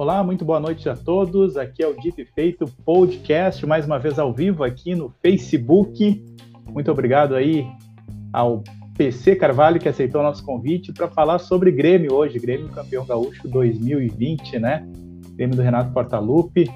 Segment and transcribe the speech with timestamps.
[0.00, 1.58] Olá, muito boa noite a todos.
[1.58, 6.24] Aqui é o Dito e Feito Podcast, mais uma vez ao vivo aqui no Facebook.
[6.66, 7.66] Muito obrigado aí
[8.32, 8.64] ao
[8.96, 13.46] PC Carvalho que aceitou o nosso convite para falar sobre Grêmio hoje, Grêmio campeão gaúcho
[13.46, 14.88] 2020, né?
[15.36, 16.70] Grêmio do Renato Portaluppi.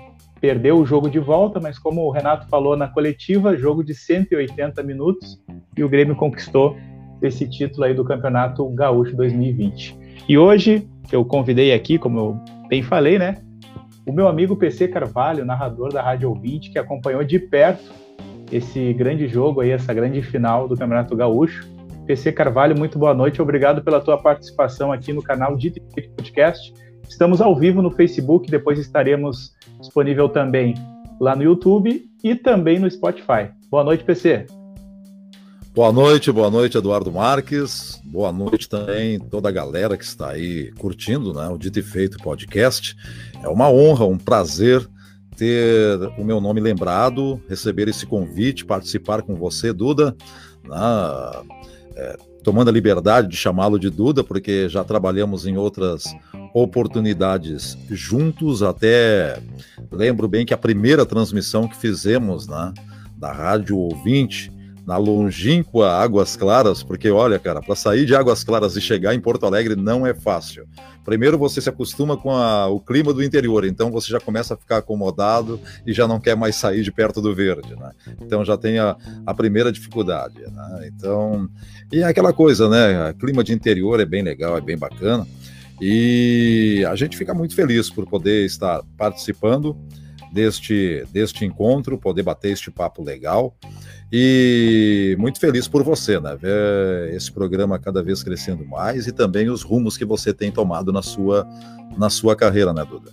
[0.44, 4.82] Perdeu o jogo de volta, mas como o Renato falou na coletiva, jogo de 180
[4.82, 5.43] minutos
[5.75, 6.76] e o Grêmio conquistou
[7.22, 9.98] esse título aí do Campeonato Gaúcho 2020.
[10.29, 13.39] E hoje eu convidei aqui, como eu bem falei, né?
[14.07, 17.90] O meu amigo PC Carvalho, narrador da Rádio Ouvinte, que acompanhou de perto
[18.53, 21.67] esse grande jogo aí, essa grande final do Campeonato Gaúcho.
[22.06, 25.81] PC Carvalho, muito boa noite, obrigado pela tua participação aqui no canal Dito
[26.14, 26.75] Podcast.
[27.08, 30.75] Estamos ao vivo no Facebook, depois estaremos disponível também
[31.21, 33.51] lá no YouTube e também no Spotify.
[33.70, 34.47] Boa noite, PC.
[35.75, 38.01] Boa noite, boa noite, Eduardo Marques.
[38.05, 42.19] Boa noite também toda a galera que está aí curtindo né, o Dito e Feito
[42.19, 42.97] podcast.
[43.43, 44.89] É uma honra, um prazer
[45.37, 50.17] ter o meu nome lembrado, receber esse convite, participar com você, Duda,
[50.62, 51.45] né,
[51.97, 56.14] é, tomando a liberdade de chamá-lo de Duda, porque já trabalhamos em outras
[56.53, 59.41] oportunidades juntos, até
[59.91, 62.72] lembro bem que a primeira transmissão que fizemos né,
[63.17, 64.53] da Rádio Ouvinte
[64.87, 69.21] na longínqua Águas Claras, porque olha, cara, para sair de Águas Claras e chegar em
[69.21, 70.67] Porto Alegre não é fácil.
[71.05, 74.57] Primeiro você se acostuma com a, o clima do interior, então você já começa a
[74.57, 77.91] ficar acomodado e já não quer mais sair de perto do verde, né?
[78.21, 78.97] Então já tem a,
[79.27, 80.89] a primeira dificuldade, né?
[80.89, 81.49] Então,
[81.93, 83.15] e é aquela coisa, né?
[83.19, 85.27] clima de interior é bem legal, é bem bacana.
[85.81, 89.77] E a gente fica muito feliz por poder estar participando
[90.35, 93.55] deste, deste encontro, poder bater este papo legal.
[94.13, 96.37] E muito feliz por você, né?
[96.37, 100.93] Ver esse programa cada vez crescendo mais e também os rumos que você tem tomado
[100.93, 101.49] na sua,
[101.97, 103.11] na sua carreira, né, Duda?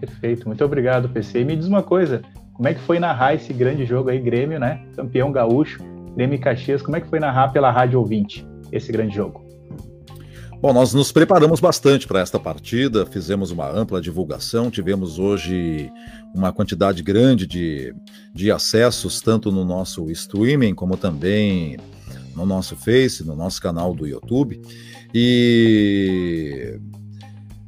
[0.00, 1.40] Perfeito, muito obrigado, PC.
[1.40, 2.22] E me diz uma coisa,
[2.54, 4.84] como é que foi narrar esse grande jogo aí, Grêmio, né?
[4.96, 5.82] Campeão gaúcho,
[6.16, 9.51] Grêmio e Caxias, como é que foi narrar pela Rádio Ouvinte esse grande jogo?
[10.62, 15.90] Bom, nós nos preparamos bastante para esta partida, fizemos uma ampla divulgação, tivemos hoje
[16.32, 17.92] uma quantidade grande de,
[18.32, 21.78] de acessos, tanto no nosso streaming, como também
[22.36, 24.62] no nosso Face, no nosso canal do YouTube.
[25.12, 26.78] E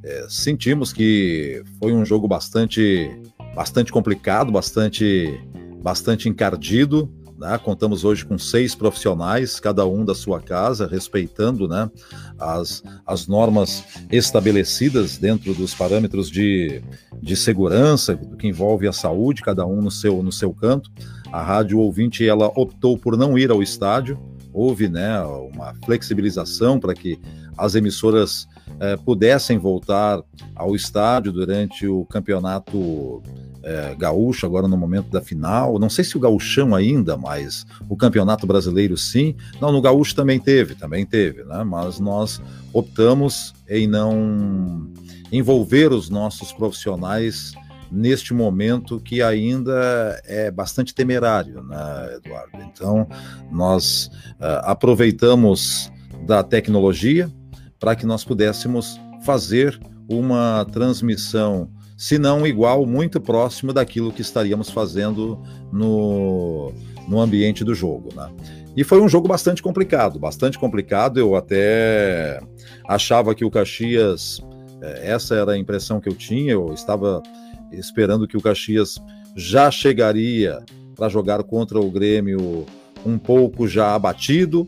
[0.05, 3.11] é, sentimos que foi um jogo bastante,
[3.57, 5.37] bastante complicado, bastante,
[5.83, 7.13] bastante encardido
[7.45, 7.59] né?
[7.59, 11.91] Contamos hoje com seis profissionais, cada um da sua casa, respeitando né,
[12.39, 16.83] as, as normas estabelecidas dentro dos parâmetros de,
[17.21, 20.91] de segurança, que envolve a saúde, cada um no seu, no seu canto.
[21.31, 24.19] A rádio ouvinte ela optou por não ir ao estádio,
[24.51, 27.21] houve né, uma flexibilização para que
[27.59, 28.49] as emissoras
[28.81, 30.23] eh, pudessem voltar
[30.57, 33.23] ao estádio durante o campeonato
[33.65, 35.79] é, gaúcho, agora no momento da final.
[35.79, 39.35] Não sei se o gauchão ainda, mas o campeonato brasileiro sim.
[39.61, 41.65] Não, no gaúcho também teve, também teve, né?
[41.65, 42.41] Mas nós
[42.73, 44.93] optamos em não
[45.33, 47.53] envolver os nossos profissionais
[47.91, 52.59] neste momento que ainda é bastante temerário, né, Eduardo?
[52.71, 53.09] Então,
[53.51, 54.11] nós
[54.41, 55.91] uh, aproveitamos
[56.27, 57.31] da tecnologia
[57.79, 64.69] para que nós pudéssemos fazer uma transmissão se não igual, muito próximo daquilo que estaríamos
[64.71, 65.41] fazendo
[65.73, 66.73] no,
[67.09, 68.11] no ambiente do jogo.
[68.15, 68.31] Né?
[68.77, 71.19] E foi um jogo bastante complicado, bastante complicado.
[71.19, 72.41] Eu até
[72.89, 74.41] achava que o Caxias,
[74.83, 77.23] é, essa era a impressão que eu tinha, eu estava
[77.71, 78.97] esperando que o Caxias
[79.37, 80.63] já chegaria
[80.97, 82.67] para jogar contra o Grêmio
[83.05, 84.67] um pouco já abatido,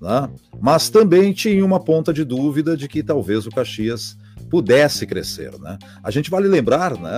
[0.00, 0.28] né?
[0.60, 4.16] mas também tinha uma ponta de dúvida de que talvez o Caxias
[4.48, 5.78] pudesse crescer, né?
[6.02, 7.10] A gente vale lembrar, né,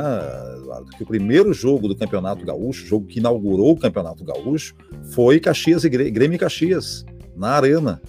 [0.96, 4.74] que o primeiro jogo do Campeonato Gaúcho, o jogo que inaugurou o Campeonato Gaúcho,
[5.12, 7.04] foi Caxias e Grêmio e Caxias,
[7.36, 8.00] na Arena.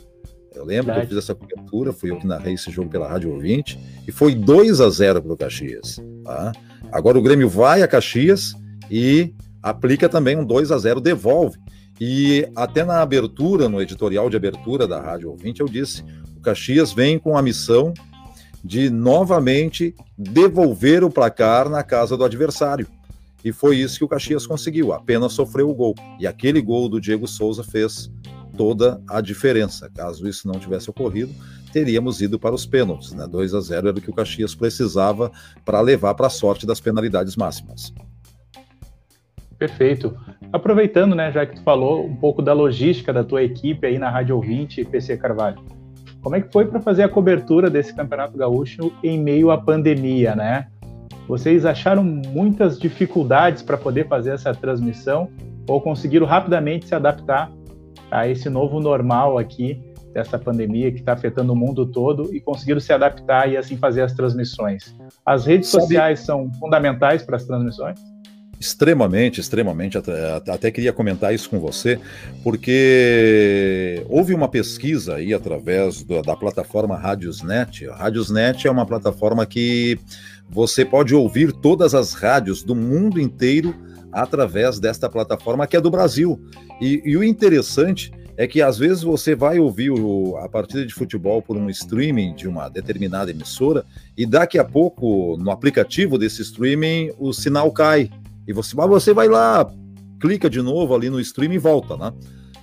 [0.53, 1.07] Eu lembro Verdade.
[1.07, 4.11] que eu fiz essa cobertura, fui eu que narrei esse jogo pela Rádio Ouvinte, e
[4.11, 6.01] foi 2 a 0 para o Caxias.
[6.23, 6.51] Tá?
[6.91, 8.53] Agora o Grêmio vai a Caxias
[8.89, 9.33] e
[9.63, 11.57] aplica também um 2 a 0 devolve.
[11.99, 16.03] E até na abertura, no editorial de abertura da Rádio Ouvinte, eu disse:
[16.35, 17.93] o Caxias vem com a missão
[18.63, 22.87] de novamente devolver o placar na casa do adversário.
[23.43, 25.95] E foi isso que o Caxias conseguiu, apenas sofreu o gol.
[26.19, 28.11] E aquele gol do Diego Souza fez
[28.55, 29.89] toda a diferença.
[29.89, 31.33] Caso isso não tivesse ocorrido,
[31.73, 33.13] teríamos ido para os pênaltis.
[33.13, 33.25] Né?
[33.27, 35.31] 2 a 0 era o que o Caxias precisava
[35.65, 37.93] para levar para a sorte das penalidades máximas.
[39.57, 40.15] Perfeito.
[40.51, 44.09] Aproveitando, né, já que tu falou um pouco da logística da tua equipe aí na
[44.09, 45.80] Rádio Ouvinte e PC Carvalho.
[46.21, 50.35] Como é que foi para fazer a cobertura desse Campeonato Gaúcho em meio à pandemia,
[50.35, 50.67] né?
[51.27, 55.29] Vocês acharam muitas dificuldades para poder fazer essa transmissão
[55.67, 57.51] ou conseguiram rapidamente se adaptar
[58.11, 59.81] a esse novo normal aqui
[60.13, 64.01] dessa pandemia que está afetando o mundo todo e conseguiram se adaptar e assim fazer
[64.01, 64.95] as transmissões?
[65.25, 67.99] As redes sociais são fundamentais para as transmissões?
[68.61, 69.97] Extremamente, extremamente.
[69.97, 71.99] Até, até, queria comentar isso com você,
[72.43, 77.87] porque houve uma pesquisa aí através do, da plataforma Radiosnet.
[77.87, 79.97] Radiosnet é uma plataforma que
[80.47, 83.73] você pode ouvir todas as rádios do mundo inteiro
[84.11, 86.39] através desta plataforma que é do Brasil.
[86.79, 90.93] E, e o interessante é que às vezes você vai ouvir o, a partida de
[90.93, 93.83] futebol por um streaming de uma determinada emissora
[94.15, 98.09] e daqui a pouco no aplicativo desse streaming o sinal cai
[98.47, 99.65] e você, mas você vai lá,
[100.19, 102.13] clica de novo ali no stream e volta, né?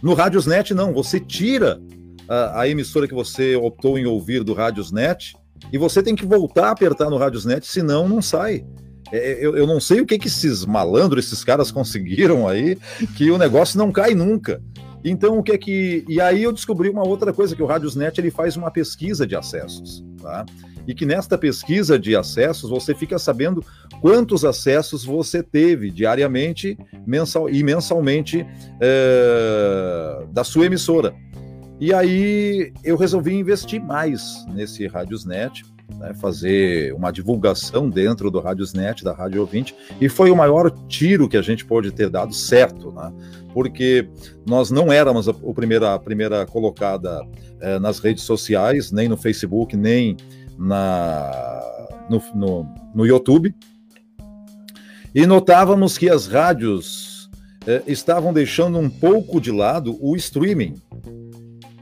[0.02, 1.80] No Radiosnet, não, você tira
[2.28, 5.34] a, a emissora que você optou em ouvir do Radiosnet
[5.72, 8.64] e você tem que voltar a apertar no Radiosnet, senão não sai.
[9.10, 12.76] É, é, eu, eu, não sei o que, que esses malandros, esses caras conseguiram aí,
[13.16, 14.62] que o negócio não cai nunca.
[15.04, 16.04] Então, o que é que.
[16.08, 19.34] E aí eu descobri uma outra coisa, que o Radiosnet ele faz uma pesquisa de
[19.36, 20.04] acessos.
[20.20, 20.44] Tá?
[20.88, 23.62] E que nesta pesquisa de acessos você fica sabendo
[24.00, 28.46] quantos acessos você teve diariamente mensal, e mensalmente
[28.80, 31.14] é, da sua emissora.
[31.78, 35.62] E aí eu resolvi investir mais nesse Radiosnet,
[35.98, 41.28] né, fazer uma divulgação dentro do Radiosnet, da Rádio Ouvinte, e foi o maior tiro
[41.28, 43.12] que a gente pode ter dado certo, né?
[43.52, 44.08] porque
[44.46, 47.26] nós não éramos a, a primeira, a primeira colocada
[47.60, 50.16] é, nas redes sociais, nem no Facebook, nem
[50.58, 51.30] na,
[52.10, 53.54] no, no, no YouTube
[55.14, 57.30] e notávamos que as rádios
[57.66, 60.74] eh, estavam deixando um pouco de lado o streaming.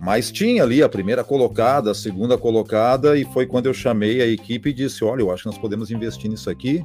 [0.00, 4.26] Mas tinha ali a primeira colocada, a segunda colocada, e foi quando eu chamei a
[4.26, 6.84] equipe e disse: Olha, eu acho que nós podemos investir nisso aqui,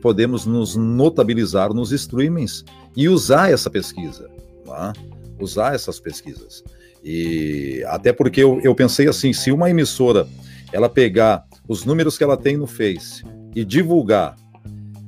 [0.00, 2.64] podemos nos notabilizar nos streamings
[2.96, 4.30] e usar essa pesquisa,
[4.64, 4.92] tá?
[5.38, 6.64] usar essas pesquisas.
[7.04, 10.26] E até porque eu, eu pensei assim: se uma emissora
[10.74, 13.22] ela pegar os números que ela tem no Face
[13.54, 14.34] e divulgar,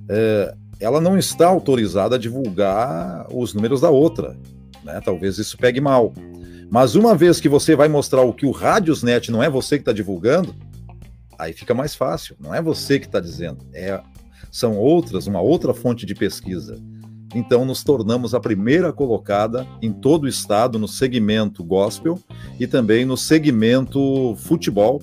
[0.09, 4.37] é, ela não está autorizada a divulgar os números da outra.
[4.85, 5.01] Né?
[5.05, 6.13] Talvez isso pegue mal.
[6.71, 9.83] Mas uma vez que você vai mostrar o que o Radiosnet não é você que
[9.83, 10.55] está divulgando,
[11.37, 12.37] aí fica mais fácil.
[12.39, 14.01] Não é você que está dizendo, é,
[14.53, 16.81] são outras, uma outra fonte de pesquisa.
[17.35, 22.21] Então, nos tornamos a primeira colocada em todo o estado no segmento gospel
[22.61, 25.03] e também no segmento futebol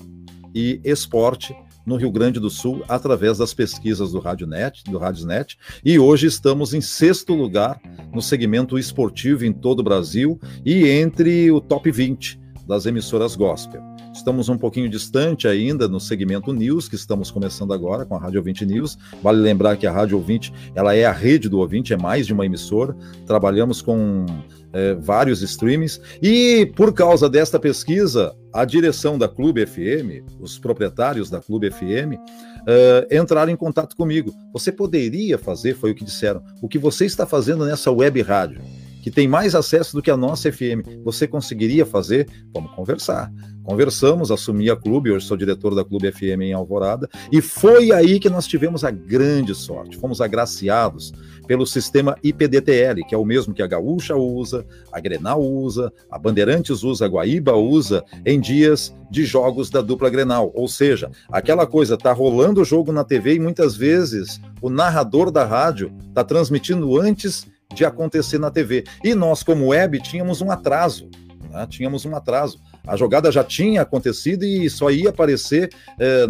[0.54, 1.54] e esporte
[1.84, 6.72] no Rio Grande do Sul através das pesquisas do RádioNet, do RádioNet, e hoje estamos
[6.72, 7.80] em sexto lugar
[8.12, 13.93] no segmento esportivo em todo o Brasil e entre o top 20 das emissoras gospel.
[14.14, 18.38] Estamos um pouquinho distante ainda no segmento news, que estamos começando agora com a Rádio
[18.38, 18.96] Ouvinte News.
[19.20, 22.32] Vale lembrar que a Rádio Ouvinte, ela é a rede do ouvinte, é mais de
[22.32, 22.96] uma emissora.
[23.26, 24.24] Trabalhamos com
[24.72, 26.00] é, vários streamings.
[26.22, 32.14] E por causa desta pesquisa, a direção da Clube FM, os proprietários da Clube FM,
[32.14, 34.32] uh, entraram em contato comigo.
[34.52, 38.60] Você poderia fazer, foi o que disseram, o que você está fazendo nessa web rádio,
[39.04, 41.04] que tem mais acesso do que a nossa FM.
[41.04, 42.26] Você conseguiria fazer?
[42.54, 43.30] Vamos conversar.
[43.62, 48.18] Conversamos, assumi a clube, hoje sou diretor da Clube FM em Alvorada, e foi aí
[48.18, 49.98] que nós tivemos a grande sorte.
[49.98, 51.12] Fomos agraciados
[51.46, 56.18] pelo sistema IPDTL, que é o mesmo que a Gaúcha usa, a Grenal usa, a
[56.18, 60.50] Bandeirantes usa, a Guaíba usa, em dias de jogos da dupla Grenal.
[60.54, 65.30] Ou seja, aquela coisa tá rolando o jogo na TV e muitas vezes o narrador
[65.30, 68.84] da rádio tá transmitindo antes de acontecer na TV.
[69.02, 71.10] E nós, como web, tínhamos um atraso.
[71.50, 71.66] Né?
[71.68, 72.58] Tínhamos um atraso.
[72.86, 75.70] A jogada já tinha acontecido e só ia aparecer.
[75.98, 76.26] É,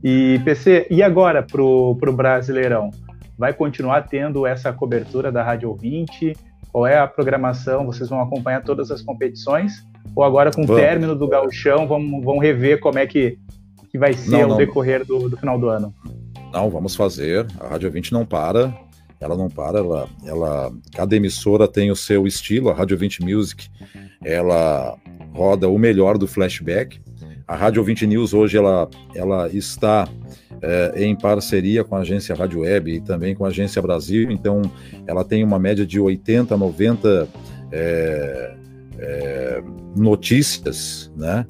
[0.04, 2.90] E PC, e agora para o Brasileirão?
[3.38, 6.36] Vai continuar tendo essa cobertura da Rádio Ouvinte?
[6.72, 7.86] Qual é a programação?
[7.86, 9.86] Vocês vão acompanhar todas as competições?
[10.16, 13.38] Ou agora, com o término do gauchão, vamos, vamos rever como é que,
[13.92, 15.94] que vai ser não, não, o decorrer do, do, final do ano?
[16.52, 17.46] Não, vamos fazer.
[17.60, 18.74] A Rádio 20 não para.
[19.20, 19.80] Ela não para.
[19.80, 22.70] Ela, ela, cada emissora tem o seu estilo.
[22.70, 23.68] A Rádio 20 Music,
[24.24, 24.98] ela
[25.34, 27.00] roda o melhor do flashback.
[27.48, 30.08] A Rádio 20 News hoje ela, ela está
[30.62, 34.30] é, em parceria com a agência Rádio Web e também com a agência Brasil.
[34.32, 34.62] Então,
[35.06, 37.28] ela tem uma média de 80, 90
[37.72, 38.56] é,
[39.00, 39.64] é,
[39.96, 41.46] notícias, né?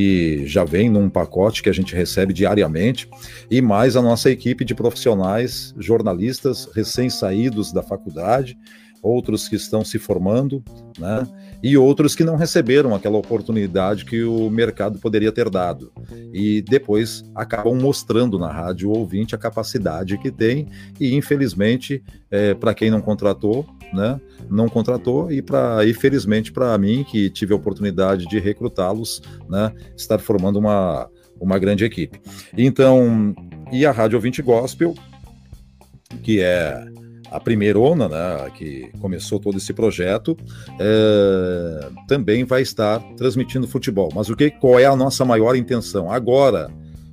[0.00, 3.06] Que já vem num pacote que a gente recebe diariamente,
[3.50, 8.56] e mais a nossa equipe de profissionais, jornalistas recém-saídos da faculdade,
[9.02, 10.64] outros que estão se formando,
[10.98, 11.28] né?
[11.62, 15.92] E outros que não receberam aquela oportunidade que o mercado poderia ter dado.
[16.32, 20.66] E depois acabam mostrando na rádio ouvinte a capacidade que tem,
[20.98, 26.76] e infelizmente, é, para quem não contratou, né, não contratou, e, pra, e felizmente para
[26.78, 31.08] mim, que tive a oportunidade de recrutá-los, né, estar formando uma,
[31.40, 32.20] uma grande equipe.
[32.56, 33.34] Então,
[33.72, 34.94] e a Rádio Ouvinte Gospel,
[36.22, 36.84] que é
[37.30, 40.36] a primeirona, né, que começou todo esse projeto,
[40.78, 44.10] é, também vai estar transmitindo futebol.
[44.14, 46.10] Mas o que, qual é a nossa maior intenção?
[46.10, 46.70] Agora,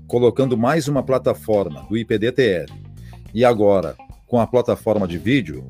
[0.08, 2.72] colocando mais uma plataforma do IPDTL
[3.34, 5.64] e agora com a plataforma de vídeo,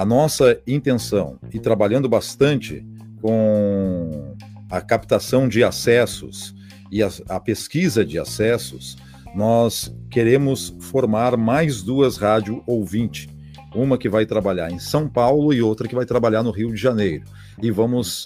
[0.00, 2.82] a nossa intenção e trabalhando bastante
[3.20, 4.34] com
[4.70, 6.54] a captação de acessos
[6.90, 8.96] e a, a pesquisa de acessos,
[9.34, 13.28] nós queremos formar mais duas rádio ouvinte
[13.74, 16.80] uma que vai trabalhar em São Paulo e outra que vai trabalhar no Rio de
[16.80, 17.24] Janeiro.
[17.62, 18.24] E vamos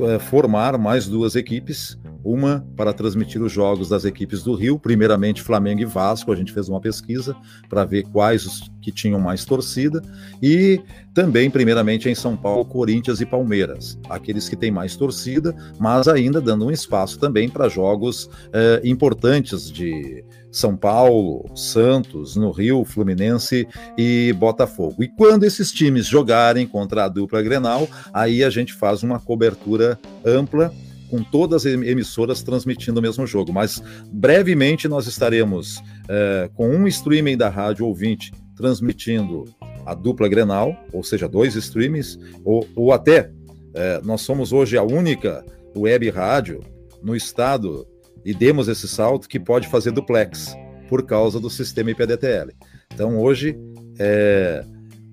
[0.00, 5.42] é, formar mais duas equipes, uma para transmitir os jogos das equipes do Rio, primeiramente
[5.42, 7.36] Flamengo e Vasco, a gente fez uma pesquisa
[7.68, 10.02] para ver quais os que tinham mais torcida,
[10.42, 10.80] e
[11.14, 16.40] também, primeiramente, em São Paulo, Corinthians e Palmeiras, aqueles que têm mais torcida, mas ainda
[16.40, 20.24] dando um espaço também para jogos é, importantes de
[20.56, 23.68] são Paulo, Santos, no Rio, Fluminense
[23.98, 25.02] e Botafogo.
[25.02, 29.98] E quando esses times jogarem contra a dupla Grenal, aí a gente faz uma cobertura
[30.24, 30.72] ampla
[31.10, 33.52] com todas as emissoras transmitindo o mesmo jogo.
[33.52, 33.82] Mas
[34.12, 39.44] brevemente nós estaremos é, com um streaming da rádio ouvinte transmitindo
[39.84, 43.30] a dupla Grenal, ou seja, dois streamings, ou, ou até
[43.74, 45.44] é, nós somos hoje a única
[45.76, 46.60] web rádio
[47.02, 47.86] no estado
[48.24, 50.56] e demos esse salto que pode fazer duplex
[50.88, 52.52] por causa do sistema IPDTL.
[52.92, 53.56] Então hoje,
[53.98, 54.64] é,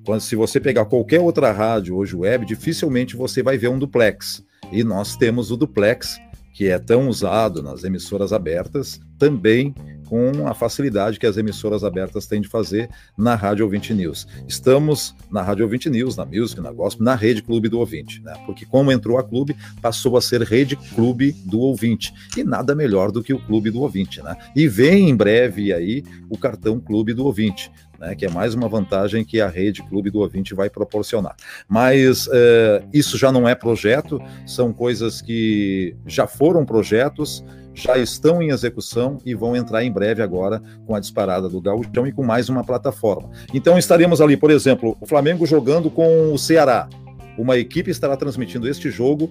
[0.06, 4.44] quando, se você pegar qualquer outra rádio hoje web, dificilmente você vai ver um duplex.
[4.74, 6.20] E nós temos o duplex,
[6.52, 9.72] que é tão usado nas emissoras abertas, também
[10.08, 14.28] com a facilidade que as emissoras abertas têm de fazer na Rádio Ouvinte News.
[14.48, 18.34] Estamos na Rádio Ouvinte News, na Music, na Gospel, na Rede Clube do Ouvinte, né?
[18.48, 22.12] Porque como entrou a clube, passou a ser Rede Clube do Ouvinte.
[22.36, 24.36] E nada melhor do que o Clube do Ouvinte, né?
[24.56, 27.72] E vem em breve aí o cartão Clube do Ouvinte.
[28.04, 31.38] Né, que é mais uma vantagem que a rede Clube do Ouvinte vai proporcionar.
[31.70, 38.42] Mas é, isso já não é projeto, são coisas que já foram projetos, já estão
[38.42, 42.24] em execução e vão entrar em breve agora com a disparada do Gauchão e com
[42.24, 43.32] mais uma plataforma.
[43.54, 46.90] Então estaremos ali, por exemplo, o Flamengo jogando com o Ceará.
[47.38, 49.30] Uma equipe estará transmitindo este jogo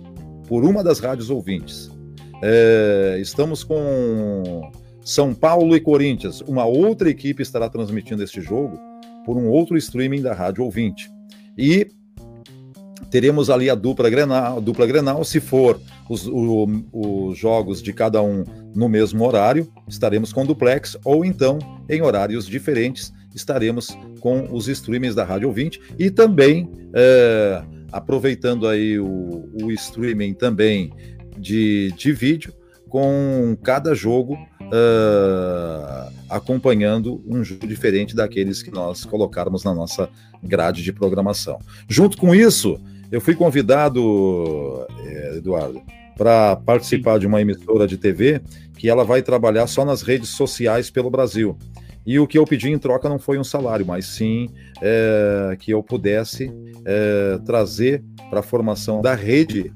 [0.48, 1.90] por uma das rádios ouvintes.
[2.42, 4.72] É, estamos com
[5.04, 6.40] São Paulo e Corinthians.
[6.42, 8.78] Uma outra equipe estará transmitindo este jogo
[9.25, 11.11] por um outro streaming da rádio ouvinte.
[11.56, 11.88] E
[13.11, 17.92] teremos ali a dupla Grenal, a dupla Grenal se for os, o, os jogos de
[17.92, 18.44] cada um
[18.75, 23.88] no mesmo horário, estaremos com duplex, ou então, em horários diferentes, estaremos
[24.21, 30.92] com os streamings da Rádio 20 e também é, aproveitando aí o, o streaming também
[31.38, 32.52] de, de vídeo,
[32.88, 34.38] com cada jogo
[34.72, 40.08] uh, acompanhando um jogo diferente daqueles que nós colocarmos na nossa
[40.42, 41.58] grade de programação.
[41.88, 42.80] Junto com isso,
[43.12, 45.82] Eu fui convidado, é, Eduardo,
[46.16, 48.40] para participar de uma emissora de TV
[48.78, 51.54] que ela vai trabalhar só nas redes sociais pelo Brasil.
[52.06, 54.48] E o que eu pedi em troca não foi um salário, mas sim
[54.80, 56.50] é, que eu pudesse
[56.86, 59.70] é, trazer para a formação da rede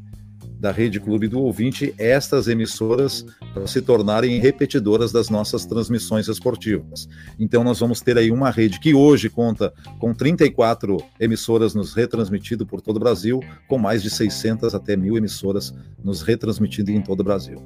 [0.58, 7.08] da Rede Clube do Ouvinte estas emissoras para se tornarem repetidoras das nossas transmissões esportivas.
[7.38, 12.66] Então nós vamos ter aí uma rede que hoje conta com 34 emissoras nos retransmitido
[12.66, 17.20] por todo o Brasil, com mais de 600 até mil emissoras nos retransmitido em todo
[17.20, 17.62] o Brasil.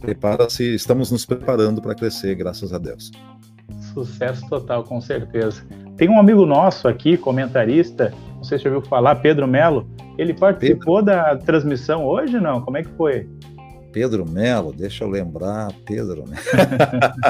[0.00, 3.12] Prepara-se, estamos nos preparando para crescer, graças a Deus.
[3.94, 5.64] Sucesso total, com certeza.
[5.96, 9.88] Tem um amigo nosso aqui, comentarista, não sei se você ouviu falar, Pedro Melo.
[10.18, 11.04] Ele participou Pedro.
[11.04, 12.60] da transmissão hoje, não?
[12.60, 13.28] Como é que foi?
[13.92, 16.24] Pedro Melo, deixa eu lembrar, Pedro.
[16.26, 16.36] Né?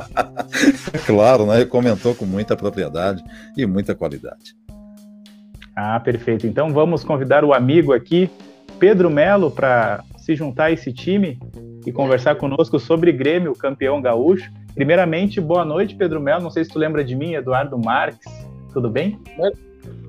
[1.05, 1.57] claro, né?
[1.57, 3.23] Ele comentou com muita propriedade
[3.57, 4.55] e muita qualidade.
[5.75, 6.47] Ah, perfeito.
[6.47, 8.31] Então vamos convidar o amigo aqui,
[8.79, 11.39] Pedro Melo, para se juntar a esse time
[11.85, 14.51] e conversar conosco sobre Grêmio, campeão gaúcho.
[14.75, 16.43] Primeiramente, boa noite, Pedro Melo.
[16.43, 18.31] Não sei se tu lembra de mim, Eduardo Marques.
[18.73, 19.19] Tudo bem?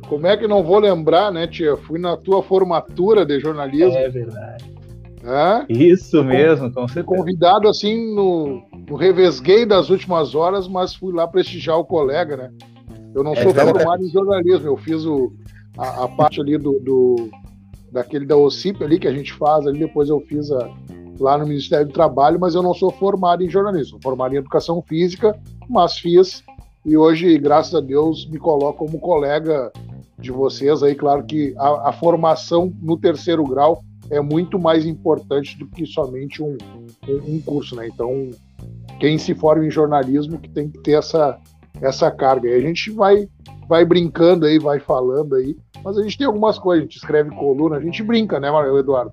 [0.08, 1.76] Como é que não vou lembrar, né, tia?
[1.78, 3.98] Fui na tua formatura de jornalismo.
[3.98, 4.74] É verdade.
[5.24, 5.66] É?
[5.72, 7.06] Isso fui mesmo, com certeza.
[7.06, 12.52] Convidado assim no, no revesguei das últimas horas, mas fui lá prestigiar o colega, né?
[13.16, 15.32] Eu não é sou formado em jornalismo, eu fiz o,
[15.78, 17.30] a, a parte ali do, do,
[17.92, 20.70] daquele da OCIP ali que a gente faz ali, depois eu fiz a,
[21.20, 24.40] lá no Ministério do Trabalho, mas eu não sou formado em jornalismo, sou formado em
[24.40, 26.44] educação física, mas fiz
[26.86, 29.72] e hoje, graças a Deus, me coloco como colega
[30.24, 30.96] de vocês aí.
[30.96, 36.42] Claro que a, a formação no terceiro grau é muito mais importante do que somente
[36.42, 36.58] um,
[37.08, 37.88] um, um, curso, né?
[37.88, 38.30] Então,
[39.00, 41.38] quem se forma em jornalismo que tem que ter essa,
[41.82, 42.50] essa carga.
[42.50, 43.28] E a gente vai,
[43.68, 47.30] vai brincando aí, vai falando aí, mas a gente tem algumas coisas, a gente escreve
[47.32, 48.50] coluna, a gente brinca, né,
[48.80, 49.12] Eduardo?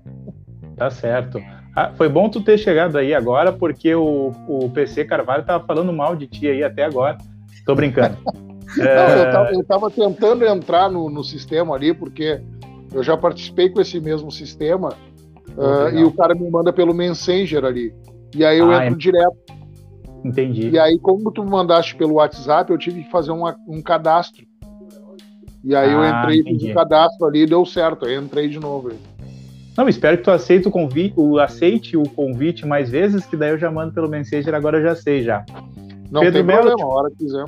[0.77, 1.39] Tá certo.
[1.75, 5.93] Ah, foi bom tu ter chegado aí agora, porque o, o PC Carvalho tava falando
[5.93, 7.17] mal de ti aí até agora.
[7.65, 8.17] Tô brincando.
[8.79, 8.95] é...
[8.95, 12.41] Não, eu, tava, eu tava tentando entrar no, no sistema ali, porque
[12.93, 14.89] eu já participei com esse mesmo sistema
[15.57, 17.93] uh, e o cara me manda pelo Messenger ali.
[18.35, 18.97] E aí eu ah, entro é...
[18.97, 19.37] direto.
[20.23, 20.69] Entendi.
[20.69, 24.45] E aí, como tu me mandaste pelo WhatsApp, eu tive que fazer uma, um cadastro.
[25.63, 28.05] E aí ah, eu entrei, fiz o cadastro ali e deu certo.
[28.05, 28.89] Aí entrei de novo.
[28.89, 28.97] Aí.
[29.77, 33.51] Não, espero que tu aceite o convite, o, aceite o convite mais vezes, que daí
[33.51, 35.45] eu já mando pelo Messenger, agora eu já sei já.
[36.11, 37.45] Não Pedro tem Melo, problema, a hora que quiser.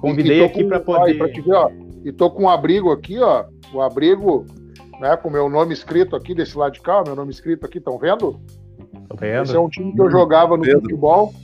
[0.00, 1.20] Convidei aqui para poder.
[1.20, 1.70] Ó, te ver, ó,
[2.04, 3.44] e tô com um abrigo aqui, ó.
[3.72, 4.46] O abrigo,
[4.98, 7.98] né, com meu nome escrito aqui desse lado de cá, meu nome escrito aqui, estão
[7.98, 8.40] vendo?
[9.08, 9.42] Tô vendo.
[9.42, 10.80] Esse é um time que eu jogava no Pedro.
[10.80, 11.34] futebol.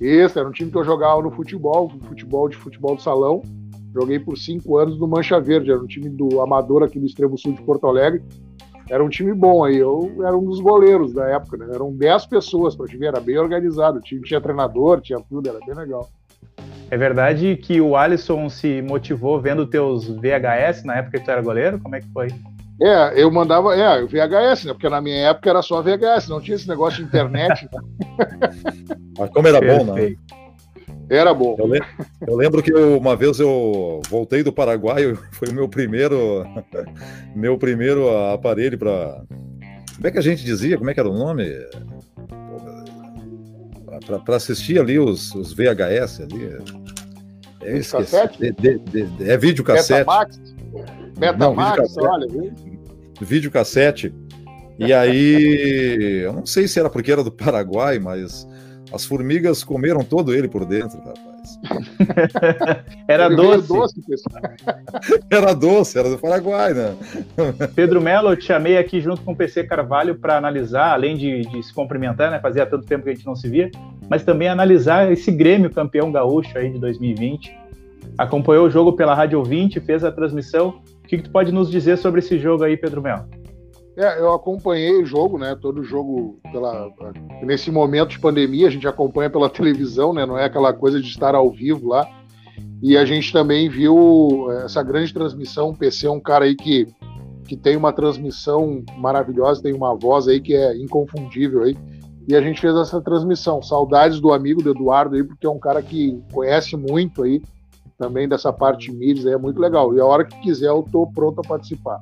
[0.00, 3.42] Esse era um time que eu jogava no futebol, futebol de futebol de salão.
[3.94, 7.36] Joguei por cinco anos no Mancha Verde, era um time do Amador aqui do Extremo
[7.36, 8.22] Sul de Porto Alegre.
[8.90, 11.68] Era um time bom aí, eu era um dos goleiros da época, né?
[11.72, 13.98] Eram 10 pessoas para te ver, era bem organizado.
[13.98, 16.08] O time tinha treinador, tinha tudo, era bem legal.
[16.92, 21.40] É verdade que o Alisson se motivou vendo teus VHS na época que tu era
[21.40, 21.78] goleiro?
[21.78, 22.28] Como é que foi?
[22.82, 24.72] É, eu mandava, é, VHS, né?
[24.74, 27.66] Porque na minha época era só VHS, não tinha esse negócio de internet.
[29.18, 29.86] Mas como era Perfeito.
[29.86, 30.14] bom, né?
[31.08, 31.56] Era bom.
[31.58, 31.88] Eu lembro,
[32.26, 36.44] eu lembro, que eu, uma vez eu voltei do Paraguai, foi o meu primeiro,
[37.34, 39.22] meu primeiro aparelho para.
[39.96, 40.76] Como é que a gente dizia?
[40.76, 41.44] Como é que era o nome?
[44.24, 46.58] Para assistir ali os, os VHS ali.
[47.62, 48.38] É, cassete?
[48.38, 50.00] De, de, de, é videocassete.
[50.00, 50.38] Betamax?
[51.18, 52.26] Betamax, olha.
[53.20, 54.14] Vídeo cassete.
[54.78, 58.46] E aí, eu não sei se era porque era do Paraguai, mas
[58.92, 61.31] as formigas comeram todo ele por dentro, rapaz.
[63.08, 63.68] era doce.
[63.68, 64.00] doce
[65.30, 66.94] era doce, era do Paraguai, né?
[67.74, 71.42] Pedro Melo, eu te chamei aqui junto com o PC Carvalho para analisar, além de,
[71.42, 72.40] de, se cumprimentar, né?
[72.40, 73.70] Fazia tanto tempo que a gente não se via,
[74.08, 77.56] mas também analisar esse Grêmio campeão gaúcho aí de 2020.
[78.18, 80.80] Acompanhou o jogo pela Rádio 20, fez a transmissão.
[81.04, 83.24] O que, que tu pode nos dizer sobre esse jogo aí, Pedro Melo?
[83.96, 85.54] É, eu acompanhei o jogo, né?
[85.60, 86.90] Todo jogo pela
[87.42, 90.24] nesse momento de pandemia a gente acompanha pela televisão, né?
[90.24, 92.08] Não é aquela coisa de estar ao vivo lá.
[92.82, 95.70] E a gente também viu essa grande transmissão.
[95.70, 96.86] O PC é um cara aí que
[97.46, 101.76] que tem uma transmissão maravilhosa, tem uma voz aí que é inconfundível aí.
[102.26, 103.60] E a gente fez essa transmissão.
[103.60, 107.42] Saudades do amigo do Eduardo aí, porque é um cara que conhece muito aí
[107.98, 109.94] também dessa parte de mídias, é muito legal.
[109.94, 112.00] E a hora que quiser eu tô pronto a participar.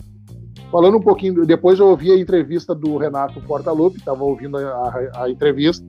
[0.70, 5.24] Falando um pouquinho, depois eu ouvi a entrevista do Renato Portaluppi, estava ouvindo a, a,
[5.24, 5.84] a, entrevista,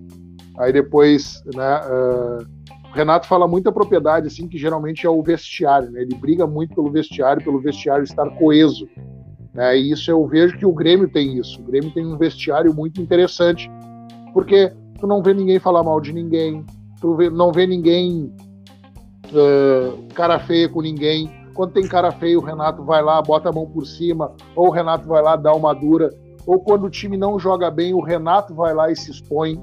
[0.57, 5.91] aí depois, né, uh, o Renato fala muita propriedade, assim, que geralmente é o vestiário,
[5.91, 8.87] né, ele briga muito pelo vestiário, pelo vestiário estar coeso,
[9.53, 9.77] Né?
[9.77, 11.59] E isso eu vejo que o Grêmio tem isso.
[11.59, 13.69] O Grêmio tem um vestiário muito interessante,
[14.33, 16.65] porque tu não vê ninguém falar mal de ninguém,
[17.01, 18.33] tu vê, não vê ninguém
[19.31, 21.29] uh, cara feia com ninguém.
[21.53, 24.71] Quando tem cara feio, o Renato vai lá, bota a mão por cima, ou o
[24.71, 26.09] Renato vai lá, dá uma dura,
[26.45, 29.61] ou quando o time não joga bem, o Renato vai lá e se expõe.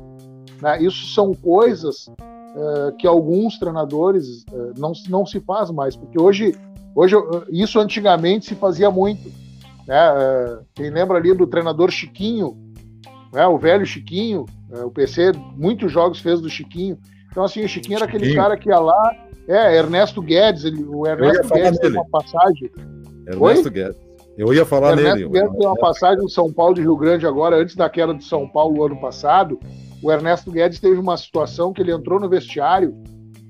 [0.61, 0.83] Né?
[0.83, 6.55] Isso são coisas uh, que alguns treinadores uh, não, não se faz mais, porque hoje,
[6.95, 7.17] hoje
[7.51, 9.31] isso antigamente se fazia muito.
[9.87, 10.13] Né?
[10.13, 12.57] Uh, quem lembra ali do treinador Chiquinho,
[13.33, 13.47] né?
[13.47, 14.47] o velho Chiquinho,
[14.85, 16.99] o PC, muitos jogos fez do Chiquinho.
[17.31, 19.15] Então, assim, o Chiquinho era aquele cara que ia lá.
[19.47, 22.71] É, Ernesto Guedes, ele, o Ernesto Guedes tem uma passagem.
[23.27, 23.71] Ernesto Oi?
[23.71, 23.97] Guedes.
[24.37, 25.29] Eu ia falar Ernesto nele.
[25.29, 28.25] Guedes tem uma passagem no São Paulo de Rio Grande agora, antes da queda de
[28.25, 29.59] São Paulo ano passado.
[30.03, 32.95] O Ernesto Guedes teve uma situação que ele entrou no vestiário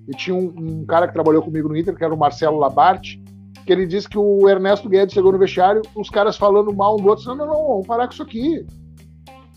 [0.09, 3.23] e tinha um, um cara que trabalhou comigo no Inter, que era o Marcelo Labarte,
[3.67, 7.03] que ele disse que o Ernesto Guedes chegou no vestiário, os caras falando mal um
[7.03, 8.65] do outro, não, não, não, vamos parar com isso aqui.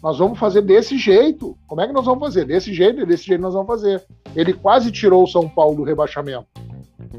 [0.02, 1.56] Nós vamos fazer desse jeito.
[1.68, 2.46] Como é que nós vamos fazer?
[2.46, 4.04] Desse jeito, desse jeito nós vamos fazer.
[4.36, 6.48] Ele quase tirou o São Paulo do rebaixamento.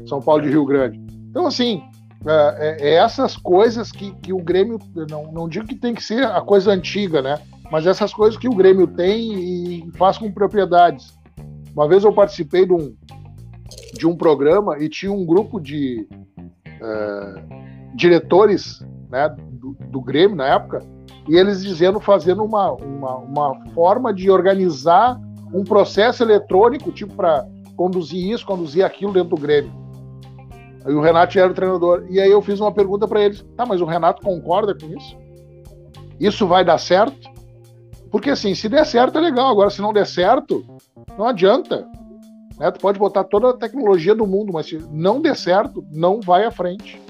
[0.05, 0.99] São Paulo de Rio Grande.
[1.29, 1.81] Então, assim,
[2.25, 6.03] é, é, é essas coisas que, que o Grêmio, não, não digo que tem que
[6.03, 7.39] ser a coisa antiga, né?
[7.71, 11.17] Mas essas coisas que o Grêmio tem e faz com propriedades.
[11.75, 12.95] Uma vez eu participei de um,
[13.97, 16.07] de um programa e tinha um grupo de
[16.67, 17.43] é,
[17.95, 19.35] diretores né,
[19.71, 20.79] do, Grêmio na época
[21.27, 25.19] e eles dizendo, fazendo uma, uma, uma forma de organizar
[25.53, 29.71] um processo eletrônico, tipo, para conduzir isso, conduzir aquilo dentro do Grêmio.
[30.85, 32.05] Aí o Renato era o treinador.
[32.09, 35.15] E aí eu fiz uma pergunta para eles: tá, mas o Renato concorda com isso?
[36.19, 37.31] Isso vai dar certo?
[38.11, 40.63] Porque assim, se der certo é legal, agora se não der certo,
[41.17, 41.87] não adianta.
[42.59, 42.69] Né?
[42.69, 46.45] Tu pode botar toda a tecnologia do mundo, mas se não der certo, não vai
[46.45, 47.01] à frente.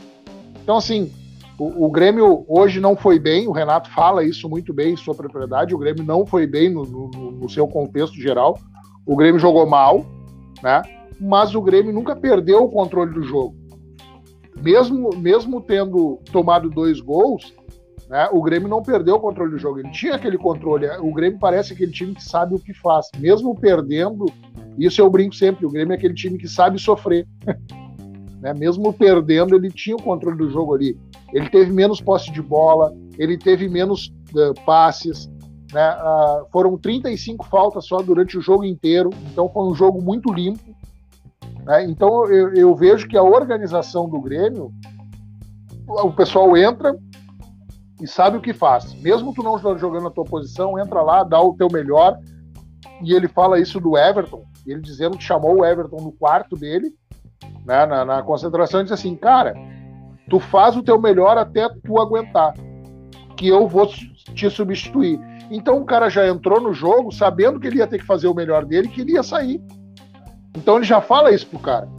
[0.61, 1.11] Então, assim,
[1.57, 5.75] o, o, Grêmio hoje não foi bem, o Renato fala isso muito bem, sua propriedade.
[5.75, 8.57] O Grêmio não foi bem no, no, no seu contexto geral.
[9.05, 10.05] O Grêmio jogou mal,
[10.61, 10.81] né?
[11.19, 13.55] Mas o Grêmio nunca perdeu o controle do jogo.
[14.61, 17.53] Mesmo, mesmo tendo tomado dois gols,
[18.09, 19.79] né, o Grêmio não perdeu o controle do jogo.
[19.79, 20.87] Ele tinha aquele controle.
[21.01, 23.07] O Grêmio parece aquele time que sabe o que faz.
[23.17, 24.25] Mesmo perdendo,
[24.77, 27.27] isso eu brinco sempre, o Grêmio é aquele time que sabe sofrer.
[28.43, 28.53] Né?
[28.53, 30.99] Mesmo perdendo, ele tinha o controle do jogo ali.
[31.32, 35.32] Ele teve menos posse de bola, ele teve menos uh, passes,
[35.71, 35.95] né?
[35.95, 40.75] Uh, foram 35 faltas só durante o jogo inteiro, então foi um jogo muito limpo.
[41.63, 41.86] Né?
[41.86, 44.73] Então eu, eu, vejo que a organização do Grêmio,
[45.88, 46.93] o pessoal entra
[48.01, 48.93] e sabe o que faz.
[48.95, 52.19] Mesmo tu não jogando a tua posição, entra lá, dá o teu melhor.
[53.01, 56.93] E ele fala isso do Everton, ele dizendo que chamou o Everton no quarto dele,
[57.65, 59.54] né, na, na concentração, e disse assim, cara,
[60.30, 62.54] Tu faz o teu melhor até tu aguentar,
[63.36, 65.19] que eu vou te substituir.
[65.52, 68.34] Então o cara já entrou no jogo sabendo que ele ia ter que fazer o
[68.34, 69.62] melhor dele, que ele ia sair.
[70.56, 71.89] Então ele já fala isso pro cara.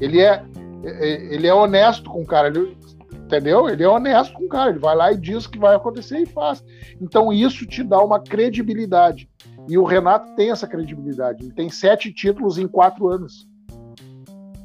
[0.00, 0.44] Ele é,
[0.84, 2.76] é, é ele é honesto com o cara, ele,
[3.24, 3.68] entendeu?
[3.68, 6.18] Ele é honesto com o cara, ele vai lá e diz o que vai acontecer
[6.18, 6.62] e faz.
[7.00, 9.28] Então isso te dá uma credibilidade.
[9.68, 11.42] E o Renato tem essa credibilidade.
[11.42, 13.48] Ele tem sete títulos em quatro anos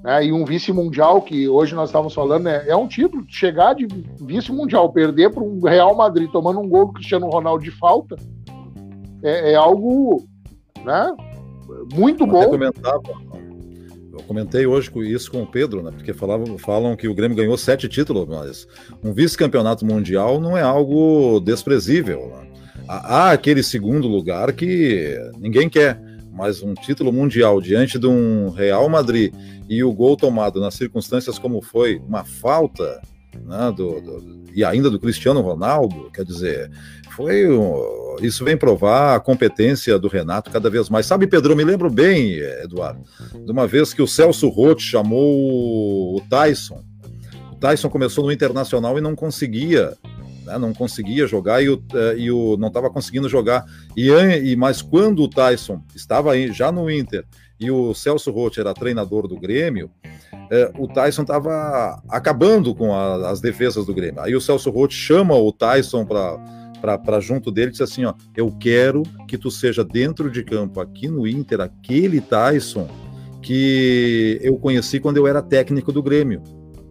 [0.03, 3.87] né, e um vice-mundial, que hoje nós estávamos falando, né, é um título, chegar de
[4.19, 8.17] vice-mundial, perder para um Real Madrid tomando um gol do Cristiano Ronaldo de falta,
[9.23, 10.25] é, é algo
[10.83, 11.15] né,
[11.93, 12.43] muito bom.
[14.11, 15.89] Eu comentei hoje isso com o Pedro, né?
[15.89, 18.67] Porque falavam, falam que o Grêmio ganhou sete títulos, mas
[19.03, 22.27] um vice-campeonato mundial não é algo desprezível.
[22.27, 22.47] Né?
[22.87, 25.99] Há aquele segundo lugar que ninguém quer,
[26.33, 29.33] mas um título mundial diante de um Real Madrid
[29.69, 33.01] e o gol tomado nas circunstâncias como foi uma falta
[33.45, 36.71] né, do, do, e ainda do Cristiano Ronaldo, quer dizer,
[37.15, 41.05] foi um, isso vem provar a competência do Renato cada vez mais.
[41.05, 43.01] Sabe, Pedro, me lembro bem, Eduardo,
[43.45, 46.83] de uma vez que o Celso Roth chamou o Tyson.
[47.51, 49.95] O Tyson começou no Internacional e não conseguia
[50.45, 53.65] né, não conseguia jogar e o, eh, e o não estava conseguindo jogar.
[53.95, 57.25] E, e mas quando o Tyson estava já no Inter
[57.59, 59.89] e o Celso Roth era treinador do Grêmio,
[60.51, 64.21] é, o Tyson estava acabando com a, as defesas do Grêmio.
[64.21, 68.51] Aí o Celso Roth chama o Tyson para junto dele e diz assim: ó, eu
[68.51, 72.87] quero que tu seja dentro de campo aqui no Inter, aquele Tyson
[73.41, 76.41] que eu conheci quando eu era técnico do Grêmio.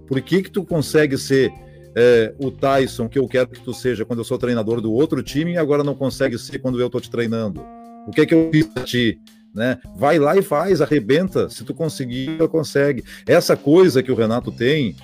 [0.07, 1.53] Por que que tu consegue ser
[1.95, 5.23] é, o Tyson que eu quero que tu seja quando eu sou treinador do outro
[5.23, 7.65] time e agora não consegue ser quando eu tô te treinando?
[8.07, 9.19] O que é que eu fiz pra ti?
[9.55, 9.79] né?
[9.97, 11.49] Vai lá e faz, arrebenta.
[11.51, 13.05] Se tu conseguir, consegue.
[13.27, 14.97] Essa coisa que o Renato tem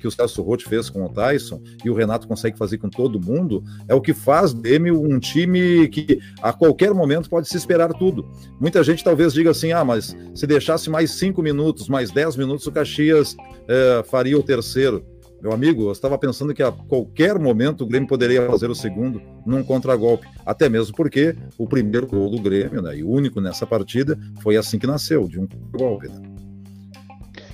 [0.00, 3.20] que o Celso Roth fez com o Tyson e o Renato consegue fazer com todo
[3.20, 7.92] mundo, é o que faz Grêmio um time que a qualquer momento pode se esperar
[7.92, 8.26] tudo.
[8.58, 12.66] Muita gente talvez diga assim: ah, mas se deixasse mais cinco minutos, mais dez minutos,
[12.66, 13.36] o Caxias
[13.68, 15.04] é, faria o terceiro.
[15.44, 19.20] Meu amigo, eu estava pensando que a qualquer momento o Grêmio poderia fazer o segundo
[19.44, 20.26] num contragolpe.
[20.46, 24.56] Até mesmo porque o primeiro gol do Grêmio, né, e o único nessa partida, foi
[24.56, 26.08] assim que nasceu, de um golpe.
[26.08, 26.22] Né?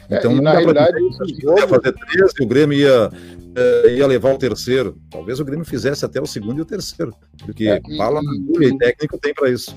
[0.09, 3.11] É, então, é, na realidade, ia fazer três e o Grêmio ia,
[3.57, 4.96] é, ia levar o terceiro.
[5.11, 7.12] Talvez o Grêmio fizesse até o segundo e o terceiro,
[7.44, 8.20] porque é, e, bala
[8.61, 9.76] e, e técnico tem para isso.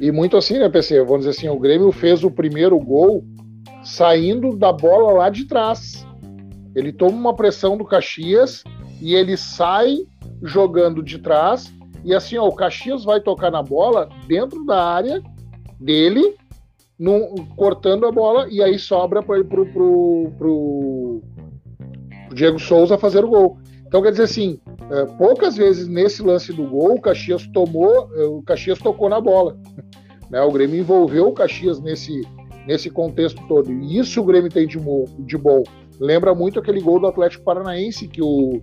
[0.00, 0.98] E muito assim, né, PC?
[1.04, 3.24] Vamos dizer assim, o Grêmio fez o primeiro gol
[3.84, 6.09] saindo da bola lá de trás.
[6.74, 8.62] Ele toma uma pressão do Caxias
[9.00, 9.98] e ele sai
[10.42, 11.72] jogando de trás.
[12.04, 15.22] E assim, ó, o Caxias vai tocar na bola dentro da área
[15.78, 16.36] dele,
[17.56, 21.22] cortando a bola, e aí sobra para pro, pro, pro,
[22.28, 23.58] pro Diego Souza fazer o gol.
[23.86, 28.24] Então, quer dizer assim, é, poucas vezes nesse lance do gol, o Caxias tomou, é,
[28.24, 29.58] o Caxias tocou na bola.
[30.30, 30.40] Né?
[30.42, 32.22] O Grêmio envolveu o Caxias nesse,
[32.66, 33.72] nesse contexto todo.
[33.72, 34.78] E isso o Grêmio tem de,
[35.18, 35.64] de bom
[36.00, 38.60] lembra muito aquele gol do Atlético Paranaense que o,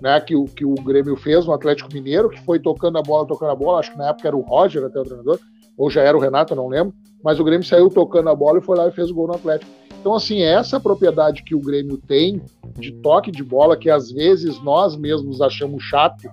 [0.00, 3.26] né, que, o, que o Grêmio fez no Atlético Mineiro, que foi tocando a bola,
[3.26, 5.40] tocando a bola, acho que na época era o Roger até o treinador,
[5.76, 8.62] ou já era o Renato, não lembro, mas o Grêmio saiu tocando a bola e
[8.62, 9.70] foi lá e fez o gol no Atlético.
[9.98, 12.40] Então, assim, essa propriedade que o Grêmio tem
[12.78, 16.28] de toque de bola, que às vezes nós mesmos achamos chato,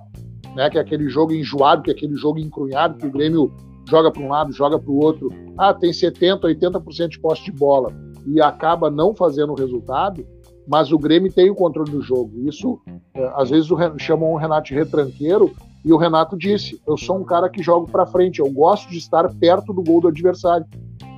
[0.55, 3.51] né, que é aquele jogo enjoado, que é aquele jogo encrunhado, que o Grêmio
[3.89, 7.51] joga para um lado, joga para o outro, ah, tem 70%, 80% de posse de
[7.51, 7.91] bola
[8.25, 10.25] e acaba não fazendo o resultado,
[10.67, 12.31] mas o Grêmio tem o controle do jogo.
[12.47, 12.79] Isso,
[13.13, 15.51] é, às vezes, o, chamam o Renato de retranqueiro,
[15.83, 18.97] e o Renato disse: Eu sou um cara que jogo para frente, eu gosto de
[18.97, 20.65] estar perto do gol do adversário,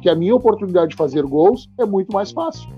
[0.01, 2.69] que a minha oportunidade de fazer gols é muito mais fácil.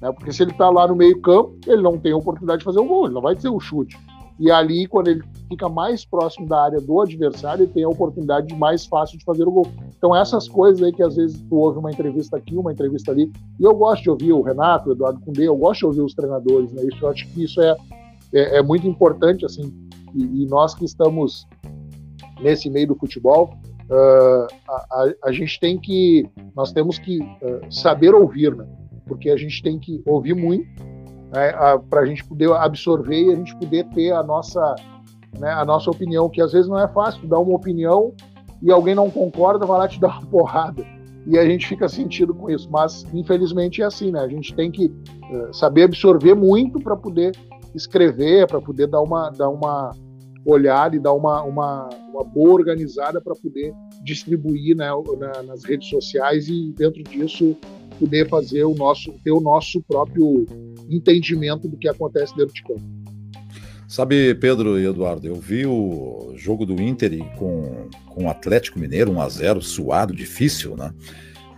[0.00, 0.10] Né?
[0.12, 2.84] Porque se ele está lá no meio-campo, ele não tem a oportunidade de fazer o
[2.84, 3.96] gol, ele não vai ter o chute.
[4.42, 8.52] E ali, quando ele fica mais próximo da área do adversário, ele tem a oportunidade
[8.56, 9.68] mais fácil de fazer o gol.
[9.96, 13.30] Então, essas coisas aí que às vezes tu ouve uma entrevista aqui, uma entrevista ali,
[13.60, 16.12] e eu gosto de ouvir o Renato, o Eduardo Cundê, eu gosto de ouvir os
[16.12, 16.82] treinadores, né?
[16.82, 17.76] Isso, eu acho que isso é,
[18.34, 19.72] é, é muito importante, assim,
[20.12, 21.46] e, e, nós que estamos
[22.40, 23.54] nesse meio do futebol,
[23.88, 28.66] uh, a, a, a, gente tem que, nós temos que uh, saber ouvir, né?
[29.06, 30.66] Porque a gente tem que ouvir muito,
[31.32, 31.52] né,
[31.88, 34.76] para a gente poder absorver e a gente poder ter a nossa,
[35.38, 38.12] né, a nossa opinião, que às vezes não é fácil dar uma opinião
[38.62, 40.84] e alguém não concorda, vai lá te dar uma porrada.
[41.26, 42.68] E a gente fica sentido com isso.
[42.70, 44.20] Mas, infelizmente, é assim, né?
[44.20, 47.32] A gente tem que uh, saber absorver muito para poder
[47.74, 49.92] escrever, para poder dar uma, dar uma
[50.44, 55.88] olhada e dar uma, uma, uma boa organizada para poder distribuir né, na, nas redes
[55.88, 57.56] sociais e, dentro disso,
[58.00, 60.44] poder fazer o nosso, ter o nosso próprio
[60.88, 62.82] entendimento do que acontece dentro de campo.
[63.92, 69.12] Sabe, Pedro e Eduardo, eu vi o jogo do Inter com, com o Atlético Mineiro,
[69.12, 70.94] 1x0, suado, difícil, né?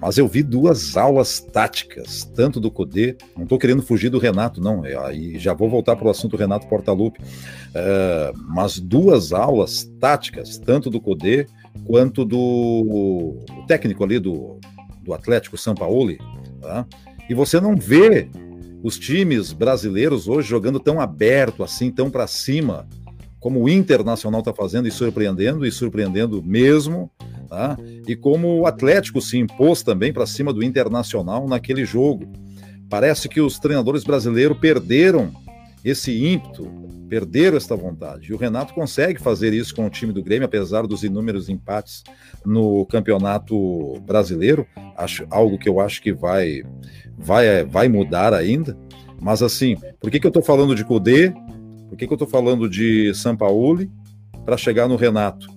[0.00, 4.60] Mas eu vi duas aulas táticas, tanto do Codê, não estou querendo fugir do Renato,
[4.60, 7.20] não, é, aí já vou voltar para o assunto Renato Portaluppi,
[7.72, 11.46] é, mas duas aulas táticas, tanto do Codê
[11.86, 14.58] quanto do técnico ali do,
[15.02, 16.16] do Atlético São Paulo,
[16.60, 16.86] tá?
[17.30, 18.28] e você não vê
[18.84, 22.86] os times brasileiros hoje jogando tão aberto assim, tão para cima,
[23.40, 27.10] como o Internacional está fazendo e surpreendendo, e surpreendendo mesmo,
[27.48, 27.78] tá?
[28.06, 32.30] e como o Atlético se impôs também para cima do Internacional naquele jogo.
[32.90, 35.32] Parece que os treinadores brasileiros perderam
[35.82, 36.70] esse ímpeto,
[37.08, 38.30] perderam esta vontade.
[38.30, 42.04] E o Renato consegue fazer isso com o time do Grêmio, apesar dos inúmeros empates
[42.44, 46.62] no campeonato brasileiro, acho, algo que eu acho que vai
[47.16, 48.76] vai, vai mudar ainda.
[49.20, 51.32] Mas assim, por que, que eu estou falando de Cudê?
[51.88, 53.90] Por que, que eu estou falando de Sampaoli
[54.44, 55.48] para chegar no Renato?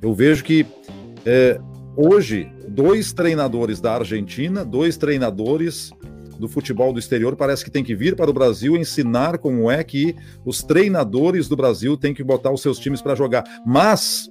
[0.00, 0.66] Eu vejo que
[1.24, 1.60] é,
[1.96, 5.92] hoje dois treinadores da Argentina, dois treinadores
[6.38, 9.84] do futebol do exterior parece que tem que vir para o Brasil ensinar como é
[9.84, 13.44] que os treinadores do Brasil têm que botar os seus times para jogar.
[13.64, 14.28] Mas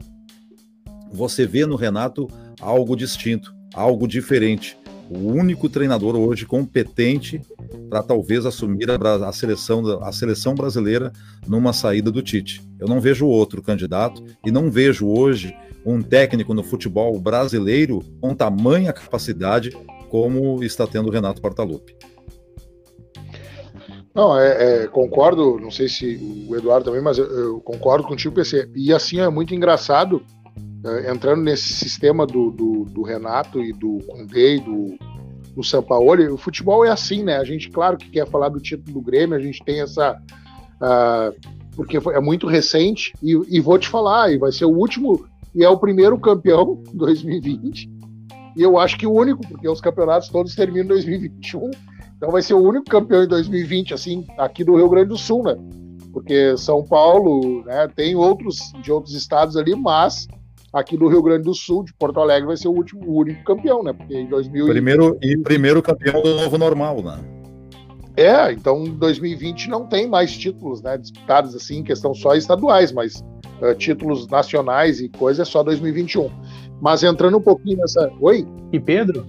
[1.14, 2.28] você vê no Renato
[2.60, 4.78] algo distinto, algo diferente
[5.14, 7.42] o único treinador hoje competente
[7.90, 8.96] para talvez assumir a,
[9.28, 11.12] a, seleção, a seleção brasileira
[11.46, 12.62] numa saída do Tite.
[12.80, 15.54] Eu não vejo outro candidato e não vejo hoje
[15.86, 19.72] um técnico no futebol brasileiro com tamanha capacidade
[20.10, 21.96] como está tendo o Renato Portaluppi.
[24.14, 28.36] Não, é, é, concordo, não sei se o Eduardo também, mas eu, eu concordo contigo,
[28.36, 28.70] PC.
[28.76, 30.22] E assim é muito engraçado
[31.08, 34.98] entrando nesse sistema do, do, do, Renato e do Condé e do,
[35.56, 36.34] no São Paulo.
[36.34, 37.38] O futebol é assim, né?
[37.38, 40.20] A gente, claro, que quer falar do título do Grêmio, a gente tem essa.
[40.78, 45.26] Uh, porque é muito recente, e, e, vou te falar, e vai ser o último,
[45.56, 47.90] e é o primeiro campeão 2020,
[48.58, 51.72] e eu acho que o único, porque os campeonatos todos terminam em 2021,
[52.18, 55.44] então vai ser o único campeão em 2020, assim, aqui do Rio Grande do Sul,
[55.44, 55.56] né?
[56.12, 60.28] Porque São Paulo, né, tem outros de outros estados ali, mas
[60.74, 63.44] aqui do Rio Grande do Sul, de Porto Alegre, vai ser o último, o único
[63.44, 63.94] campeão, né?
[63.94, 67.20] Porque em 2000 primeiro e primeiro campeão do novo normal, né?
[68.16, 73.24] É, então 2020 não tem mais títulos, né, disputados assim, em questão só estaduais, mas
[73.62, 76.30] uh, títulos nacionais e coisa é só 2021.
[76.82, 78.12] Mas entrando um pouquinho nessa.
[78.20, 78.46] Oi?
[78.72, 79.26] E Pedro?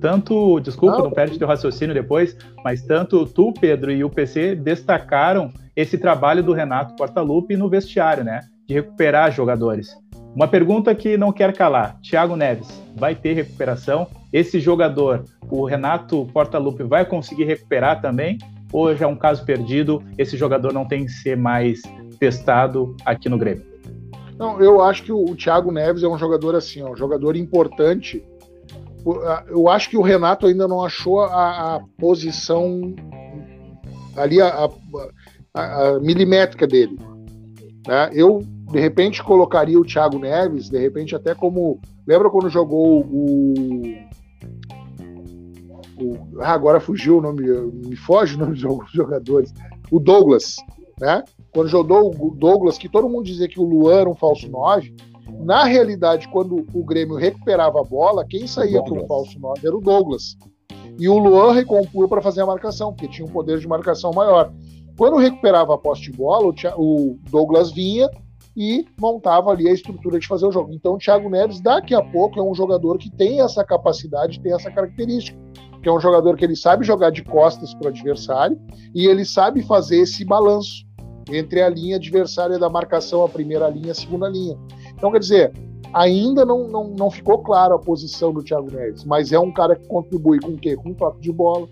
[0.00, 4.54] Tanto, desculpa, não, não perde teu raciocínio depois, mas tanto tu, Pedro, e o PC
[4.54, 8.40] destacaram esse trabalho do Renato Portaluppi no vestiário, né?
[8.70, 9.96] De recuperar jogadores.
[10.32, 14.06] Uma pergunta que não quer calar: Thiago Neves, vai ter recuperação?
[14.32, 18.38] Esse jogador, o Renato Portaluppi, vai conseguir recuperar também?
[18.72, 20.00] Ou já é um caso perdido?
[20.16, 21.82] Esse jogador não tem que ser mais
[22.20, 23.66] testado aqui no Grêmio?
[24.38, 28.24] Não, eu acho que o, Thiago Neves é um jogador assim, um jogador importante.
[29.48, 32.94] Eu acho que o Renato ainda não achou a, a posição
[34.16, 34.70] ali, a,
[35.54, 36.96] a, a milimétrica dele.
[37.84, 38.10] Né?
[38.12, 41.80] Eu de repente colocaria o Thiago Neves, de repente até como.
[42.06, 43.54] Lembra quando jogou o.
[46.00, 47.42] o ah, agora fugiu o nome,
[47.86, 49.52] me foge o nome dos jogadores.
[49.90, 50.56] O Douglas,
[51.00, 51.24] né?
[51.52, 54.94] Quando jogou o Douglas, que todo mundo dizia que o Luan era um falso 9,
[55.40, 59.76] na realidade, quando o Grêmio recuperava a bola, quem saía para um falso 9 era
[59.76, 60.36] o Douglas.
[60.98, 64.52] E o Luan recompunha para fazer a marcação, porque tinha um poder de marcação maior.
[64.96, 68.08] Quando recuperava a posse de bola, o Douglas vinha,
[68.60, 70.70] e montava ali a estrutura de fazer o jogo.
[70.74, 74.52] Então, o Thiago Neves, daqui a pouco, é um jogador que tem essa capacidade, tem
[74.52, 75.34] essa característica,
[75.82, 78.60] que é um jogador que ele sabe jogar de costas para o adversário
[78.94, 80.84] e ele sabe fazer esse balanço
[81.32, 84.58] entre a linha adversária da marcação, a primeira linha a segunda linha.
[84.92, 85.52] Então, quer dizer,
[85.94, 89.74] ainda não, não, não ficou claro a posição do Thiago Neves, mas é um cara
[89.74, 90.76] que contribui com o quê?
[90.76, 91.66] Com o toque de bola,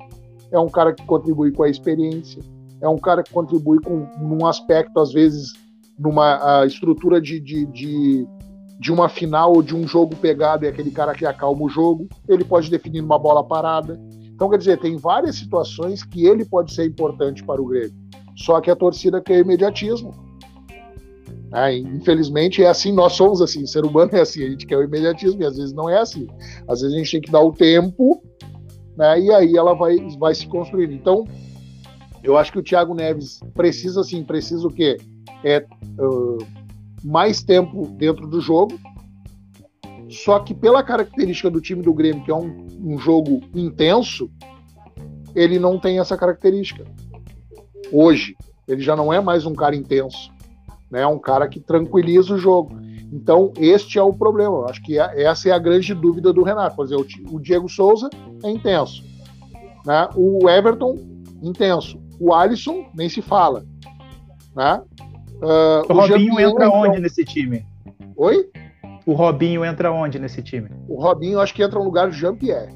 [0.50, 2.42] é um cara que contribui com a experiência,
[2.80, 5.52] é um cara que contribui com um aspecto, às vezes,
[5.98, 8.26] numa estrutura de, de, de,
[8.78, 12.08] de, uma final ou de um jogo pegado é aquele cara que acalma o jogo,
[12.28, 14.00] ele pode definir uma bola parada.
[14.24, 17.96] Então, quer dizer, tem várias situações que ele pode ser importante para o Grêmio.
[18.36, 20.14] Só que a torcida quer imediatismo.
[21.52, 24.76] É, infelizmente é assim, nós somos assim, o ser humano é assim, a gente quer
[24.76, 26.26] o imediatismo e às vezes não é assim.
[26.68, 28.22] Às vezes a gente tem que dar o tempo,
[28.96, 30.92] né, e aí ela vai, vai se construindo.
[30.92, 31.24] Então,
[32.22, 34.98] eu acho que o Thiago Neves precisa, assim, precisa o quê?
[35.44, 35.64] É,
[35.98, 36.38] uh,
[37.04, 38.78] mais tempo dentro do jogo.
[40.10, 44.30] Só que pela característica do time do Grêmio, que é um, um jogo intenso,
[45.34, 46.84] ele não tem essa característica.
[47.92, 50.30] Hoje, ele já não é mais um cara intenso,
[50.90, 51.02] né?
[51.02, 52.78] É um cara que tranquiliza o jogo.
[53.12, 54.66] Então, este é o problema.
[54.68, 56.76] Acho que é, essa é a grande dúvida do Renato.
[56.76, 58.10] Por exemplo, o Diego Souza
[58.42, 59.02] é intenso.
[59.86, 60.08] Né?
[60.14, 60.96] O Everton,
[61.42, 61.98] intenso.
[62.20, 63.64] O Alisson, nem se fala.
[64.54, 64.82] Né?
[65.42, 67.64] Uh, o, o Robinho entra onde nesse time?
[68.16, 68.48] Oi?
[69.06, 70.68] O Robinho entra onde nesse time?
[70.88, 72.72] O Robinho acho que entra no lugar de Jean-Pierre.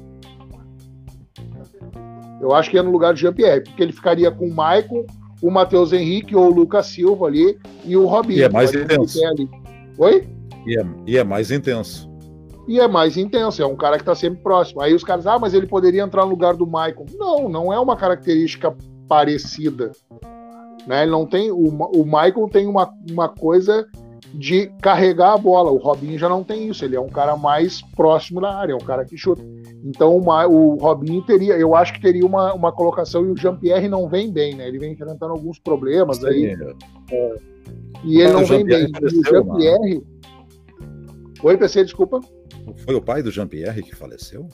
[2.41, 5.05] Eu acho que é no lugar de Jean-Pierre, porque ele ficaria com o Maicon,
[5.41, 8.39] o Matheus Henrique ou o Lucas Silva ali e o Robinho.
[8.39, 9.19] E é mais intenso.
[9.97, 10.27] Oi?
[10.65, 12.09] E é, e é mais intenso.
[12.67, 14.81] E é mais intenso, é um cara que está sempre próximo.
[14.81, 17.05] Aí os caras, ah, mas ele poderia entrar no lugar do Maicon.
[17.17, 18.75] Não, não é uma característica
[19.07, 19.91] parecida.
[20.87, 21.03] Né?
[21.03, 21.51] Ele não tem.
[21.51, 23.87] O, o Michael tem uma, uma coisa
[24.33, 25.71] de carregar a bola.
[25.71, 26.83] O Robinho já não tem isso.
[26.83, 29.43] Ele é um cara mais próximo da área, é um cara que chuta.
[29.83, 33.87] Então o, o Robinho teria, eu acho que teria uma, uma colocação e o Jean-Pierre
[33.87, 34.67] não vem bem, né?
[34.67, 36.57] Ele vem enfrentando alguns problemas Sim, aí.
[37.11, 37.35] É,
[38.03, 38.91] e ele não vem bem.
[39.01, 40.03] o Jean-Pierre.
[41.43, 42.19] Oi, PC, desculpa.
[42.77, 44.47] Foi o pai do Jean-Pierre que faleceu?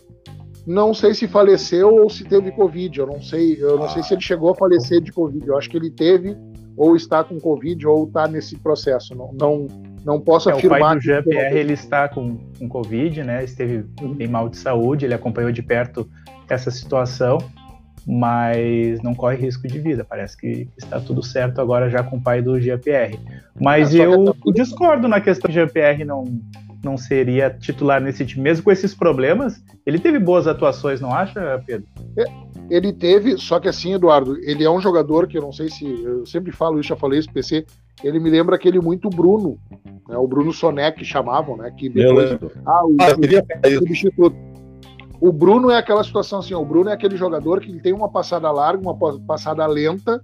[0.66, 3.00] Não sei se faleceu ou se teve Covid.
[3.00, 3.58] Eu não sei.
[3.60, 3.90] Eu não ah.
[3.90, 5.48] sei se ele chegou a falecer de Covid.
[5.48, 6.36] Eu acho que ele teve
[6.80, 9.14] ou está com Covid ou está nesse processo.
[9.14, 9.68] Não, não,
[10.06, 10.78] não posso é, afirmar.
[10.78, 13.44] O pai do Jean-Pierre ele está com, com Covid, né?
[13.44, 14.16] Esteve uhum.
[14.18, 15.06] em mal de saúde.
[15.06, 16.10] Ele acompanhou de perto
[16.50, 17.38] essa situação,
[18.08, 20.06] mas não corre risco de vida.
[20.06, 23.20] Parece que está tudo certo agora já com o pai do Jean-Pierre.
[23.60, 26.24] Mas é, eu tá discordo na questão de Jean-Pierre não
[26.84, 29.64] não seria titular nesse time, mesmo com esses problemas.
[29.86, 31.88] Ele teve boas atuações, não acha, Pedro?
[32.18, 32.24] É,
[32.70, 35.86] ele teve, só que assim, Eduardo, ele é um jogador que eu não sei se.
[35.86, 37.66] Eu sempre falo isso, já falei isso, PC.
[38.04, 39.58] Ele me lembra aquele muito Bruno,
[40.08, 41.72] né, o Bruno Soné que chamavam, né?
[41.76, 42.32] Que depois.
[42.66, 44.36] Ah, o, ah, o substituto.
[45.22, 48.50] O Bruno é aquela situação assim, o Bruno é aquele jogador que tem uma passada
[48.52, 50.22] larga, uma passada lenta,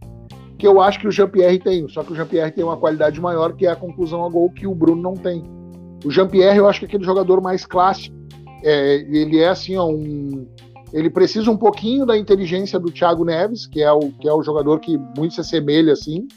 [0.57, 3.53] que eu acho que o Jean-Pierre tem, só que o Jean-Pierre tem uma qualidade maior,
[3.53, 5.43] que é a conclusão a gol que o Bruno não tem.
[6.05, 8.15] O Jean-Pierre eu acho que é aquele jogador mais clássico.
[8.63, 10.47] É, ele é assim, ó, um,
[10.93, 14.43] ele precisa um pouquinho da inteligência do Thiago Neves, que é o, que é o
[14.43, 16.27] jogador que muito se assemelha assim.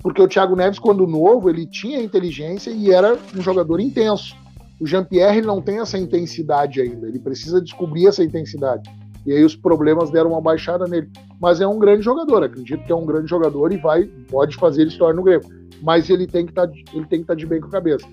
[0.00, 4.34] Porque o Thiago Neves, quando novo, ele tinha inteligência e era um jogador intenso.
[4.80, 8.90] O Jean-Pierre não tem essa intensidade ainda, ele precisa descobrir essa intensidade.
[9.24, 11.08] E aí os problemas deram uma baixada nele.
[11.40, 14.86] Mas é um grande jogador, acredito que é um grande jogador e vai pode fazer
[14.86, 15.48] história no Grêmio.
[15.82, 18.06] Mas ele tem que tá, estar tá de bem com a cabeça.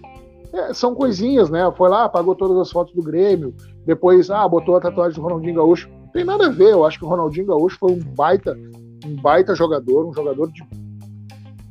[0.51, 1.71] É, são coisinhas, né?
[1.77, 3.53] Foi lá, apagou todas as fotos do Grêmio,
[3.85, 5.89] depois, ah, botou a tatuagem do Ronaldinho Gaúcho.
[6.11, 8.57] Tem nada a ver, eu acho que o Ronaldinho Gaúcho foi um baita,
[9.05, 10.63] um baita jogador, um jogador de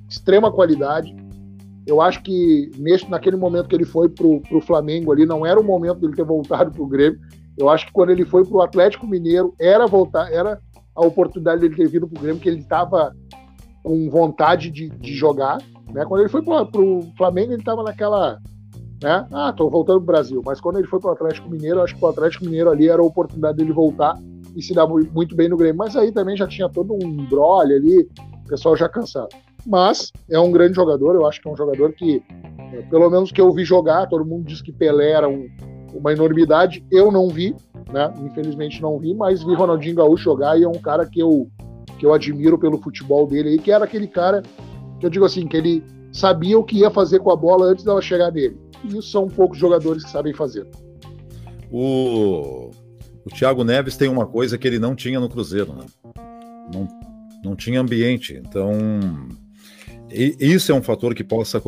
[0.09, 1.15] extrema qualidade
[1.89, 5.59] eu acho que nesse, naquele momento que ele foi pro, pro Flamengo ali, não era
[5.59, 7.19] o momento dele ter voltado pro Grêmio.
[7.59, 10.61] Eu acho que quando ele foi pro Atlético Mineiro, era voltar, era
[10.95, 13.13] a oportunidade dele ter vindo pro Grêmio, que ele estava
[13.83, 15.59] com vontade de, de jogar.
[15.93, 16.05] Né?
[16.05, 18.39] Quando ele foi pro, pro Flamengo, ele estava naquela.
[19.03, 19.27] Né?
[19.33, 20.43] Ah, tô voltando pro Brasil.
[20.45, 23.05] Mas quando ele foi pro Atlético Mineiro, acho que o Atlético Mineiro ali era a
[23.05, 24.17] oportunidade dele voltar
[24.57, 25.79] e se dar muito bem no Grêmio.
[25.79, 28.09] Mas aí também já tinha todo um embrolho ali,
[28.45, 29.35] o pessoal já cansado
[29.67, 31.15] mas é um grande jogador.
[31.15, 32.23] Eu acho que é um jogador que,
[32.73, 35.47] é, pelo menos que eu vi jogar, todo mundo diz que Pelé era um,
[35.95, 36.85] uma enormidade.
[36.91, 37.55] Eu não vi,
[37.93, 38.13] né?
[38.25, 41.49] Infelizmente não vi, mas vi Ronaldinho Gaúcho jogar e é um cara que eu,
[41.99, 44.43] que eu admiro pelo futebol dele aí, que era aquele cara
[44.99, 47.85] que eu digo assim, que ele sabia o que ia fazer com a bola antes
[47.85, 48.59] dela chegar nele.
[48.85, 50.67] E isso são poucos jogadores que sabem fazer.
[51.71, 52.71] O,
[53.25, 55.85] o Thiago Neves tem uma coisa que ele não tinha no Cruzeiro, né?
[56.73, 56.89] Não,
[57.45, 58.35] não tinha ambiente.
[58.35, 58.73] Então,
[60.11, 61.61] e isso é um fator que possa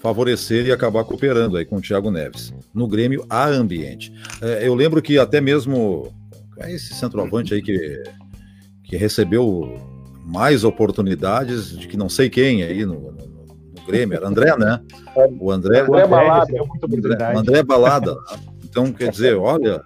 [0.00, 2.52] favorecer e acabar cooperando aí com o Thiago Neves.
[2.72, 4.12] No Grêmio há ambiente.
[4.40, 6.12] É, eu lembro que até mesmo
[6.66, 8.02] esse centroavante aí que,
[8.84, 9.76] que recebeu
[10.24, 14.80] mais oportunidades de que não sei quem aí no, no, no Grêmio, era André, né?
[15.40, 16.54] O André, André Balada.
[16.82, 18.16] André, André Balada.
[18.64, 19.82] Então, quer dizer, olha,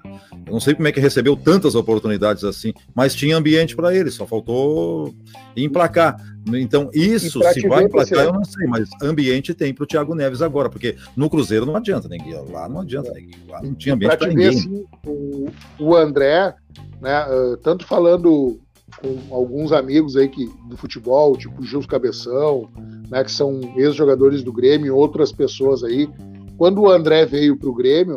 [0.47, 4.11] eu não sei como é que recebeu tantas oportunidades assim, mas tinha ambiente para ele,
[4.11, 5.15] só faltou
[5.57, 6.17] emplacar.
[6.55, 10.43] Então, isso, se vai emplacar, eu não sei, mas ambiente tem para o Thiago Neves
[10.43, 14.17] agora, porque no Cruzeiro não adianta, ninguém, lá não adianta, ninguém, lá não tinha ambiente
[14.17, 14.51] para ninguém.
[14.51, 15.47] Ver, assim, o,
[15.79, 16.55] o André,
[17.01, 17.25] né,
[17.63, 18.61] tanto falando
[19.01, 22.69] com alguns amigos aí que, do futebol, tipo Gil Cabeção,
[23.09, 26.09] né, que são ex-jogadores do Grêmio, outras pessoas aí.
[26.59, 28.17] Quando o André veio para o Grêmio,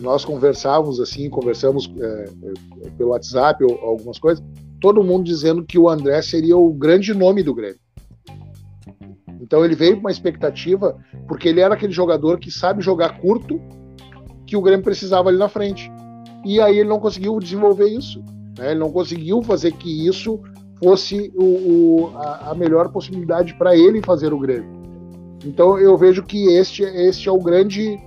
[0.00, 4.42] nós conversávamos assim, conversamos uh, pelo WhatsApp ou algumas coisas,
[4.80, 7.80] todo mundo dizendo que o André seria o grande nome do Grêmio.
[9.40, 10.96] Então ele veio com uma expectativa,
[11.28, 13.60] porque ele era aquele jogador que sabe jogar curto,
[14.46, 15.90] que o Grêmio precisava ali na frente.
[16.44, 18.22] E aí ele não conseguiu desenvolver isso.
[18.58, 18.72] Né?
[18.72, 20.40] Ele não conseguiu fazer que isso
[20.82, 24.68] fosse o, o, a, a, melhor possibilidade para ele fazer o Grêmio.
[25.44, 27.98] Então eu vejo que este, este é o grande,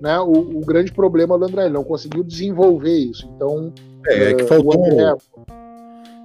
[0.00, 1.64] né, o, o grande problema do André.
[1.64, 3.28] Ele não conseguiu desenvolver isso.
[3.34, 3.72] Então
[4.06, 4.84] é, é que faltou.
[4.84, 5.14] André,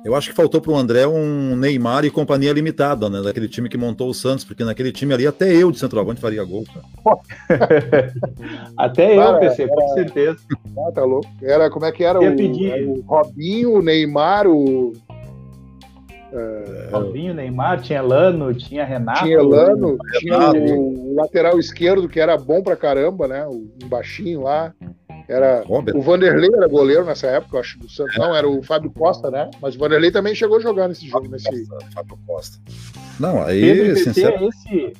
[0.04, 3.22] eu acho que faltou para o André um Neymar e companhia limitada, né?
[3.22, 6.44] Daquele time que montou o Santos, porque naquele time ali até eu de centroavante faria
[6.44, 6.64] gol.
[8.78, 10.40] até eu, PC, com certeza.
[10.76, 11.30] Ah, tá louco.
[11.44, 12.20] Era, como é que era?
[12.20, 12.88] O, pedir...
[12.88, 14.94] o Robinho, o Neymar, o.
[16.34, 16.90] É...
[16.92, 19.24] Robinho, Neymar, tinha Lano, tinha Renato.
[19.24, 23.46] Tinha Lano, tinha o, o lateral esquerdo, que era bom pra caramba, né?
[23.46, 24.74] O um baixinho lá.
[25.28, 25.96] Era Robert.
[25.96, 28.16] o Vanderlei era goleiro nessa época, acho, do Santos.
[28.16, 28.20] É.
[28.20, 29.50] Não, era o Fábio Costa, né?
[29.62, 31.26] Mas o Vanderlei também chegou a jogar nesse jogo.
[31.26, 31.70] Fábio nesse...
[31.70, 32.58] Costa, Fábio Costa.
[33.20, 34.50] Não, aí, Pedro sincero...
[34.50, 34.94] esse...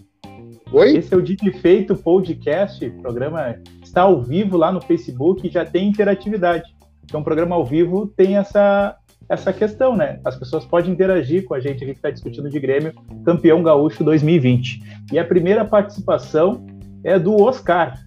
[0.72, 0.98] Oi?
[0.98, 5.52] Esse é o Dito e Feito Podcast, programa está ao vivo lá no Facebook e
[5.52, 6.74] já tem interatividade.
[7.04, 8.96] Então, o programa ao vivo tem essa,
[9.32, 10.20] essa questão, né?
[10.26, 14.04] As pessoas podem interagir com a gente aqui que está discutindo de Grêmio, campeão gaúcho
[14.04, 14.82] 2020.
[15.14, 16.66] E a primeira participação
[17.02, 17.98] é do Oscar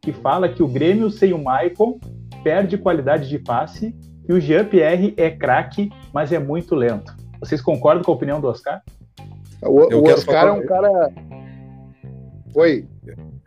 [0.00, 2.00] que fala que o Grêmio sem o Maicon
[2.42, 3.94] perde qualidade de passe
[4.28, 7.14] e o Jean-Pierre é craque, mas é muito lento.
[7.38, 8.82] Vocês concordam com a opinião do Oscar?
[9.62, 11.12] O, o Oscar é um cara.
[12.56, 12.88] Oi.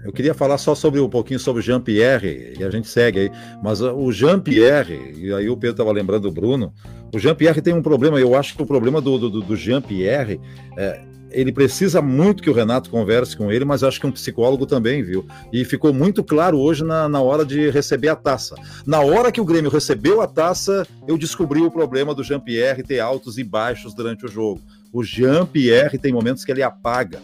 [0.05, 3.31] Eu queria falar só sobre um pouquinho sobre o Jean-Pierre, e a gente segue aí.
[3.63, 6.71] Mas uh, o Jean-Pierre, e aí o Pedro estava lembrando do Bruno,
[7.11, 10.39] o Jean-Pierre tem um problema, eu acho que o problema do, do, do Jean-Pierre
[10.77, 11.01] é,
[11.31, 15.01] ele precisa muito que o Renato converse com ele, mas acho que um psicólogo também,
[15.01, 15.25] viu?
[15.51, 18.55] E ficou muito claro hoje na, na hora de receber a taça.
[18.85, 22.99] Na hora que o Grêmio recebeu a taça, eu descobri o problema do Jean-Pierre ter
[22.99, 24.61] altos e baixos durante o jogo.
[24.93, 27.19] O Jean-Pierre tem momentos que ele apaga.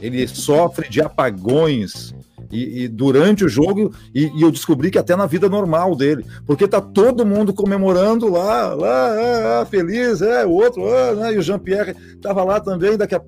[0.00, 2.14] Ele sofre de apagões
[2.50, 6.26] E, e, durante o jogo, e, e, eu descobri que até na vida normal dele,
[6.44, 11.34] porque tá todo mundo comemorando lá, lá, é, é, feliz, é, o outro, é, né,
[11.34, 13.22] e o Jean-Pierre tava lá também, daqui a.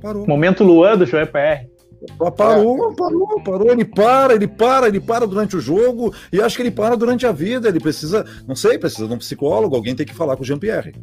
[0.00, 0.26] Parou.
[0.26, 1.68] Momento Luan do Jean-Pierre.
[2.36, 2.94] Parou, é.
[2.94, 3.70] parou, parou.
[3.70, 7.26] Ele para, ele para, ele para durante o jogo e acho que ele para durante
[7.26, 7.68] a vida.
[7.68, 10.94] Ele precisa, não sei, precisa de um psicólogo, alguém tem que falar com o Jean-Pierre.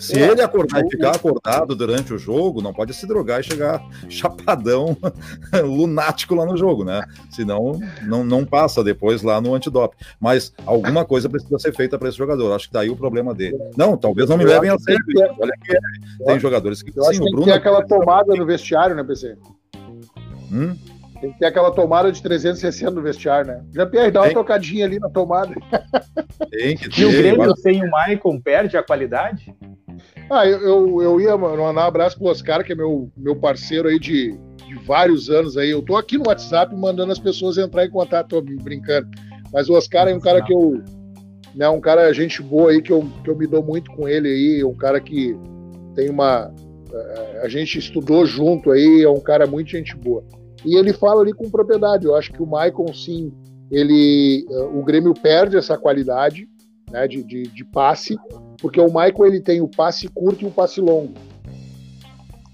[0.00, 3.44] Se é, ele acordar e ficar acordado durante o jogo, não pode se drogar e
[3.44, 4.96] chegar chapadão,
[5.64, 7.02] lunático lá no jogo, né?
[7.30, 9.96] Senão não, não passa depois lá no antidoping.
[10.20, 12.52] Mas alguma coisa precisa ser feita para esse jogador.
[12.54, 13.58] Acho que daí o problema dele.
[13.76, 15.00] Não, talvez não me levem a sério.
[15.38, 15.78] Olha que é.
[16.26, 17.44] tem jogadores que sim, o Bruno.
[17.44, 19.36] Tem aquela tomada no vestiário, né, PC?
[20.52, 20.76] Hum?
[21.20, 23.64] Tem que ter aquela tomada de 360 no vestiário, né?
[23.74, 24.34] Já Pierre, dá uma tem...
[24.34, 25.52] tocadinha ali na tomada.
[26.50, 27.00] Tem que ter.
[27.00, 29.54] E o Grêmio sem o Maicon perde a qualidade?
[30.30, 33.88] Ah, eu, eu, eu ia mandar um abraço pro Oscar, que é meu, meu parceiro
[33.88, 35.70] aí de, de vários anos aí.
[35.70, 39.08] Eu tô aqui no WhatsApp mandando as pessoas entrar em contato, tô brincando.
[39.52, 40.82] Mas o Oscar é um cara que eu.
[41.54, 44.28] Né, um cara, gente boa aí, que eu, que eu me dou muito com ele
[44.28, 45.36] aí, um cara que
[45.94, 46.52] tem uma.
[47.42, 50.24] A gente estudou junto aí, é um cara muito gente boa.
[50.64, 52.06] E ele fala ali com propriedade.
[52.06, 53.32] Eu acho que o Maicon, sim,
[53.70, 56.48] ele, o Grêmio perde essa qualidade
[56.90, 58.16] né, de, de, de, passe,
[58.60, 61.12] porque o Maicon ele tem o passe curto e o passe longo,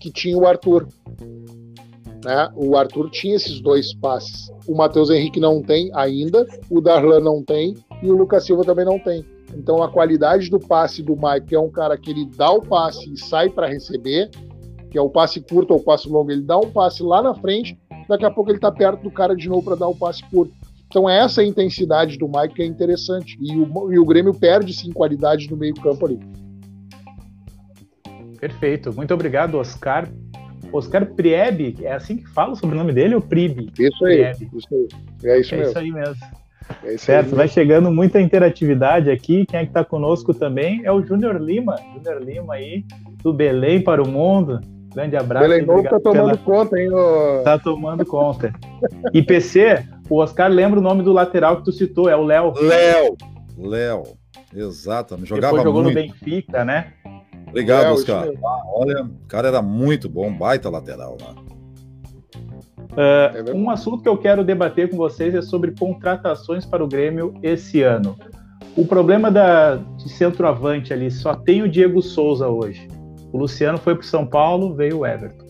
[0.01, 0.89] que tinha o Arthur.
[2.25, 2.51] Né?
[2.57, 4.51] O Arthur tinha esses dois passes.
[4.67, 8.85] O Matheus Henrique não tem ainda, o Darlan não tem e o Lucas Silva também
[8.85, 9.25] não tem.
[9.55, 13.13] Então a qualidade do passe do Mike é um cara que ele dá o passe
[13.13, 14.31] e sai para receber,
[14.91, 17.35] que é o passe curto ou o passe longo, ele dá um passe lá na
[17.35, 17.79] frente
[18.09, 20.53] daqui a pouco ele está perto do cara de novo para dar o passe curto.
[20.87, 23.37] Então essa é a intensidade do Mike que é interessante.
[23.41, 26.21] E o, e o Grêmio perde sim qualidade no meio campo ali.
[28.39, 28.93] Perfeito.
[28.93, 30.09] Muito obrigado, Oscar.
[30.73, 33.73] Oscar Priebe, é assim que fala o sobrenome dele ou Pribe?
[33.79, 34.33] Isso aí.
[34.33, 34.89] Isso aí.
[35.25, 35.71] É isso é mesmo.
[35.71, 36.27] Isso aí mesmo.
[36.83, 39.47] É isso certo, aí vai chegando muita interatividade aqui.
[39.47, 41.77] Quem é que está conosco também é o Júnior Lima.
[41.95, 42.85] Júnior Lima aí,
[43.23, 44.61] do Belém para o Mundo.
[44.95, 45.67] Grande abraço.
[45.67, 46.39] Novo tá tomando pela...
[46.39, 46.91] conta, hein?
[46.91, 47.43] O...
[47.43, 48.53] Tá tomando conta.
[49.13, 52.53] E PC, o Oscar lembra o nome do lateral que tu citou, é o Léo.
[52.61, 53.17] Léo.
[53.59, 54.03] Léo.
[54.55, 55.29] Exatamente.
[55.29, 55.97] Jogava Depois jogou muito.
[55.97, 56.93] no Benfica, né?
[57.49, 58.29] Obrigado, Léo, Oscar.
[58.29, 61.35] Ah, olha, o cara era muito bom, baita lateral lá.
[62.95, 67.35] Uh, um assunto que eu quero debater com vocês é sobre contratações para o Grêmio
[67.43, 68.17] esse ano.
[68.77, 72.87] O problema da, de centroavante ali só tem o Diego Souza hoje.
[73.35, 75.45] O Luciano foi para São Paulo, veio o Everton.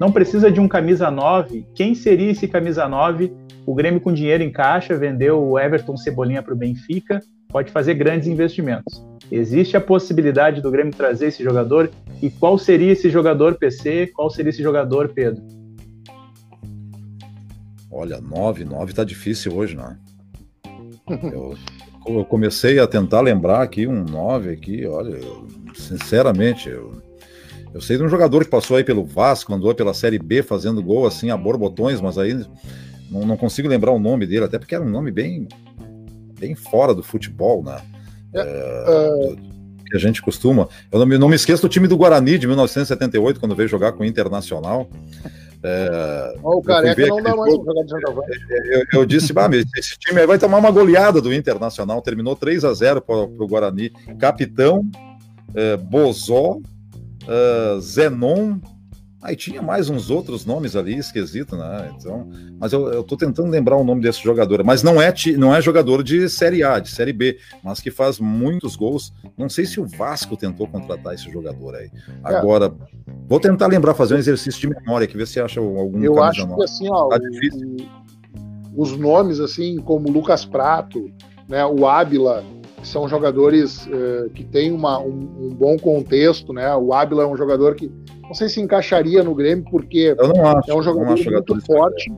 [0.00, 1.66] Não precisa de um camisa 9.
[1.74, 3.30] Quem seria esse camisa 9?
[3.66, 7.20] O Grêmio com dinheiro em caixa vendeu o Everton Cebolinha para o Benfica,
[7.50, 9.04] pode fazer grandes investimentos.
[9.30, 11.90] Existe a possibilidade do Grêmio trazer esse jogador?
[12.22, 14.06] E qual seria esse jogador PC?
[14.14, 15.42] Qual seria esse jogador, Pedro?
[17.92, 19.98] Olha, 9, 9 tá difícil hoje, né?
[21.06, 21.54] Eu,
[22.06, 27.04] eu comecei a tentar lembrar aqui um 9 aqui, olha, eu, sinceramente, eu,
[27.76, 30.82] eu sei de um jogador que passou aí pelo Vasco, andou pela Série B fazendo
[30.82, 32.32] gol assim a borbotões, mas aí
[33.10, 35.46] não, não consigo lembrar o nome dele, até porque era um nome bem,
[36.40, 37.76] bem fora do futebol, né?
[38.32, 39.36] É, é, do,
[39.84, 40.70] que a gente costuma.
[40.90, 43.92] Eu não me, não me esqueço do time do Guarani de 1978, quando veio jogar
[43.92, 44.88] com o Internacional.
[45.62, 48.38] É, o Careca não dá mais jogo, jogar de centroavante.
[48.70, 52.00] Eu, eu, disse, bah, esse time aí vai tomar uma goleada do Internacional.
[52.00, 53.90] Terminou 3 a 0 para o Guarani.
[54.18, 54.82] Capitão,
[55.54, 56.58] é, Bozó,
[57.26, 58.58] uh, Zenon,
[59.22, 61.92] aí tinha mais uns outros nomes ali, esquisito, né?
[61.96, 65.54] Então, mas eu, eu tô tentando lembrar o nome desse jogador, mas não é, não
[65.54, 69.12] é jogador de Série A, de Série B, mas que faz muitos gols.
[69.36, 71.90] Não sei se o Vasco tentou contratar esse jogador aí.
[72.22, 73.12] Agora, é.
[73.28, 76.46] vou tentar lembrar, fazer um exercício de memória aqui, ver se acha algum Eu acho
[76.46, 77.18] que assim, ó, tá
[78.76, 81.10] os nomes assim, como Lucas Prato,
[81.48, 82.44] né, o Ábila,
[82.86, 86.74] são jogadores uh, que têm uma, um, um, bom contexto, né?
[86.76, 87.90] O Ábila é um jogador que
[88.22, 92.10] não sei se encaixaria no Grêmio, porque acho, é um jogador muito forte,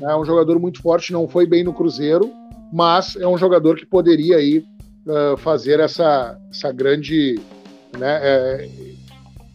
[0.00, 0.12] né?
[0.12, 2.30] é um jogador muito forte, não foi bem no Cruzeiro,
[2.72, 4.64] mas é um jogador que poderia aí
[5.06, 7.38] uh, fazer essa, essa grande,
[7.98, 8.20] né?
[8.22, 8.68] É,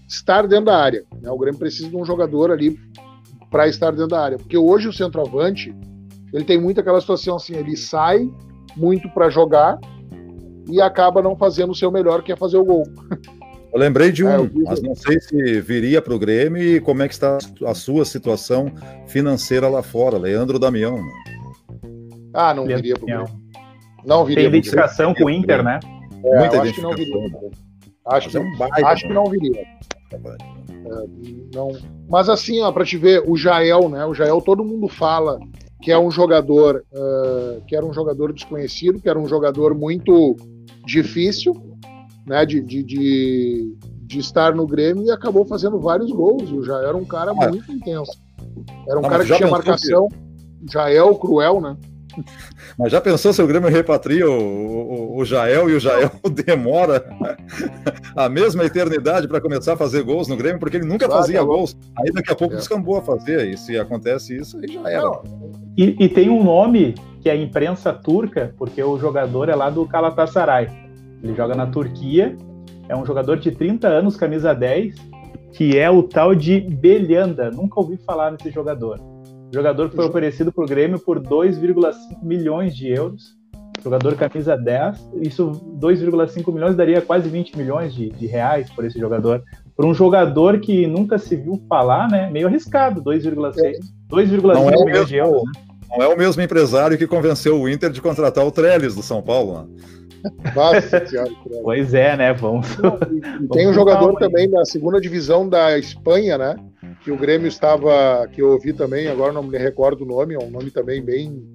[0.08, 1.04] estar dentro da área.
[1.22, 1.32] Né?
[1.32, 2.78] O Grêmio precisa de um jogador ali
[3.50, 5.74] para estar dentro da área, porque hoje o centroavante
[6.34, 8.30] ele tem muito aquela situação assim, ele sai
[8.76, 9.78] muito para jogar
[10.70, 12.84] e acaba não fazendo o seu melhor, que é fazer o gol.
[13.74, 16.80] Eu lembrei de é, um, é, mas não sei se viria para o Grêmio e
[16.80, 18.72] como é que está a sua situação
[19.08, 20.18] financeira lá fora.
[20.18, 20.98] Leandro Damião.
[20.98, 21.12] Né?
[22.34, 23.42] Ah, não viria para o Grêmio.
[24.06, 24.44] Não viria.
[24.44, 25.80] Tem identificação com o Inter, né?
[26.24, 27.52] É, Muita acho que não viria.
[28.06, 29.62] Acho, que, é um baita, acho que não viria.
[29.62, 30.20] É,
[31.54, 31.72] não,
[32.10, 34.06] mas assim, ó, para te ver, o Jael, né?
[34.06, 35.40] O Jael, todo mundo fala
[35.82, 40.36] que é um jogador uh, que era um jogador desconhecido, que era um jogador muito
[40.86, 41.54] difícil,
[42.26, 42.46] né?
[42.46, 46.50] De, de, de, de estar no Grêmio e acabou fazendo vários gols.
[46.50, 47.50] E o Jael era um cara ah.
[47.50, 48.12] muito intenso.
[48.88, 50.08] Era um não, cara que tinha marcação.
[50.08, 50.72] Que...
[50.72, 51.76] Jael cruel, né?
[52.78, 56.12] Mas já pensou se o Grêmio repatria o, o, o Jael e o Jael
[56.46, 57.06] demora
[58.16, 61.40] a mesma eternidade para começar a fazer gols no Grêmio, porque ele nunca claro, fazia
[61.40, 61.76] é gols.
[61.98, 62.58] Aí daqui a pouco é.
[62.58, 65.22] descambou a fazer, e se acontece isso, aí já era.
[65.78, 69.70] E, e, tem um nome que é a imprensa turca, porque o jogador é lá
[69.70, 70.68] do Galatasaray.
[71.24, 72.36] Ele joga na Turquia,
[72.90, 74.96] é um jogador de 30 anos, camisa 10,
[75.54, 77.52] que é o tal de Belhanda.
[77.52, 79.11] Nunca ouvi falar nesse jogador.
[79.54, 83.36] Jogador que foi oferecido para o Grêmio por 2,5 milhões de euros.
[83.84, 85.10] Jogador camisa 10.
[85.22, 89.44] Isso, 2,5 milhões daria quase 20 milhões de, de reais por esse jogador.
[89.76, 92.30] Por um jogador que nunca se viu falar, né?
[92.30, 93.78] Meio arriscado, 2,6
[94.10, 95.44] 2,5 é milhões de euros.
[95.44, 95.52] Né?
[95.98, 99.22] Não é o mesmo empresário que convenceu o Inter de contratar o Trellis do São
[99.22, 99.64] Paulo.
[99.64, 100.01] Né?
[100.56, 101.32] Nossa senhora,
[101.64, 102.34] pois é, né?
[102.34, 102.68] Vamos.
[103.12, 106.56] E, e tem um jogador também na segunda divisão da Espanha, né?
[107.04, 110.40] que o Grêmio estava, que eu ouvi também, agora não me recordo o nome, é
[110.40, 111.50] um nome também bem,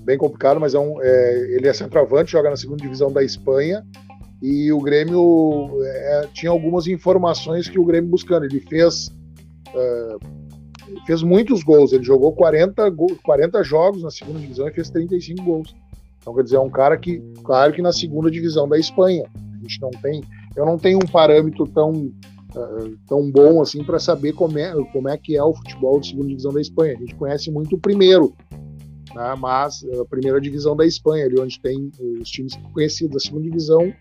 [0.00, 3.84] bem complicado, mas é um, é, ele é centroavante, joga na segunda divisão da Espanha,
[4.42, 9.10] e o Grêmio é, tinha algumas informações que o Grêmio buscando, ele fez
[9.74, 10.16] é,
[11.06, 12.92] fez muitos gols, ele jogou 40,
[13.22, 15.74] 40 jogos na segunda divisão e fez 35 gols.
[16.24, 19.58] Então, quer dizer, é um cara que, claro que na segunda divisão da Espanha, a
[19.58, 20.24] gente não tem,
[20.56, 22.10] eu não tenho um parâmetro tão
[23.06, 26.28] tão bom assim para saber como é, como é que é o futebol de segunda
[26.28, 26.94] divisão da Espanha.
[26.94, 28.32] A gente conhece muito o primeiro,
[29.12, 33.42] né, mas a primeira divisão da Espanha, ali onde tem os times conhecidos da segunda
[33.42, 33.92] divisão,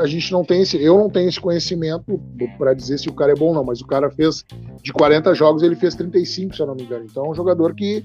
[0.00, 2.20] a gente não tem esse, eu não tenho esse conhecimento
[2.56, 4.44] para dizer se o cara é bom ou não, mas o cara fez
[4.82, 7.06] de 40 jogos, ele fez 35, se eu não me engano.
[7.08, 8.04] Então é um jogador que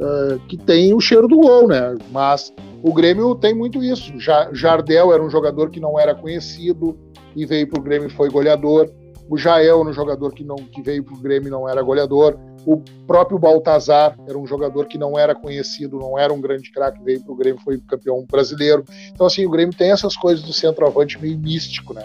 [0.00, 1.96] uh, que tem o cheiro do gol, né?
[2.10, 4.12] Mas o Grêmio tem muito isso.
[4.52, 6.98] Jardel era um jogador que não era conhecido,
[7.34, 8.90] e veio para o Grêmio e foi goleador.
[9.30, 12.36] O Jael, um jogador que, não, que veio para o Grêmio não era goleador.
[12.66, 17.00] O próprio Baltazar era um jogador que não era conhecido, não era um grande craque,
[17.00, 18.84] veio para o Grêmio foi campeão brasileiro.
[19.12, 22.04] Então, assim, o Grêmio tem essas coisas do centroavante meio místico, né?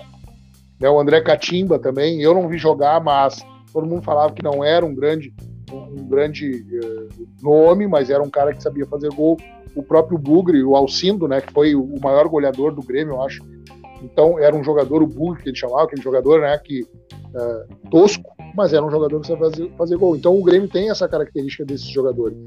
[0.79, 0.87] né?
[0.87, 4.85] O André Catimba também, eu não vi jogar, mas todo mundo falava que não era
[4.85, 5.33] um grande,
[5.71, 9.35] um grande uh, nome, mas era um cara que sabia fazer gol.
[9.75, 13.43] O próprio Bugre, o Alcindo, né, que foi o maior goleador do Grêmio, eu acho,
[14.05, 18.35] então era um jogador, o Bug, que ele chamava, aquele jogador né, que, uh, tosco,
[18.55, 20.15] mas era um jogador que sabia fazer, fazer gol.
[20.15, 22.37] Então o Grêmio tem essa característica desses jogadores.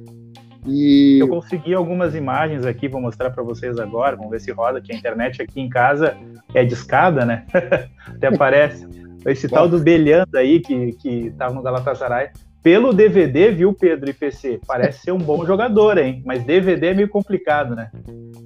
[0.66, 1.18] E...
[1.20, 4.16] Eu consegui algumas imagens aqui, vou mostrar para vocês agora.
[4.16, 6.16] Vamos ver se roda, que a internet aqui em casa
[6.54, 7.46] é de escada, né?
[8.06, 8.86] Até aparece.
[9.26, 9.56] Esse Bom.
[9.56, 12.30] tal do Belhanda aí, que, que tava no Galatasaray.
[12.62, 14.60] Pelo DVD, viu, Pedro e PC?
[14.66, 16.22] Parece ser um bom jogador, hein?
[16.26, 17.90] Mas DVD é meio complicado, né?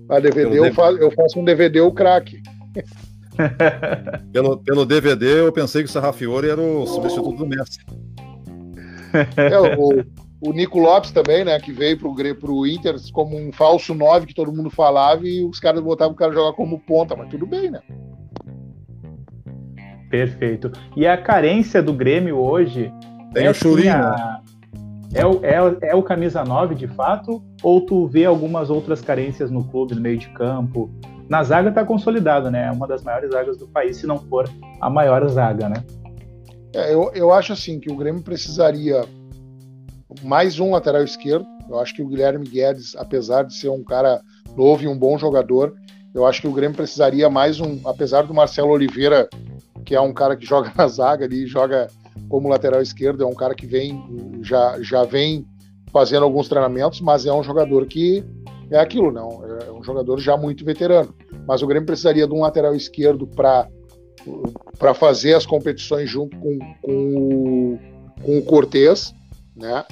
[0.08, 2.40] A DVD eu, faço, eu faço um DVD o craque.
[4.32, 7.80] Pelo, pelo DVD, eu pensei que o Sarrafiore era o substituto do Messi.
[9.36, 10.04] É, o,
[10.40, 14.34] o Nico Lopes também, né, que veio pro, pro Inter como um falso 9 que
[14.34, 17.70] todo mundo falava e os caras botavam o cara jogar como ponta, mas tudo bem,
[17.70, 17.80] né?
[20.10, 20.70] Perfeito.
[20.94, 22.92] E a carência do Grêmio hoje.
[23.32, 23.96] Tem é o Churinho.
[23.96, 24.40] Né?
[25.14, 27.42] É o, é, é o camisa 9 de fato?
[27.62, 30.90] Ou tu vê algumas outras carências no clube, no meio de campo?
[31.32, 32.66] Na zaga está consolidado, né?
[32.66, 34.46] É uma das maiores zagas do país, se não for
[34.78, 35.82] a maior zaga, né?
[36.74, 39.06] É, eu, eu acho assim que o Grêmio precisaria
[40.22, 41.46] mais um lateral esquerdo.
[41.70, 44.20] Eu acho que o Guilherme Guedes, apesar de ser um cara
[44.54, 45.74] novo e um bom jogador,
[46.14, 49.26] eu acho que o Grêmio precisaria mais um, apesar do Marcelo Oliveira,
[49.86, 51.88] que é um cara que joga na zaga ali, joga
[52.28, 55.46] como lateral esquerdo, é um cara que vem já já vem
[55.90, 58.22] fazendo alguns treinamentos, mas é um jogador que
[58.70, 59.42] é aquilo, não.
[59.66, 61.14] É um jogador já muito veterano.
[61.46, 67.78] Mas o Grêmio precisaria de um lateral esquerdo para fazer as competições junto com, com,
[68.22, 69.14] com o Cortez,
[69.56, 69.84] né?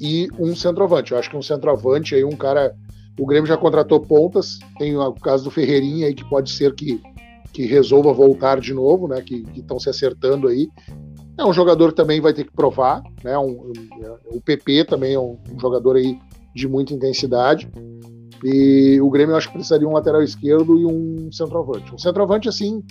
[0.00, 1.12] E um centroavante.
[1.12, 2.74] Eu acho que um centroavante aí, um cara.
[3.18, 6.98] O Grêmio já contratou pontas, tem o caso do Ferreirinha aí que pode ser que,
[7.52, 9.20] que resolva voltar de novo, né?
[9.20, 10.68] Que estão se acertando aí.
[11.36, 13.36] É um jogador que também vai ter que provar, né?
[13.38, 16.18] Um, um, o PP também é um, um jogador aí
[16.54, 17.68] de muita intensidade.
[18.44, 21.94] E o Grêmio eu acho que precisaria um lateral esquerdo e um centroavante.
[21.94, 22.82] Um centroavante, assim,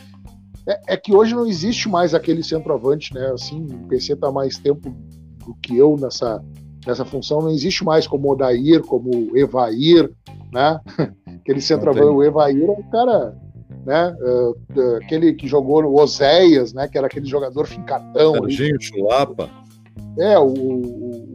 [0.68, 3.32] é, é, que hoje não existe mais aquele centroavante, né?
[3.34, 4.90] Assim, o PC está mais tempo
[5.46, 6.42] do que eu nessa,
[6.86, 7.40] nessa função.
[7.42, 10.12] Não existe mais como o Odair, como o Evair,
[10.54, 10.80] né?
[11.42, 13.36] Aquele centroavante, o Evair é um cara
[13.86, 14.16] né?
[14.22, 16.88] Uh, aquele que jogou no Oséias, né?
[16.88, 18.34] Que era aquele jogador fincatão.
[18.34, 19.50] Serginho Chulapa.
[20.18, 20.46] É, o,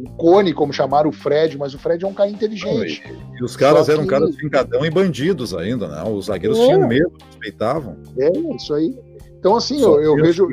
[0.08, 3.02] Cone, como chamaram o Fred, mas o Fred é um cara inteligente.
[3.38, 4.08] E, os caras Só eram que...
[4.08, 6.02] caras fincadão e bandidos ainda, né?
[6.02, 6.66] Os zagueiros é.
[6.66, 7.96] tinham medo, respeitavam.
[8.18, 8.94] É, isso aí.
[9.38, 10.48] Então, assim, eu, eu vejo.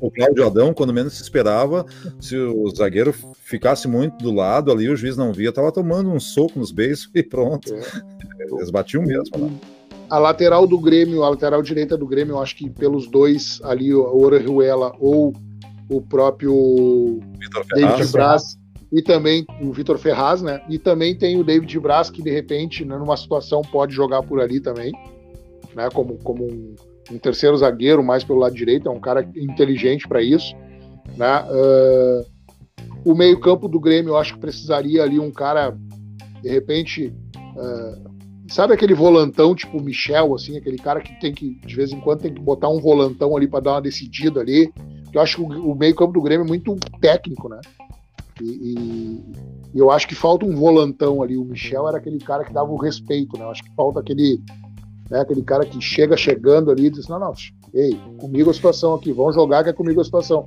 [0.00, 1.84] O Cláudio Adão, quando menos se esperava,
[2.20, 6.20] se o zagueiro ficasse muito do lado ali, o juiz não via, tava tomando um
[6.20, 7.74] soco nos beijos e pronto.
[7.74, 7.80] É.
[8.52, 9.36] Eles batiam mesmo.
[9.36, 9.50] Né?
[10.08, 13.92] A lateral do Grêmio, a lateral direita do Grêmio, eu acho que pelos dois ali,
[13.92, 15.32] o Orejuela ou
[15.90, 17.20] o próprio
[17.74, 18.56] David Braz
[18.96, 20.62] e também o Vitor Ferraz, né?
[20.70, 24.40] E também tem o David Braz que de repente, né, numa situação pode jogar por
[24.40, 24.90] ali também,
[25.74, 25.90] né?
[25.92, 26.74] Como como um,
[27.12, 30.56] um terceiro zagueiro mais pelo lado direito, é um cara inteligente para isso,
[31.14, 31.44] né?
[31.44, 32.24] Uh,
[33.04, 35.76] o meio campo do Grêmio, eu acho que precisaria ali um cara
[36.42, 37.12] de repente
[37.54, 38.10] uh,
[38.48, 42.22] sabe aquele volantão tipo Michel, assim, aquele cara que tem que, de vez em quando,
[42.22, 44.72] tem que botar um volantão ali para dar uma decidida ali.
[45.12, 47.60] Eu acho que o, meio-campo do Grêmio é muito técnico, né?
[48.42, 49.22] E,
[49.74, 51.36] e, eu acho que falta um volantão ali.
[51.36, 53.44] O Michel era aquele cara que dava o respeito, né?
[53.44, 54.40] Eu acho que falta aquele,
[55.10, 57.32] né, aquele cara que chega chegando ali e diz: não, não,
[57.74, 60.46] ei, comigo a situação aqui, vão jogar que é comigo a situação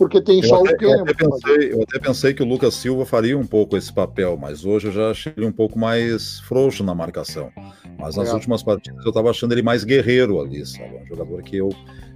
[0.00, 0.96] porque tem eu só até, o Kahneman.
[0.96, 4.34] Eu até, pensei, eu até pensei que o Lucas Silva faria um pouco esse papel,
[4.34, 7.52] mas hoje eu já achei ele um pouco mais frouxo na marcação.
[7.98, 8.32] Mas nas é.
[8.32, 11.02] últimas partidas eu estava achando ele mais guerreiro ali, sabe?
[11.02, 11.68] Um jogador que eu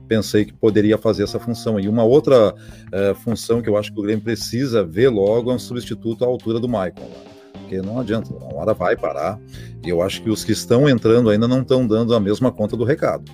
[0.05, 1.79] pensei que poderia fazer essa função.
[1.79, 2.55] E uma outra
[2.93, 6.29] é, função que eu acho que o Grêmio precisa ver logo é um substituto à
[6.29, 7.11] altura do Michael.
[7.53, 9.39] Porque não adianta, uma hora vai parar.
[9.85, 12.77] E eu acho que os que estão entrando ainda não estão dando a mesma conta
[12.77, 13.25] do recado.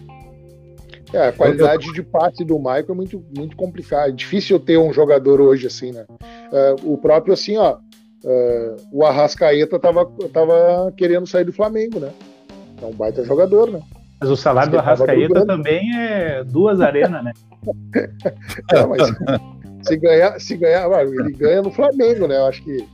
[1.12, 4.08] É, a qualidade de passe do Michael é muito, muito complicada.
[4.08, 6.06] É difícil ter um jogador hoje assim, né?
[6.52, 12.12] Uh, o próprio, assim, ó, uh, o Arrascaeta tava, tava querendo sair do Flamengo, né?
[12.80, 13.80] É um baita jogador, né?
[14.20, 17.32] Mas o salário do Arrascaeta também é duas arenas, né?
[18.72, 19.08] é, mas
[19.82, 22.36] se ganhar, se ganhar, ele ganha no Flamengo, né?
[22.36, 22.86] Eu acho que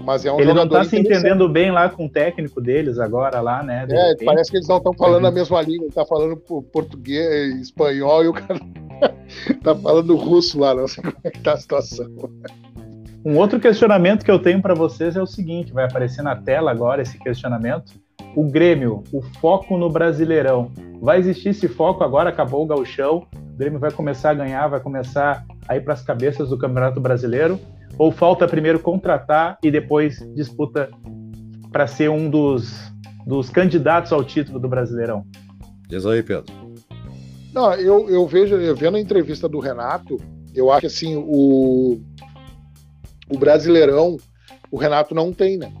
[0.00, 3.40] mas é um ele não está se entendendo bem lá com o técnico deles agora
[3.40, 3.86] lá, né?
[3.88, 8.24] É, parece que eles não estão falando a mesma língua, ele tá falando português, espanhol
[8.24, 8.60] e o cara
[9.62, 12.06] tá falando russo lá, não sei como é que tá a situação.
[13.24, 16.70] Um outro questionamento que eu tenho para vocês é o seguinte, vai aparecer na tela
[16.70, 17.92] agora esse questionamento.
[18.34, 20.70] O Grêmio, o foco no Brasileirão.
[21.00, 24.80] Vai existir esse foco agora, acabou o gauchão, o Grêmio vai começar a ganhar, vai
[24.80, 27.58] começar a ir para as cabeças do Campeonato Brasileiro
[27.96, 30.88] ou falta primeiro contratar e depois disputa
[31.70, 32.92] para ser um dos,
[33.26, 35.24] dos candidatos ao título do Brasileirão?
[35.88, 36.52] Diz aí, Pedro.
[37.52, 40.16] Não, eu, eu vejo, eu vendo a entrevista do Renato,
[40.54, 42.00] eu acho que assim, o,
[43.30, 44.16] o Brasileirão,
[44.70, 45.72] o Renato não tem, né?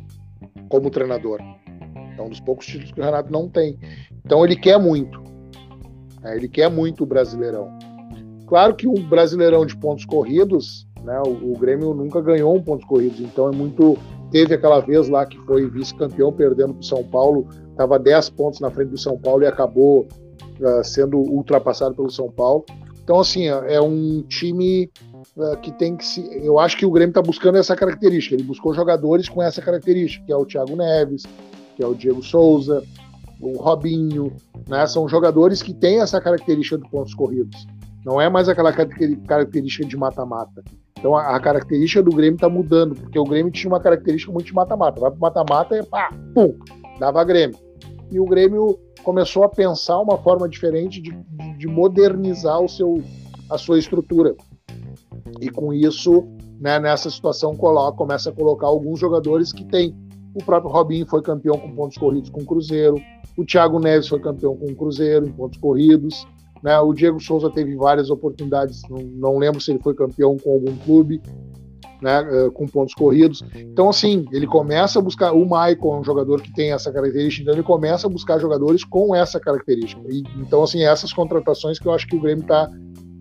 [0.68, 1.40] Como treinador.
[2.18, 3.78] É um dos poucos títulos que o Renato não tem.
[4.24, 5.22] Então ele quer muito.
[6.22, 6.36] Né?
[6.36, 7.76] Ele quer muito o Brasileirão.
[8.46, 11.20] Claro que um Brasileirão de pontos corridos né?
[11.26, 13.96] O, o, Grêmio nunca ganhou um pontos corridos, então é muito.
[14.30, 18.60] Teve aquela vez lá que foi vice-campeão perdendo para o São Paulo, estava 10 pontos
[18.60, 20.06] na frente do São Paulo e acabou
[20.60, 22.64] uh, sendo ultrapassado pelo São Paulo.
[23.02, 24.90] Então, assim, é, é um time
[25.34, 26.28] uh, que tem que se.
[26.44, 28.34] Eu acho que o Grêmio está buscando essa característica.
[28.34, 31.22] Ele buscou jogadores com essa característica, que é o Thiago Neves,
[31.78, 32.82] que é o Diego Souza,
[33.40, 34.32] o Robinho,
[34.66, 34.84] né?
[34.88, 37.68] São jogadores que têm essa característica de pontos corridos.
[38.04, 40.64] Não é mais aquela característica de mata-mata.
[40.98, 44.54] Então a, característica do Grêmio está mudando, porque o Grêmio tinha uma característica muito de
[44.54, 45.00] mata-mata.
[45.00, 46.58] Vai para mata-mata e pá, pum,
[46.98, 47.56] dava Grêmio.
[48.10, 53.00] E o Grêmio começou a pensar uma forma diferente de, de, de modernizar o seu,
[53.48, 54.34] a sua estrutura.
[55.40, 56.26] E com isso,
[56.58, 59.94] né, nessa situação, coloca, começa a colocar alguns jogadores que têm.
[60.34, 62.96] O próprio Robinho foi campeão com pontos corridos com o Cruzeiro.
[63.36, 66.26] O Thiago Neves foi campeão com o Cruzeiro em pontos corridos.
[66.62, 66.78] Né?
[66.78, 70.76] O Diego Souza teve várias oportunidades, não, não lembro se ele foi campeão com algum
[70.78, 71.20] clube,
[72.00, 73.44] né, eh, com pontos corridos.
[73.54, 75.32] Então, assim, ele começa a buscar.
[75.32, 78.84] O Michael é um jogador que tem essa característica, então ele começa a buscar jogadores
[78.84, 80.00] com essa característica.
[80.08, 82.70] E, então, assim, essas contratações que eu acho que o Grêmio está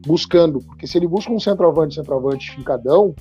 [0.06, 3.16] buscando, porque se ele busca um centroavante, centroavante fincadão,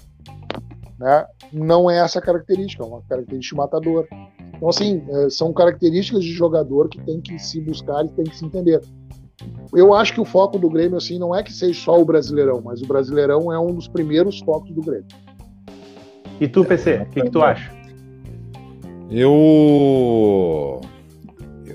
[0.98, 4.06] né, não é essa característica, é uma característica matador.
[4.54, 8.36] Então, assim, eh, são características de jogador que tem que se buscar e tem que
[8.36, 8.80] se entender.
[9.74, 12.62] Eu acho que o foco do Grêmio assim não é que seja só o Brasileirão,
[12.64, 15.06] mas o Brasileirão é um dos primeiros focos do Grêmio.
[16.40, 17.70] E tu, PC, o que, que, tu acha?
[19.10, 20.80] Eu...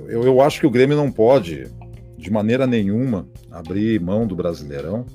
[0.09, 1.67] eu eu acho que o Grêmio não pode,
[2.17, 5.05] de maneira nenhuma, abrir mão do Brasileirão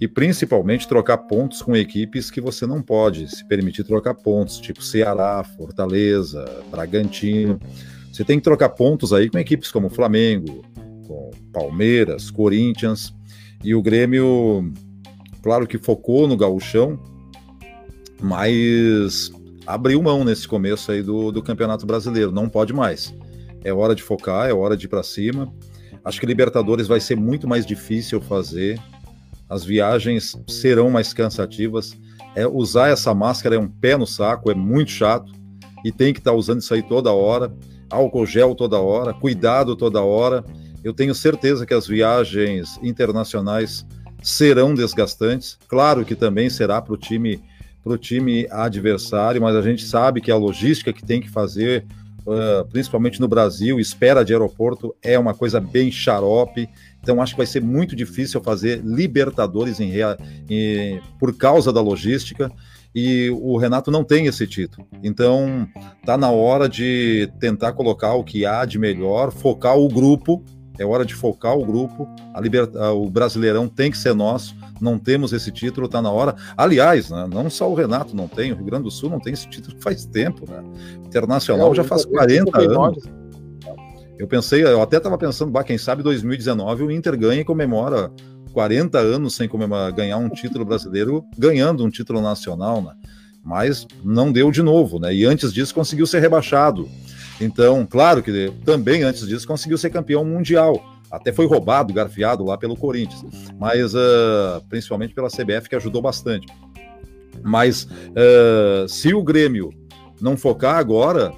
[0.00, 4.82] e principalmente trocar pontos com equipes que você não pode se permitir trocar pontos, tipo
[4.82, 7.58] Ceará, Fortaleza, Bragantino.
[8.12, 10.62] Você tem que trocar pontos aí com equipes como Flamengo,
[11.06, 13.14] com Palmeiras, Corinthians,
[13.64, 14.72] e o Grêmio,
[15.42, 16.98] claro que focou no gauchão,
[18.20, 19.30] mas
[19.66, 23.14] abriu mão nesse começo aí do, do Campeonato Brasileiro, não pode mais.
[23.64, 25.52] É hora de focar, é hora de ir para cima.
[26.04, 28.80] Acho que Libertadores vai ser muito mais difícil fazer,
[29.48, 31.96] as viagens serão mais cansativas.
[32.34, 35.32] É, usar essa máscara é um pé no saco, é muito chato
[35.84, 37.52] e tem que estar tá usando isso aí toda hora.
[37.88, 40.44] Álcool gel toda hora, cuidado toda hora.
[40.82, 43.86] Eu tenho certeza que as viagens internacionais
[44.22, 45.58] serão desgastantes.
[45.68, 47.40] Claro que também será para o time
[47.86, 51.86] para o time adversário, mas a gente sabe que a logística que tem que fazer,
[52.26, 56.68] uh, principalmente no Brasil, espera de aeroporto é uma coisa bem xarope.
[57.06, 59.92] Então acho que vai ser muito difícil fazer Libertadores em,
[60.50, 62.50] em, por causa da logística
[62.92, 64.84] e o Renato não tem esse título.
[65.04, 65.68] Então
[66.04, 70.42] tá na hora de tentar colocar o que há de melhor, focar o grupo.
[70.80, 72.08] É hora de focar o grupo.
[72.34, 74.56] A o Brasileirão tem que ser nosso.
[74.80, 76.34] Não temos esse título, tá na hora.
[76.56, 79.32] Aliás, né, não só o Renato não tem, o Rio Grande do Sul não tem
[79.32, 80.60] esse título faz tempo, né?
[81.06, 83.04] Internacional é, já faz 40 anos.
[84.18, 88.10] Eu pensei, eu até estava pensando, bah, quem sabe 2019 o Inter ganha e comemora
[88.52, 92.92] 40 anos sem comemorar, ganhar um título brasileiro, ganhando um título nacional, né?
[93.44, 95.14] Mas não deu de novo, né?
[95.14, 96.88] E antes disso conseguiu ser rebaixado.
[97.40, 100.82] Então, claro que também antes disso conseguiu ser campeão mundial.
[101.10, 103.22] Até foi roubado, garfiado lá pelo Corinthians,
[103.58, 106.46] mas uh, principalmente pela CBF que ajudou bastante.
[107.42, 109.70] Mas uh, se o Grêmio
[110.20, 111.32] não focar agora,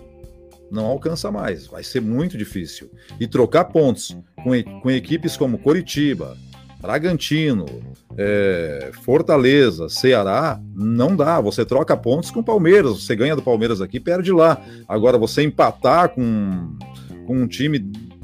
[0.71, 2.91] não alcança mais, vai ser muito difícil.
[3.19, 6.37] E trocar pontos com, com equipes como Coritiba,
[6.81, 7.67] Bragantino,
[8.17, 11.41] é, Fortaleza, Ceará, não dá.
[11.41, 14.63] Você troca pontos com Palmeiras, você ganha do Palmeiras aqui, perde lá.
[14.87, 16.77] Agora, você empatar com,
[17.27, 17.79] com um time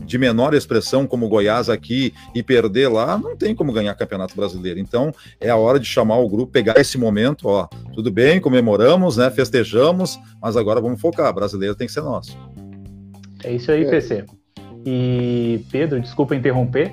[0.04, 4.78] de menor expressão como Goiás aqui e perder lá, não tem como ganhar Campeonato Brasileiro.
[4.78, 9.16] Então, é a hora de chamar o grupo, pegar esse momento, ó, tudo bem, comemoramos,
[9.16, 12.36] né, festejamos, mas agora vamos focar, brasileiro tem que ser nosso.
[13.42, 13.90] É isso aí, é.
[13.90, 14.24] PC.
[14.86, 16.92] E Pedro, desculpa interromper,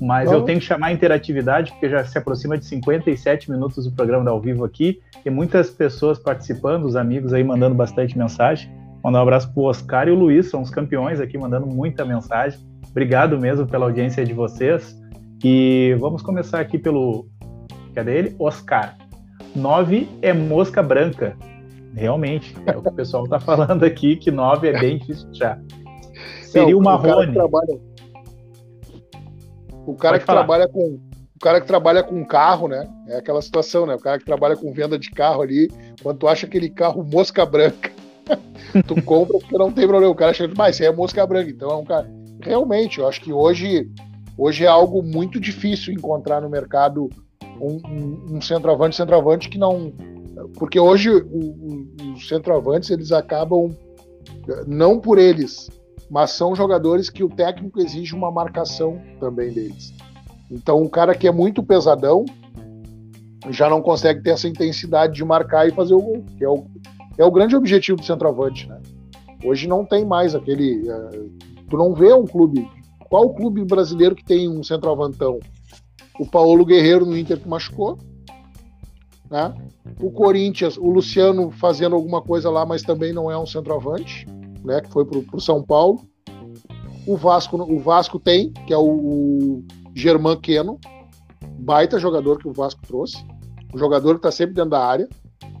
[0.00, 0.38] mas Não.
[0.38, 4.24] eu tenho que chamar a interatividade, porque já se aproxima de 57 minutos do programa
[4.24, 8.70] da ao vivo aqui, e muitas pessoas participando, os amigos aí mandando bastante mensagem.
[9.02, 12.60] Mandar um abraço pro Oscar e o Luiz, são os campeões aqui, mandando muita mensagem.
[12.90, 14.98] Obrigado mesmo pela audiência de vocês.
[15.42, 17.26] E vamos começar aqui pelo.
[17.94, 18.36] Cadê ele?
[18.38, 18.96] Oscar.
[19.56, 21.36] 9 é mosca branca.
[21.94, 25.42] Realmente, é o que o pessoal está falando aqui, que 9 é bem difícil de
[25.42, 25.60] achar.
[26.42, 27.36] Seria o Marrone.
[29.86, 31.00] O cara que trabalha com
[31.34, 32.86] o cara que trabalha com carro, né?
[33.08, 33.94] É aquela situação, né?
[33.94, 35.70] O cara que trabalha com venda de carro ali,
[36.02, 37.90] quando tu acha aquele carro mosca branca,
[38.86, 40.12] tu compra porque não tem problema.
[40.12, 41.50] O cara chega, mas isso aí é mosca branca.
[41.50, 42.10] Então é um cara.
[42.42, 43.90] Realmente, eu acho que hoje,
[44.36, 47.10] hoje é algo muito difícil encontrar no mercado
[47.60, 49.92] um, um, um centroavante, centroavante que não.
[50.58, 53.76] Porque hoje os centroavantes eles acabam
[54.66, 55.70] não por eles,
[56.10, 59.92] mas são jogadores que o técnico exige uma marcação também deles.
[60.50, 62.24] Então, um cara que é muito pesadão
[63.48, 66.66] já não consegue ter essa intensidade de marcar e fazer o gol, que é o,
[67.20, 68.80] é o grande objetivo do centroavante, né?
[69.44, 70.88] Hoje não tem mais aquele.
[70.90, 71.30] Uh,
[71.68, 72.68] tu não vê um clube.
[73.08, 75.38] Qual o clube brasileiro que tem um centroavantão?
[76.18, 77.98] O Paulo Guerreiro no Inter que machucou.
[79.30, 79.54] Né?
[80.00, 84.26] O Corinthians, o Luciano fazendo alguma coisa lá, mas também não é um centroavante
[84.64, 86.00] né, que foi para o São Paulo.
[87.06, 89.64] O Vasco, o Vasco tem, que é o, o
[89.94, 90.78] Germán Keno,
[91.58, 93.24] baita jogador que o Vasco trouxe,
[93.74, 95.08] um jogador que está sempre dentro da área.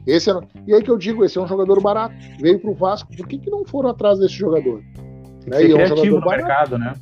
[0.06, 0.34] Esse é,
[0.66, 3.26] e aí que eu digo, esse é um jogador barato, veio para o Vasco, por
[3.26, 4.82] que, que não foram atrás desse jogador?
[5.46, 5.66] Né?
[5.66, 6.46] E é um jogador barato.
[6.46, 6.94] mercado, né?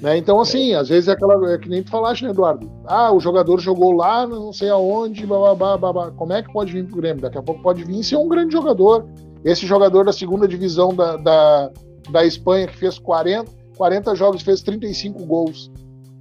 [0.00, 0.18] Né?
[0.18, 1.52] Então, assim, às vezes é aquela.
[1.52, 2.70] É que nem tu falaste, né, Eduardo?
[2.86, 6.10] Ah, o jogador jogou lá, não sei aonde, blá, blá.
[6.12, 7.22] como é que pode vir pro Grêmio?
[7.22, 9.06] Daqui a pouco pode vir ser um grande jogador.
[9.44, 11.70] Esse jogador da segunda divisão da, da,
[12.10, 15.70] da Espanha, que fez 40, 40 jogos, fez 35 gols,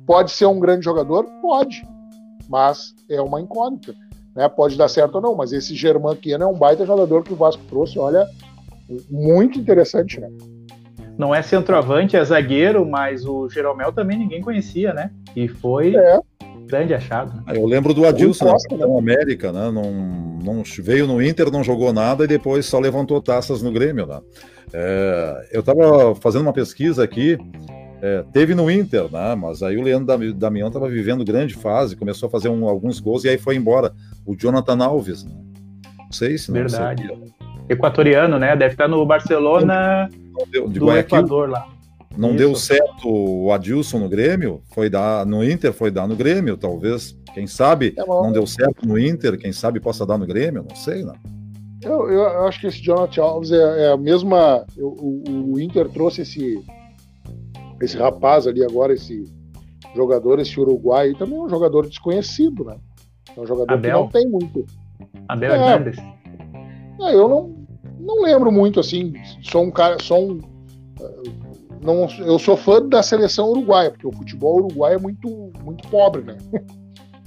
[0.06, 1.26] pode ser um grande jogador?
[1.42, 1.82] Pode,
[2.48, 3.96] mas é uma incógnita.
[4.36, 4.48] Né?
[4.50, 7.36] Pode dar certo ou não, mas esse Germán Kiano é um baita jogador que o
[7.36, 8.28] Vasco trouxe, olha,
[9.10, 10.30] muito interessante, né?
[11.18, 15.12] Não é centroavante, é zagueiro, mas o Jeromel também ninguém conhecia, né?
[15.34, 16.20] E foi é
[16.66, 17.34] grande achado.
[17.38, 17.54] Né?
[17.56, 18.98] Eu lembro do Adilson na né?
[18.98, 19.72] América, né?
[19.72, 19.92] Não,
[20.44, 24.06] não, veio no Inter, não jogou nada e depois só levantou taças no Grêmio.
[24.06, 24.20] Né?
[24.74, 27.38] É, eu estava fazendo uma pesquisa aqui,
[28.02, 29.36] é, teve no Inter, né?
[29.36, 33.24] mas aí o Leandro Damião estava vivendo grande fase, começou a fazer um, alguns gols
[33.24, 33.94] e aí foi embora.
[34.26, 35.32] O Jonathan Alves, né?
[36.00, 37.10] não sei se não Verdade.
[37.70, 38.56] Equatoriano, né?
[38.56, 40.10] Deve estar no Barcelona
[40.52, 41.68] do, do Equador lá.
[42.18, 42.38] Não Isso.
[42.38, 47.18] deu certo o Adilson no Grêmio, foi dar no Inter, foi dar no Grêmio, talvez.
[47.34, 50.76] Quem sabe é não deu certo no Inter, quem sabe possa dar no Grêmio, não
[50.76, 51.16] sei, não.
[51.84, 54.66] Eu, eu acho que esse Jonathan Alves é, é a mesma.
[54.78, 56.64] o, o, Inter trouxe esse,
[57.82, 59.24] esse rapaz ali agora, esse
[59.96, 62.78] jogador, esse uruguai, também é um jogador desconhecido, né?
[63.36, 63.92] É um jogador Abel.
[63.92, 64.66] que não tem muito.
[65.28, 66.00] Abel é, Hernandes.
[67.02, 67.56] É, eu não,
[68.00, 69.14] não lembro muito assim.
[69.42, 70.56] Sou um cara, sou um
[71.86, 76.24] não, eu sou fã da seleção uruguaia, porque o futebol uruguaio é muito, muito pobre,
[76.24, 76.36] né?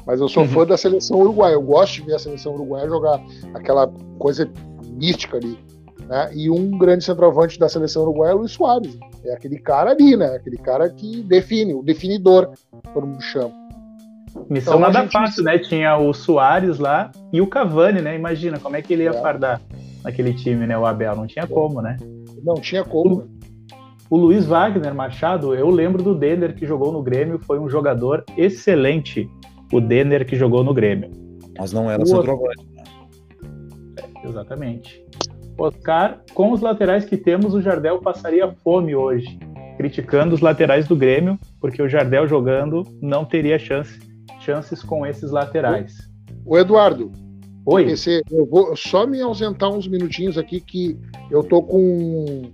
[0.04, 0.48] Mas eu sou uhum.
[0.48, 1.52] fã da seleção uruguaia.
[1.52, 3.22] Eu gosto de ver a seleção uruguaia jogar
[3.54, 3.86] aquela
[4.18, 4.50] coisa
[4.86, 5.56] mística ali.
[6.08, 6.30] Né?
[6.34, 8.98] E um grande centroavante da seleção uruguaia é o Luiz Soares.
[9.24, 10.36] É aquele cara ali, né?
[10.36, 12.50] Aquele cara que define, o definidor,
[12.94, 13.52] todo mundo chama.
[14.48, 15.12] Missão então, nada gente...
[15.12, 15.58] fácil, né?
[15.58, 18.16] Tinha o Soares lá e o Cavani, né?
[18.16, 19.20] Imagina como é que ele ia é.
[19.20, 19.60] fardar
[20.02, 20.78] naquele time, né?
[20.78, 21.14] O Abel.
[21.14, 21.96] Não tinha como, né?
[22.42, 23.28] Não tinha como.
[24.08, 28.24] O Luiz Wagner Machado, eu lembro do Denner que jogou no Grêmio, foi um jogador
[28.36, 29.28] excelente.
[29.70, 31.10] O Denner que jogou no Grêmio.
[31.58, 32.66] Mas não era o centroavante.
[32.74, 32.84] Né?
[33.98, 35.04] É, exatamente.
[35.58, 39.38] Oscar, com os laterais que temos, o Jardel passaria fome hoje,
[39.76, 43.98] criticando os laterais do Grêmio, porque o Jardel jogando não teria chance,
[44.40, 46.08] chances com esses laterais.
[46.44, 47.10] O Eduardo.
[47.66, 47.84] Oi.
[47.84, 50.98] Esse, eu vou só me ausentar uns minutinhos aqui que
[51.30, 52.50] eu tô com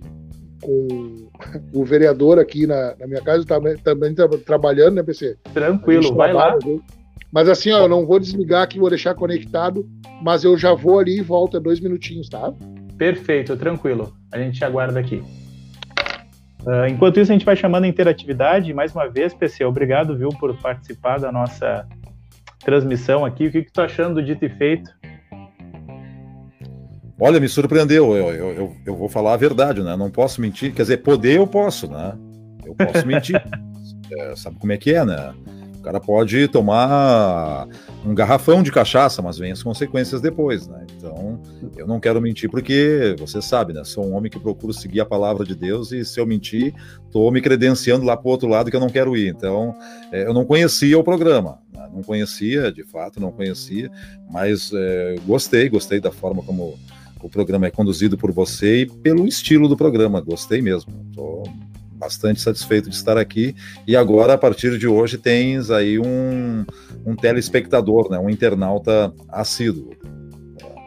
[0.61, 1.27] com
[1.73, 5.37] o vereador aqui na, na minha casa, também, também tá trabalhando, né, PC?
[5.53, 6.57] Tranquilo, vai lá.
[7.31, 9.87] Mas assim, ó, eu não vou desligar aqui, vou deixar conectado,
[10.23, 12.51] mas eu já vou ali e volto dois minutinhos, tá?
[12.97, 14.13] Perfeito, tranquilo.
[14.31, 15.23] A gente aguarda aqui.
[16.65, 18.73] Uh, enquanto isso, a gente vai chamando a interatividade.
[18.73, 21.87] Mais uma vez, PC, obrigado, viu, por participar da nossa
[22.63, 23.47] transmissão aqui.
[23.47, 24.89] O que, que tu tá achando do dito e feito?
[27.19, 28.15] Olha, me surpreendeu.
[28.15, 29.95] Eu, eu, eu, eu, vou falar a verdade, né?
[29.95, 30.73] Não posso mentir.
[30.73, 32.13] Quer dizer, poder eu posso, né?
[32.65, 33.35] Eu posso mentir.
[34.11, 35.33] é, sabe como é que é, né?
[35.85, 37.67] Cara pode tomar
[38.03, 40.83] um garrafão de cachaça, mas vem as consequências depois, né?
[40.97, 41.39] Então,
[41.77, 43.83] eu não quero mentir porque, você sabe, né?
[43.83, 46.73] Sou um homem que procura seguir a palavra de Deus e se eu mentir,
[47.05, 49.27] estou me credenciando lá para o outro lado que eu não quero ir.
[49.27, 49.75] Então,
[50.11, 51.87] é, eu não conhecia o programa, né?
[51.93, 53.91] não conhecia, de fato, não conhecia,
[54.27, 56.79] mas é, gostei, gostei da forma como
[57.21, 60.19] o programa é conduzido por você e pelo estilo do programa.
[60.19, 60.91] Gostei mesmo.
[61.11, 61.43] Estou
[62.05, 63.55] bastante satisfeito de estar aqui.
[63.87, 66.63] E agora, a partir de hoje, tens aí um,
[67.05, 68.19] um telespectador, né?
[68.19, 69.89] um internauta assíduo.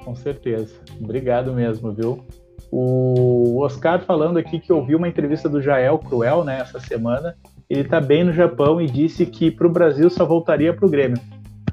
[0.05, 0.75] Com certeza.
[1.01, 2.25] Obrigado mesmo, viu?
[2.71, 7.35] O Oscar falando aqui que ouviu uma entrevista do Jael Cruel né, essa semana.
[7.69, 10.91] Ele está bem no Japão e disse que para o Brasil só voltaria para o
[10.91, 11.21] Grêmio,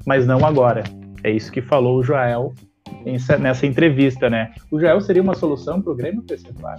[0.05, 0.83] mas não agora.
[1.23, 2.53] É isso que falou o Jael
[3.39, 4.51] nessa entrevista, né?
[4.71, 6.75] O Jael seria uma solução para o Grêmio, PC ah,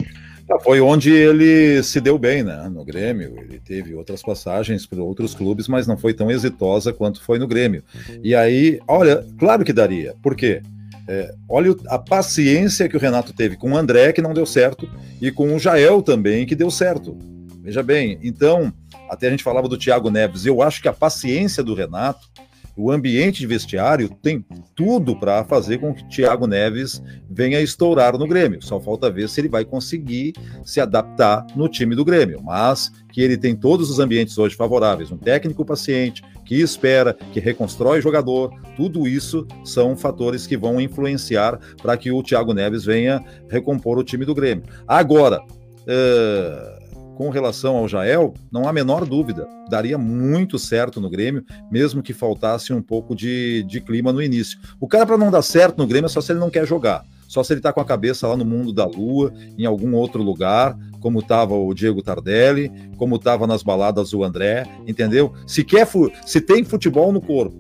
[0.62, 2.68] Foi onde ele se deu bem, né?
[2.72, 7.22] No Grêmio, ele teve outras passagens por outros clubes, mas não foi tão exitosa quanto
[7.22, 7.82] foi no Grêmio.
[8.22, 10.14] E aí, olha, claro que daria.
[10.22, 10.62] Por quê?
[11.09, 14.88] É, olha a paciência que o Renato teve com o André, que não deu certo,
[15.20, 17.16] e com o Jael também, que deu certo.
[17.62, 18.72] Veja bem, então,
[19.11, 22.28] até a gente falava do Thiago Neves, eu acho que a paciência do Renato
[22.77, 28.29] o ambiente de vestiário tem tudo para fazer com que Thiago Neves venha estourar no
[28.29, 28.62] Grêmio.
[28.62, 32.43] Só falta ver se ele vai conseguir se adaptar no time do Grêmio.
[32.43, 37.41] Mas que ele tem todos os ambientes hoje favoráveis, um técnico paciente, que espera, que
[37.41, 43.24] reconstrói jogador, tudo isso são fatores que vão influenciar para que o Thiago Neves venha
[43.49, 44.64] recompor o time do Grêmio.
[44.87, 45.41] Agora,
[45.89, 46.76] uh
[47.16, 52.12] com relação ao Jael, não há menor dúvida, daria muito certo no Grêmio, mesmo que
[52.12, 54.58] faltasse um pouco de, de clima no início.
[54.78, 57.04] O cara, para não dar certo no Grêmio, é só se ele não quer jogar.
[57.26, 60.22] Só se ele está com a cabeça lá no mundo da lua, em algum outro
[60.22, 65.32] lugar, como estava o Diego Tardelli, como estava nas baladas o André, entendeu?
[65.46, 65.88] Se quer,
[66.24, 67.56] se tem futebol no corpo,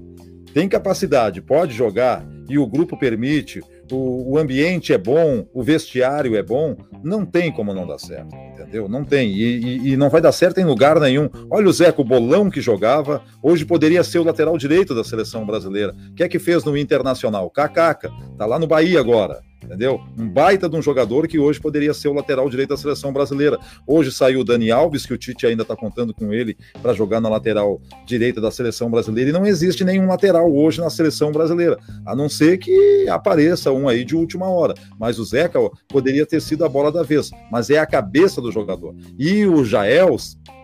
[0.52, 3.60] tem capacidade, pode jogar e o grupo permite,
[3.94, 8.34] o, o, ambiente é bom, o vestiário é bom, não tem como não dar certo,
[8.34, 8.88] entendeu?
[8.88, 9.30] Não tem.
[9.30, 11.28] E, e, e não vai dar certo em lugar nenhum.
[11.50, 15.94] Olha o Zeco, bolão que jogava, hoje poderia ser o lateral direito da seleção brasileira.
[16.10, 17.50] O que é que fez no Internacional?
[17.50, 20.00] Cacaca, tá lá no Bahia agora entendeu?
[20.16, 23.58] Um baita de um jogador que hoje poderia ser o lateral direito da seleção brasileira.
[23.86, 27.20] Hoje saiu o Dani Alves, que o Tite ainda está contando com ele para jogar
[27.20, 31.78] na lateral direita da seleção brasileira, e não existe nenhum lateral hoje na seleção brasileira,
[32.04, 34.74] a não ser que apareça um aí de última hora.
[34.98, 35.58] Mas o Zeca
[35.88, 38.94] poderia ter sido a bola da vez, mas é a cabeça do jogador.
[39.18, 40.16] E o Jael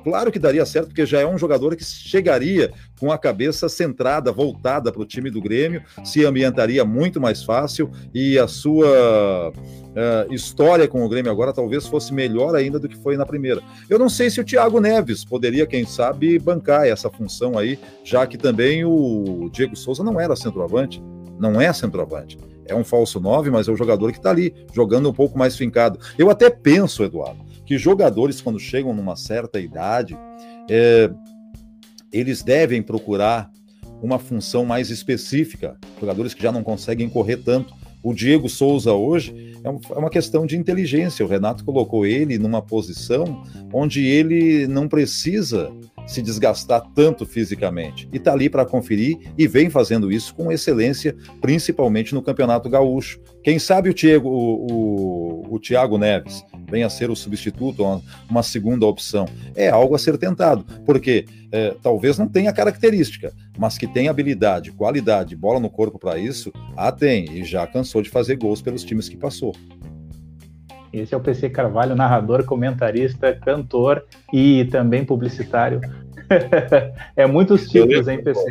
[0.03, 4.33] Claro que daria certo, porque já é um jogador que chegaria com a cabeça centrada,
[4.33, 10.35] voltada para o time do Grêmio, se ambientaria muito mais fácil e a sua uh,
[10.35, 13.63] história com o Grêmio agora talvez fosse melhor ainda do que foi na primeira.
[13.89, 18.27] Eu não sei se o Thiago Neves poderia, quem sabe, bancar essa função aí, já
[18.27, 21.03] que também o Diego Souza não era centroavante,
[21.39, 22.37] não é centroavante
[22.67, 25.57] é um falso 9, mas é o jogador que está ali, jogando um pouco mais
[25.57, 25.99] fincado.
[26.19, 30.17] Eu até penso, Eduardo, que jogadores, quando chegam numa certa idade,
[30.69, 31.11] é,
[32.13, 33.51] eles devem procurar
[34.03, 35.77] uma função mais específica.
[36.01, 37.73] Jogadores que já não conseguem correr tanto.
[38.03, 41.25] O Diego Souza hoje é, é uma questão de inteligência.
[41.25, 45.73] O Renato colocou ele numa posição onde ele não precisa
[46.07, 48.09] se desgastar tanto fisicamente.
[48.13, 53.21] E está ali para conferir e vem fazendo isso com excelência, principalmente no Campeonato Gaúcho.
[53.43, 58.03] Quem sabe o Thiago, o, o, o Thiago Neves venha a ser o substituto, uma,
[58.31, 59.27] uma, segunda opção.
[59.55, 64.73] É algo a ser tentado, porque é, talvez não tenha característica, mas que tem habilidade,
[64.73, 68.85] qualidade, bola no corpo para isso, ah, tem, e já cansou de fazer gols pelos
[68.85, 69.55] times que passou.
[70.93, 75.80] Esse é o PC Carvalho, narrador, comentarista, cantor e também publicitário.
[77.16, 78.45] é muitos títulos, hein, PC?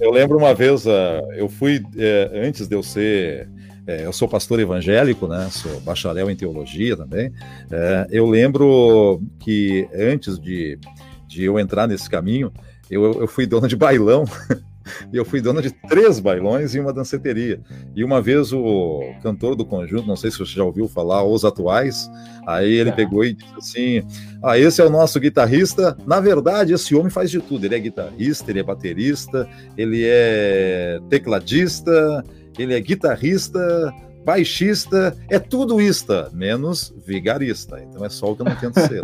[0.00, 0.90] Eu lembro uma vez, uh,
[1.36, 3.48] eu fui, uh, antes de eu ser.
[3.86, 5.48] Uh, eu sou pastor evangélico, né?
[5.50, 7.32] Sou bacharel em teologia também.
[7.70, 10.78] Eh, eu lembro que antes de,
[11.26, 12.50] de eu entrar nesse caminho,
[12.90, 14.24] eu, eu fui dono de bailão
[15.12, 17.60] e eu fui dono de três bailões e uma danceteria.
[17.94, 21.44] E uma vez o cantor do conjunto, não sei se você já ouviu falar, Os
[21.44, 22.10] Atuais,
[22.46, 24.02] aí ele pegou e disse assim:
[24.42, 25.96] Ah, esse é o nosso guitarrista.
[26.06, 27.64] Na verdade, esse homem faz de tudo.
[27.64, 32.24] Ele é guitarrista, ele é baterista, ele é tecladista,
[32.58, 33.92] ele é guitarrista,
[34.24, 37.80] baixista, é tudo ista, menos vigarista.
[37.82, 39.00] Então é só o que eu não tento ser.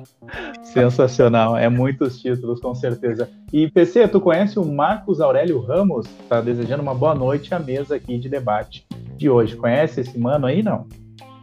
[0.62, 3.28] Sensacional, é muitos títulos, com certeza.
[3.52, 6.06] E PC, tu conhece o Marcos Aurélio Ramos?
[6.28, 8.86] Tá desejando uma boa noite à mesa aqui de debate
[9.16, 9.56] de hoje.
[9.56, 10.86] Conhece esse mano aí, não?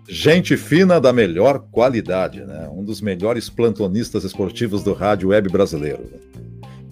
[0.09, 2.69] Gente fina da melhor qualidade, né?
[2.71, 6.03] Um dos melhores plantonistas esportivos do rádio web brasileiro.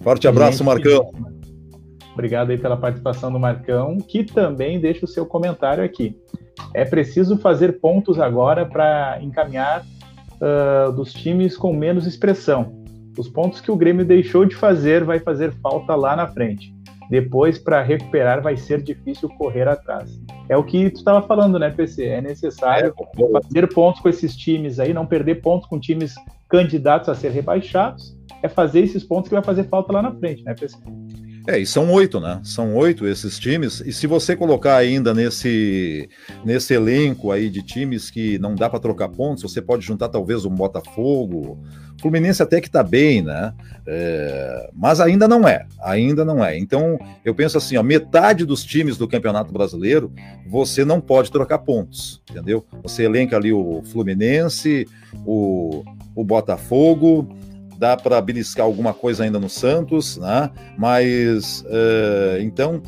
[0.02, 1.10] Forte abraço, Gente Marcão.
[1.14, 1.35] Fina.
[2.16, 6.16] Obrigado aí pela participação do Marcão, que também deixa o seu comentário aqui.
[6.72, 9.84] É preciso fazer pontos agora para encaminhar
[10.40, 12.82] uh, dos times com menos expressão.
[13.18, 16.74] Os pontos que o Grêmio deixou de fazer vai fazer falta lá na frente.
[17.10, 20.18] Depois, para recuperar, vai ser difícil correr atrás.
[20.48, 22.06] É o que tu estava falando, né, PC?
[22.06, 26.14] É necessário é, fazer pontos com esses times aí, não perder pontos com times
[26.48, 28.16] candidatos a ser rebaixados.
[28.42, 30.78] É fazer esses pontos que vai fazer falta lá na frente, né, PC?
[31.48, 32.40] É, e são oito, né?
[32.42, 33.80] São oito esses times.
[33.80, 36.08] E se você colocar ainda nesse,
[36.44, 40.44] nesse elenco aí de times que não dá para trocar pontos, você pode juntar talvez
[40.44, 41.58] um Botafogo.
[41.96, 43.54] O Fluminense até que tá bem, né?
[43.86, 45.66] É, mas ainda não é.
[45.80, 46.58] Ainda não é.
[46.58, 50.12] Então, eu penso assim, ó, metade dos times do Campeonato Brasileiro,
[50.48, 52.66] você não pode trocar pontos, entendeu?
[52.82, 54.86] Você elenca ali o Fluminense,
[55.24, 55.84] o,
[56.14, 57.28] o Botafogo
[57.78, 60.50] dá para beliscar alguma coisa ainda no Santos, né?
[60.78, 62.82] Mas uh, então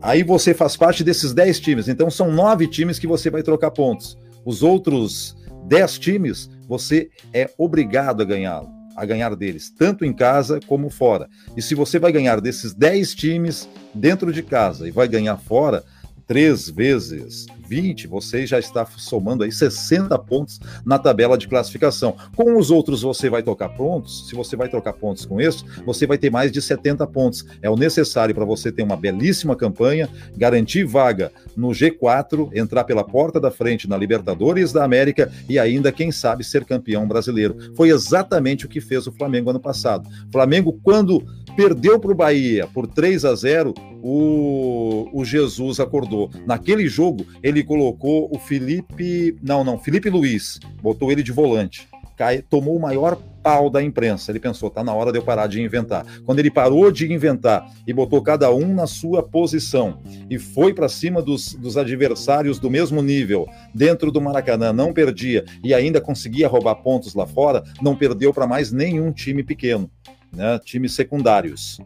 [0.00, 1.88] aí você faz parte desses 10 times.
[1.88, 4.16] Então são nove times que você vai trocar pontos.
[4.44, 5.36] Os outros
[5.66, 11.28] 10 times você é obrigado a ganhá-lo, a ganhar deles, tanto em casa como fora.
[11.56, 15.82] E se você vai ganhar desses 10 times dentro de casa e vai ganhar fora,
[16.26, 22.16] três vezes 20, você já está somando aí 60 pontos na tabela de classificação.
[22.34, 26.06] Com os outros você vai trocar pontos, se você vai trocar pontos com isso, você
[26.06, 27.44] vai ter mais de 70 pontos.
[27.60, 33.04] É o necessário para você ter uma belíssima campanha, garantir vaga no G4, entrar pela
[33.04, 37.74] porta da frente na Libertadores da América e ainda, quem sabe, ser campeão brasileiro.
[37.76, 40.08] Foi exatamente o que fez o Flamengo ano passado.
[40.32, 41.22] Flamengo, quando
[41.56, 46.30] perdeu para o Bahia por 3 a 0, o, o Jesus acordou.
[46.46, 49.36] Naquele jogo, ele colocou o Felipe.
[49.42, 51.88] Não, não, Felipe Luiz, botou ele de volante.
[52.16, 54.32] Cai, tomou o maior pau da imprensa.
[54.32, 56.04] Ele pensou, tá na hora de eu parar de inventar.
[56.26, 60.88] Quando ele parou de inventar e botou cada um na sua posição e foi para
[60.88, 66.48] cima dos, dos adversários do mesmo nível, dentro do Maracanã, não perdia e ainda conseguia
[66.48, 69.88] roubar pontos lá fora, não perdeu para mais nenhum time pequeno
[70.32, 71.78] né, times secundários.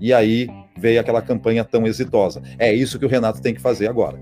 [0.00, 0.48] E aí
[0.78, 2.42] veio aquela campanha tão exitosa.
[2.58, 4.18] É isso que o Renato tem que fazer agora.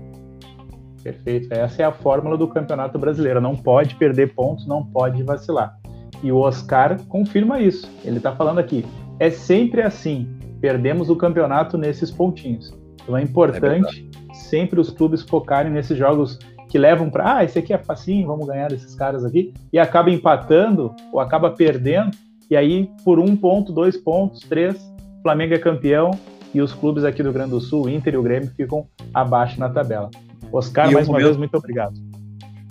[1.03, 1.53] Perfeito.
[1.53, 3.39] Essa é a fórmula do Campeonato Brasileiro.
[3.39, 5.77] Não pode perder pontos, não pode vacilar.
[6.21, 7.89] E o Oscar confirma isso.
[8.03, 8.85] Ele está falando aqui.
[9.19, 10.27] É sempre assim.
[10.59, 12.77] Perdemos o campeonato nesses pontinhos.
[13.01, 16.37] Então é importante é sempre os clubes focarem nesses jogos
[16.69, 20.11] que levam para, ah, esse aqui é facinho, vamos ganhar desses caras aqui, e acaba
[20.11, 22.15] empatando ou acaba perdendo
[22.49, 24.75] E aí, por um ponto, dois pontos, três,
[25.21, 26.11] Flamengo é campeão
[26.53, 28.87] e os clubes aqui do Rio Grande do Sul, o Inter e o Grêmio, ficam
[29.13, 30.09] abaixo na tabela.
[30.51, 31.25] Oscar, e mais uma momento...
[31.25, 31.93] vez, muito obrigado.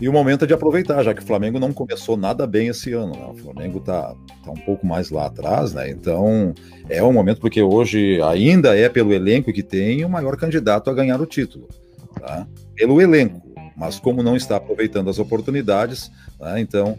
[0.01, 2.93] E o momento é de aproveitar, já que o Flamengo não começou nada bem esse
[2.93, 3.13] ano.
[3.13, 3.27] Né?
[3.33, 4.15] O Flamengo está
[4.45, 5.91] tá um pouco mais lá atrás, né?
[5.91, 6.55] Então
[6.89, 10.95] é um momento porque hoje ainda é pelo elenco que tem o maior candidato a
[10.95, 11.69] ganhar o título.
[12.21, 12.47] Tá?
[12.77, 13.48] Pelo elenco.
[13.79, 16.59] Mas como não está aproveitando as oportunidades, tá?
[16.59, 16.99] então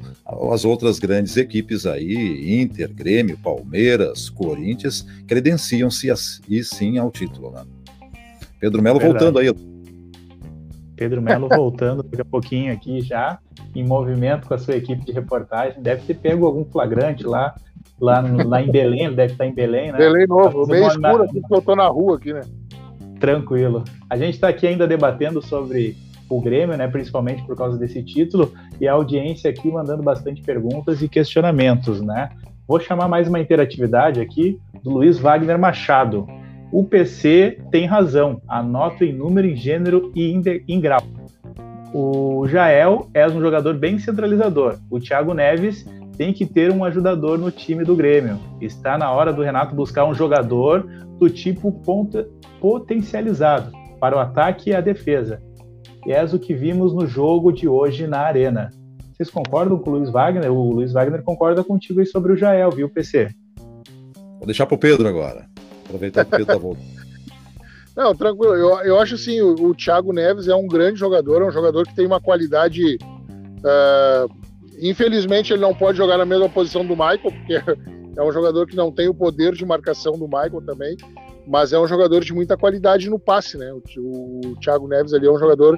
[0.49, 6.09] as outras grandes equipes aí, Inter, Grêmio, Palmeiras, Corinthians, credenciam-se
[6.47, 7.51] e sim ao título.
[7.51, 7.63] Né?
[8.61, 9.53] Pedro Melo voltando aí.
[10.95, 13.39] Pedro Melo voltando daqui a pouquinho aqui já,
[13.75, 15.81] em movimento com a sua equipe de reportagem.
[15.81, 17.55] Deve ter pego algum flagrante lá,
[17.99, 19.97] lá, no, lá em Belém, ele deve estar em Belém, né?
[19.97, 22.41] Belém novo, tá bem escuro aqui, que eu tô na rua aqui, né?
[23.19, 23.83] Tranquilo.
[24.09, 25.97] A gente está aqui ainda debatendo sobre
[26.29, 31.01] o Grêmio, né, principalmente por causa desse título, e a audiência aqui mandando bastante perguntas
[31.01, 32.29] e questionamentos, né?
[32.67, 36.27] Vou chamar mais uma interatividade aqui do Luiz Wagner Machado
[36.71, 38.41] o PC tem razão.
[38.47, 40.31] Anoto em número, em gênero e
[40.67, 41.01] em grau.
[41.93, 44.77] O Jael é um jogador bem centralizador.
[44.89, 45.83] O Thiago Neves
[46.15, 48.37] tem que ter um ajudador no time do Grêmio.
[48.61, 50.87] Está na hora do Renato buscar um jogador
[51.17, 52.27] do tipo ponta,
[52.61, 55.41] potencializado para o ataque e a defesa.
[56.05, 58.71] E é o que vimos no jogo de hoje na Arena.
[59.13, 60.51] Vocês concordam com o Luiz Wagner?
[60.51, 63.29] O Luiz Wagner concorda contigo aí sobre o Jael, viu, PC?
[64.37, 65.45] Vou deixar para o Pedro agora.
[65.85, 66.99] Aproveitar que o Pedro tá voltando.
[67.95, 68.55] Não, tranquilo.
[68.55, 71.85] Eu, eu acho assim, o, o Thiago Neves é um grande jogador, é um jogador
[71.85, 72.97] que tem uma qualidade.
[73.59, 74.33] Uh,
[74.81, 77.55] infelizmente, ele não pode jogar na mesma posição do Michael, porque
[78.15, 80.95] é um jogador que não tem o poder de marcação do Michael também,
[81.49, 83.73] mas é um jogador de muita qualidade no passe, né?
[83.73, 83.81] O,
[84.45, 85.75] o Thiago Neves ali é um jogador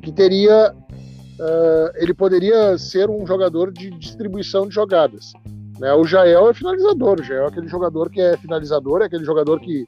[0.00, 0.72] que teria.
[0.72, 5.32] Uh, ele poderia ser um jogador de distribuição de jogadas.
[5.80, 5.92] Né?
[5.94, 9.58] O Jael é finalizador, o Jael é aquele jogador que é finalizador, é aquele jogador
[9.58, 9.84] que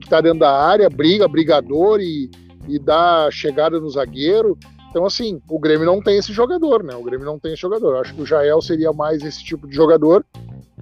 [0.00, 2.30] está dentro da área, briga, brigador e,
[2.68, 4.56] e dá chegada no zagueiro.
[4.90, 6.94] Então, assim, o Grêmio não tem esse jogador, né?
[6.94, 7.94] O Grêmio não tem esse jogador.
[7.94, 10.24] Eu acho que o Jael seria mais esse tipo de jogador.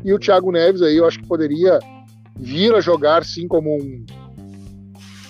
[0.05, 1.79] E o Thiago Neves aí, eu acho que poderia
[2.39, 4.07] vir a jogar, sim, como um,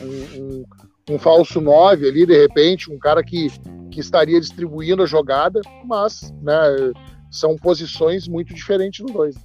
[0.00, 0.64] um, um,
[1.10, 3.48] um falso 9 ali, de repente, um cara que,
[3.90, 6.92] que estaria distribuindo a jogada, mas, né,
[7.30, 9.36] são posições muito diferentes dos dois.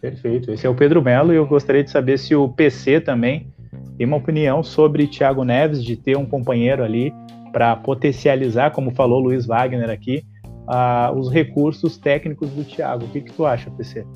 [0.00, 0.50] Perfeito.
[0.50, 3.52] Esse é o Pedro Melo e eu gostaria de saber se o PC também
[3.98, 7.12] tem uma opinião sobre Thiago Neves, de ter um companheiro ali
[7.52, 10.24] para potencializar, como falou Luiz Wagner aqui,
[10.66, 13.04] uh, os recursos técnicos do Thiago.
[13.04, 14.06] O que, que tu acha, PC?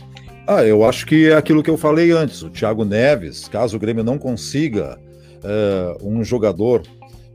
[0.46, 2.42] Ah, eu acho que é aquilo que eu falei antes.
[2.42, 4.98] O Thiago Neves, caso o Grêmio não consiga
[5.42, 6.82] uh, um jogador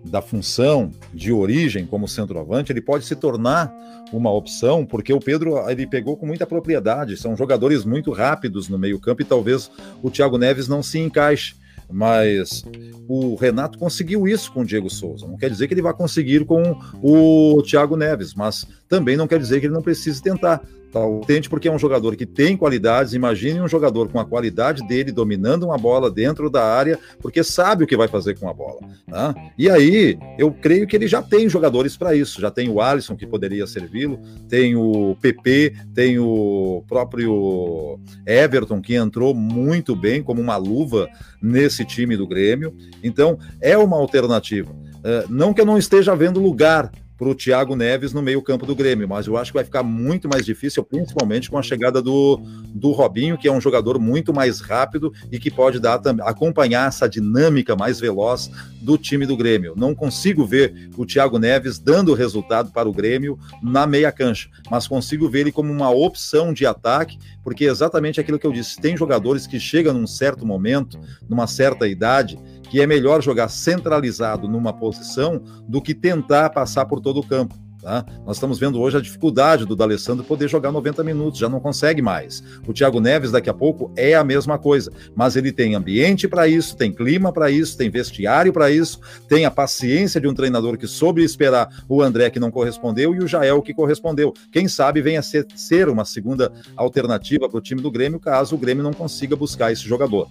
[0.06, 3.74] da função de origem como centroavante, ele pode se tornar
[4.14, 8.78] uma opção, porque o Pedro ele pegou com muita propriedade, são jogadores muito rápidos no
[8.78, 9.72] meio-campo e talvez
[10.04, 11.56] o Thiago Neves não se encaixe.
[11.92, 12.64] Mas
[13.08, 15.28] o Renato conseguiu isso com o Diego Souza.
[15.28, 19.40] Não quer dizer que ele vai conseguir com o Thiago Neves, mas também não quer
[19.40, 20.62] dizer que ele não precise tentar.
[20.92, 23.14] Tal, tente porque é um jogador que tem qualidades.
[23.14, 27.84] Imagine um jogador com a qualidade dele dominando uma bola dentro da área, porque sabe
[27.84, 28.80] o que vai fazer com a bola.
[29.08, 29.52] Né?
[29.56, 32.42] E aí, eu creio que ele já tem jogadores para isso.
[32.42, 38.96] Já tem o Alisson, que poderia servi-lo, tem o PP, tem o próprio Everton, que
[38.96, 41.08] entrou muito bem como uma luva
[41.40, 42.76] nesse time do Grêmio.
[43.04, 44.72] Então, é uma alternativa.
[44.72, 48.74] Uh, não que eu não esteja vendo lugar para o Thiago Neves no meio-campo do
[48.74, 52.42] Grêmio, mas eu acho que vai ficar muito mais difícil, principalmente com a chegada do,
[52.74, 57.10] do Robinho, que é um jogador muito mais rápido e que pode dar acompanhar essa
[57.10, 58.50] dinâmica mais veloz
[58.82, 59.74] do time do Grêmio.
[59.76, 64.88] Não consigo ver o Thiago Neves dando resultado para o Grêmio na meia cancha, mas
[64.88, 68.80] consigo ver ele como uma opção de ataque, porque é exatamente aquilo que eu disse,
[68.80, 70.98] tem jogadores que chegam num certo momento,
[71.28, 72.40] numa certa idade,
[72.70, 77.56] que é melhor jogar centralizado numa posição do que tentar passar por todo o campo.
[77.82, 78.06] Tá?
[78.26, 82.02] Nós estamos vendo hoje a dificuldade do D'Alessandro poder jogar 90 minutos, já não consegue
[82.02, 82.44] mais.
[82.68, 86.46] O Thiago Neves, daqui a pouco, é a mesma coisa, mas ele tem ambiente para
[86.46, 90.78] isso, tem clima para isso, tem vestiário para isso, tem a paciência de um treinador
[90.78, 94.34] que soube esperar o André que não correspondeu e o Jael que correspondeu.
[94.52, 98.60] Quem sabe venha ser, ser uma segunda alternativa para o time do Grêmio, caso o
[98.60, 100.28] Grêmio não consiga buscar esse jogador.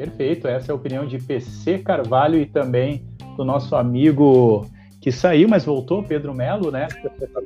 [0.00, 3.04] Perfeito, essa é a opinião de PC Carvalho e também
[3.36, 4.66] do nosso amigo
[4.98, 6.88] que saiu, mas voltou, Pedro Melo, né?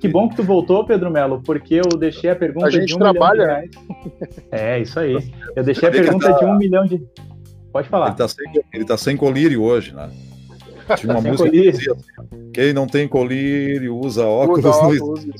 [0.01, 2.95] Que bom que tu voltou, Pedro Melo, porque eu deixei a pergunta a gente de
[2.95, 3.43] um trabalha.
[3.43, 3.77] milhão de
[4.07, 4.39] reais.
[4.53, 5.33] É, isso aí.
[5.57, 6.39] Eu deixei a pergunta tá...
[6.39, 7.03] de um milhão de.
[7.73, 8.11] Pode falar.
[8.11, 10.09] Ele tá sem, ele tá sem colírio hoje, né?
[10.97, 14.65] Tinha uma música que dizia assim, quem não tem colírio usa óculos.
[14.65, 15.25] Usa óculos.
[15.25, 15.33] No...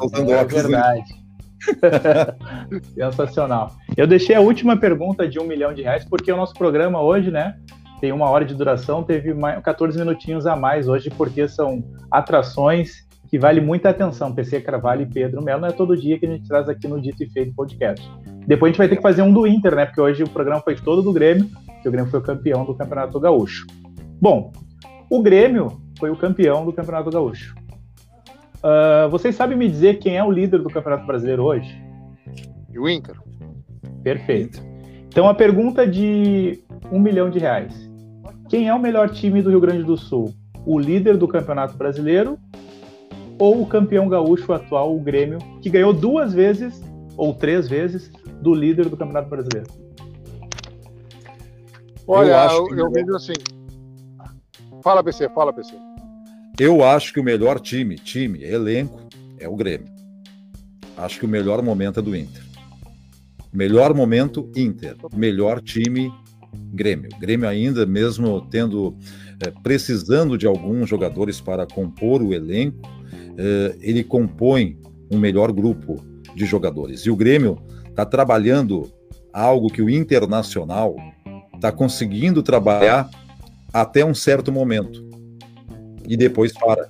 [0.06, 1.21] usando é óculos verdade.
[2.94, 3.72] Sensacional.
[3.96, 7.30] Eu deixei a última pergunta de um milhão de reais, porque o nosso programa hoje,
[7.30, 7.56] né,
[8.00, 9.32] tem uma hora de duração, teve
[9.62, 14.34] 14 minutinhos a mais hoje, porque são atrações que vale muita atenção.
[14.34, 17.00] PC Carvalho e Pedro Melo, não é todo dia que a gente traz aqui no
[17.00, 18.06] Dito e Feito podcast.
[18.46, 20.60] Depois a gente vai ter que fazer um do Inter, né, porque hoje o programa
[20.60, 21.48] foi todo do Grêmio,
[21.80, 23.66] que o Grêmio foi o campeão do Campeonato Gaúcho.
[24.20, 24.52] Bom,
[25.08, 27.54] o Grêmio foi o campeão do Campeonato Gaúcho.
[28.62, 31.82] Uh, vocês sabem me dizer quem é o líder do Campeonato Brasileiro hoje?
[32.76, 33.16] O Inter.
[34.02, 34.62] Perfeito.
[35.08, 37.74] Então a pergunta de um milhão de reais.
[38.48, 40.32] Quem é o melhor time do Rio Grande do Sul?
[40.64, 42.38] O líder do Campeonato Brasileiro
[43.38, 46.80] ou o campeão gaúcho atual, o Grêmio, que ganhou duas vezes
[47.16, 49.66] ou três vezes do líder do Campeonato Brasileiro?
[52.06, 53.32] Olha, eu, acho eu, eu vejo assim.
[54.82, 55.74] Fala, PC, fala, PC.
[56.62, 59.00] Eu acho que o melhor time, time, elenco,
[59.36, 59.88] é o Grêmio.
[60.96, 62.40] Acho que o melhor momento é do Inter.
[63.52, 64.94] Melhor momento, Inter.
[65.12, 66.08] Melhor time,
[66.72, 67.10] Grêmio.
[67.18, 68.96] Grêmio ainda, mesmo tendo,
[69.44, 72.88] é, precisando de alguns jogadores para compor o elenco,
[73.36, 74.78] é, ele compõe
[75.10, 75.96] um melhor grupo
[76.32, 77.00] de jogadores.
[77.00, 77.58] E o Grêmio
[77.88, 78.88] está trabalhando
[79.32, 80.94] algo que o Internacional
[81.56, 83.10] está conseguindo trabalhar
[83.72, 85.10] até um certo momento
[86.08, 86.88] e depois para.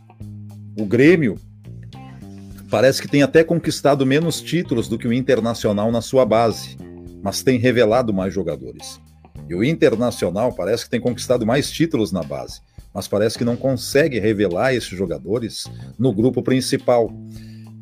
[0.78, 1.38] O Grêmio
[2.70, 6.76] parece que tem até conquistado menos títulos do que o Internacional na sua base,
[7.22, 9.00] mas tem revelado mais jogadores.
[9.48, 12.60] E o Internacional parece que tem conquistado mais títulos na base,
[12.94, 17.10] mas parece que não consegue revelar esses jogadores no grupo principal.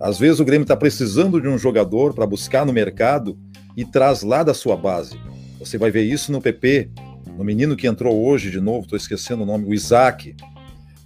[0.01, 3.39] Às vezes o Grêmio está precisando de um jogador para buscar no mercado
[3.77, 5.17] e traz lá da sua base.
[5.59, 6.91] Você vai ver isso no PP,
[7.37, 10.35] no menino que entrou hoje de novo, estou esquecendo o nome, o Isaac.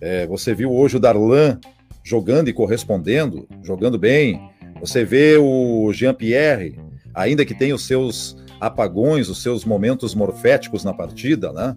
[0.05, 1.59] É, você viu hoje o Darlan
[2.03, 4.39] jogando e correspondendo, jogando bem.
[4.79, 6.79] Você vê o Jean-Pierre,
[7.15, 11.75] ainda que tenha os seus apagões, os seus momentos morféticos na partida, né?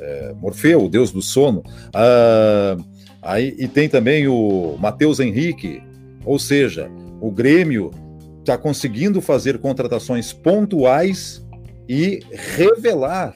[0.00, 1.62] É, Morfeu, o deus do sono.
[1.94, 2.76] Ah,
[3.22, 5.80] aí, e tem também o Matheus Henrique,
[6.24, 6.90] ou seja,
[7.20, 7.92] o Grêmio
[8.40, 11.46] está conseguindo fazer contratações pontuais
[11.88, 12.18] e
[12.56, 13.34] revelar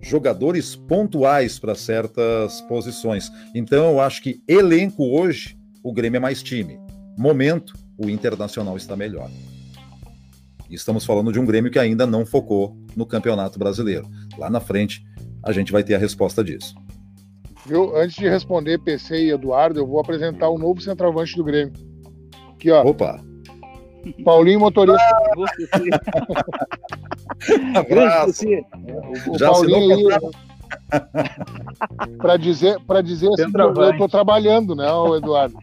[0.00, 3.30] jogadores pontuais para certas posições.
[3.54, 6.78] Então eu acho que elenco hoje o Grêmio é mais time.
[7.16, 9.30] Momento, o Internacional está melhor.
[10.68, 14.08] E estamos falando de um Grêmio que ainda não focou no Campeonato Brasileiro.
[14.36, 15.04] Lá na frente
[15.42, 16.74] a gente vai ter a resposta disso.
[17.66, 17.96] Viu?
[17.96, 21.72] Antes de responder PC e Eduardo, eu vou apresentar o novo centroavante do Grêmio.
[22.54, 22.82] Aqui, ó.
[22.82, 23.22] Opa.
[24.24, 25.04] Paulinho motorista.
[27.74, 28.44] Abraço.
[29.28, 30.18] O, Já Paulinho aí.
[32.18, 34.86] para dizer, para dizer assim, eu estou trabalhando, né,
[35.16, 35.56] Eduardo?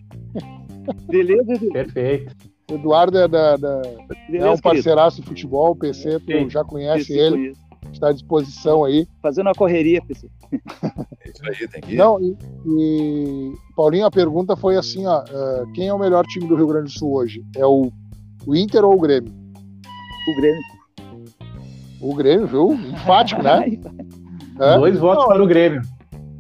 [1.08, 2.36] Beleza, Perfeito.
[2.70, 3.82] Eduardo é, da, da
[4.28, 6.50] Beleza, é um parceiraço de futebol, o PC, tu Sim.
[6.50, 7.62] já conhece Sim, ele, conheço.
[7.92, 9.08] está à disposição aí.
[9.22, 10.28] Fazendo uma correria, PC.
[10.52, 11.98] É isso aí, tem que ir.
[11.98, 12.36] Não, e,
[12.66, 16.68] e, Paulinho, a pergunta foi assim, ó, uh, quem é o melhor time do Rio
[16.68, 17.44] Grande do Sul hoje?
[17.56, 17.92] É o,
[18.48, 19.32] o Inter ou o Grêmio?
[19.32, 20.75] O Grêmio.
[22.06, 22.74] O Grêmio, viu?
[22.74, 23.66] Enfático, né?
[24.62, 24.78] é?
[24.78, 25.82] Dois votos Não, para o Grêmio.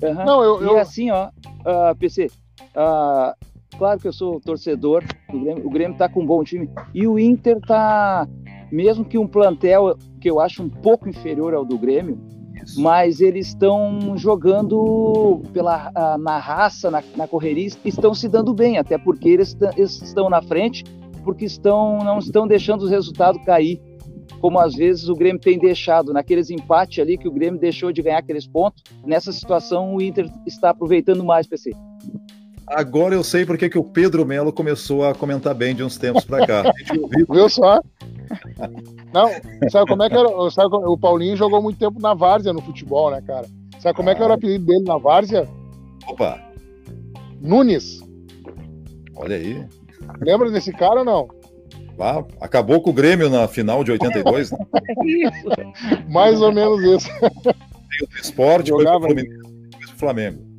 [0.03, 0.25] Uhum.
[0.25, 0.75] Não, eu, eu...
[0.75, 3.33] E assim, ó, uh, PC, uh,
[3.75, 7.07] claro que eu sou torcedor do Grêmio, o Grêmio está com um bom time, e
[7.07, 8.27] o Inter está,
[8.71, 12.19] mesmo que um plantel que eu acho um pouco inferior ao do Grêmio,
[12.63, 12.79] Isso.
[12.79, 18.77] mas eles estão jogando pela, uh, na raça, na, na, correria, estão se dando bem,
[18.77, 20.83] até porque eles, eles estão na frente,
[21.23, 23.81] porque estão, não estão deixando os resultados cair
[24.45, 27.99] como às vezes o Grêmio tem deixado, naqueles empates ali que o Grêmio deixou de
[28.03, 31.71] ganhar aqueles pontos, nessa situação o Inter está aproveitando mais, PC.
[32.67, 36.23] Agora eu sei porque que o Pedro Melo começou a comentar bem de uns tempos
[36.25, 36.71] para cá.
[37.27, 37.81] Viu só?
[39.11, 39.31] Não,
[39.71, 40.29] sabe como é que era?
[40.51, 43.47] Sabe, o Paulinho jogou muito tempo na Várzea no futebol, né, cara?
[43.79, 44.11] Sabe como ah.
[44.11, 45.49] é que era o apelido dele na Várzea?
[46.07, 46.39] Opa!
[47.41, 47.99] Nunes.
[49.15, 49.65] Olha aí.
[50.21, 51.27] Lembra desse cara ou não?
[51.99, 54.57] Ah, acabou com o Grêmio na final de 82, né?
[56.09, 57.09] Mais ou menos isso.
[57.21, 59.07] O esporte Jogava...
[59.07, 60.55] foi pro Flamengo.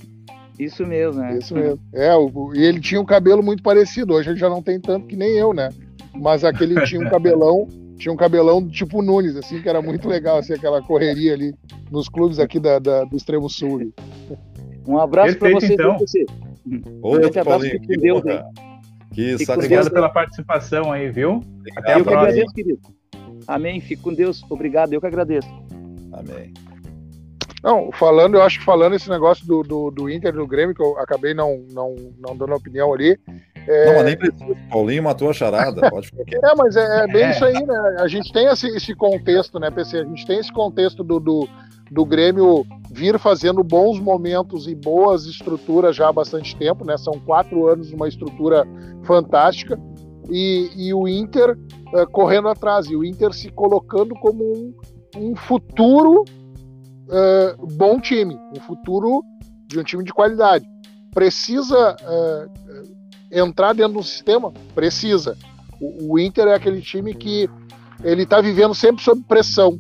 [0.59, 1.39] Isso mesmo, né?
[1.39, 1.79] Isso mesmo.
[1.93, 4.15] É, o, e ele tinha um cabelo muito parecido.
[4.15, 5.69] Hoje ele já não tem tanto que nem eu, né?
[6.15, 7.69] Mas aquele tinha um cabelão,
[7.99, 11.55] tinha um cabelão tipo Nunes, assim, que era muito legal, assim, aquela correria ali
[11.91, 13.93] nos clubes aqui da, da do extremo sul.
[14.87, 15.99] Um abraço para você, então.
[15.99, 16.25] você.
[16.67, 18.66] Um abraço Paulinho, que
[19.17, 21.43] Deus, que Obrigado pela participação aí, viu?
[21.77, 22.05] Até a eu próxima.
[22.05, 22.81] que agradeço, querido.
[23.47, 23.81] Amém.
[23.81, 24.45] Fique com Deus.
[24.49, 24.93] Obrigado.
[24.93, 25.49] Eu que agradeço.
[26.13, 26.53] Amém.
[27.63, 30.83] Não, falando, eu acho que falando esse negócio do, do, do Inter do Grêmio, que
[30.83, 33.19] eu acabei não, não, não dando opinião ali.
[33.67, 33.87] É...
[33.87, 34.57] Não, mas nem precisa.
[34.71, 35.89] Paulinho matou a charada.
[35.91, 37.31] Pode ficar é, mas é, é bem é.
[37.31, 37.97] isso aí, né?
[37.99, 39.99] A gente tem esse, esse contexto, né, PC?
[39.99, 41.49] A gente tem esse contexto do, do,
[41.91, 46.97] do Grêmio vir fazendo bons momentos e boas estruturas já há bastante tempo, né?
[46.97, 48.67] São quatro anos de uma estrutura
[49.05, 49.79] fantástica.
[50.31, 51.57] E, e o Inter
[51.93, 54.75] uh, correndo atrás, e o Inter se colocando como um,
[55.17, 56.25] um futuro
[57.07, 59.23] uh, bom time, um futuro
[59.67, 60.67] de um time de qualidade.
[61.13, 62.96] Precisa uh,
[63.31, 64.53] entrar dentro de um sistema?
[64.75, 65.37] Precisa.
[65.81, 67.49] O, o Inter é aquele time que
[68.03, 69.79] ele está vivendo sempre sob pressão.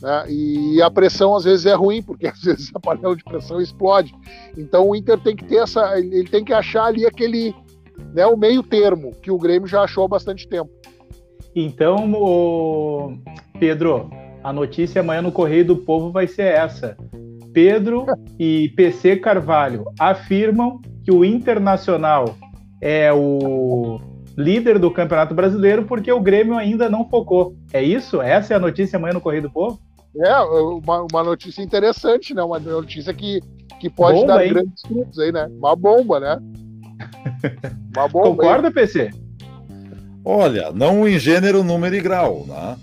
[0.00, 0.24] Né?
[0.28, 4.14] E a pressão às vezes é ruim, porque às vezes a panela de pressão explode.
[4.56, 5.98] Então o Inter tem que ter essa.
[5.98, 7.54] Ele tem que achar ali aquele.
[8.14, 10.70] Né, o meio termo, que o Grêmio já achou há bastante tempo.
[11.54, 13.18] Então.
[13.58, 14.08] Pedro,
[14.42, 16.96] a notícia amanhã no Correio do Povo vai ser essa.
[17.52, 18.06] Pedro
[18.38, 22.36] e PC Carvalho afirmam que o Internacional
[22.80, 24.00] é o
[24.36, 27.56] líder do Campeonato Brasileiro porque o Grêmio ainda não focou.
[27.72, 28.22] É isso?
[28.22, 29.80] Essa é a notícia amanhã no Correio do Povo?
[30.16, 32.42] É, uma, uma notícia interessante, né?
[32.42, 33.40] Uma notícia que,
[33.80, 34.52] que pode bomba, dar hein?
[34.52, 35.46] grandes frutos aí, né?
[35.50, 36.38] Uma bomba, né?
[37.96, 38.28] Uma bomba.
[38.28, 38.74] Concorda, aí.
[38.74, 39.10] PC?
[40.24, 42.76] Olha, não em gênero, número e grau, né?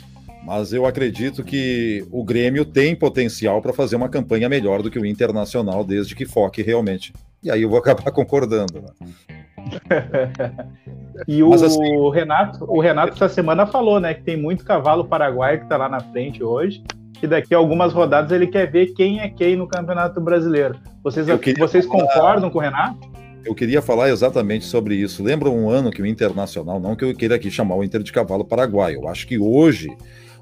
[0.45, 4.99] mas eu acredito que o Grêmio tem potencial para fazer uma campanha melhor do que
[4.99, 7.11] o Internacional, desde que foque realmente.
[7.41, 8.79] E aí eu vou acabar concordando.
[8.79, 9.44] Né?
[11.27, 15.59] e o assim, Renato, o Renato essa semana falou, né, que tem muito cavalo paraguaio
[15.59, 16.83] que está lá na frente hoje,
[17.19, 20.75] que daqui a algumas rodadas ele quer ver quem é quem no Campeonato Brasileiro.
[21.03, 21.27] Vocês,
[21.57, 22.01] vocês falar...
[22.01, 23.15] concordam com o Renato?
[23.45, 25.23] Eu queria falar exatamente sobre isso.
[25.23, 28.11] Lembra um ano que o Internacional, não que eu queira aqui chamar o Inter de
[28.11, 29.87] cavalo paraguaio, eu acho que hoje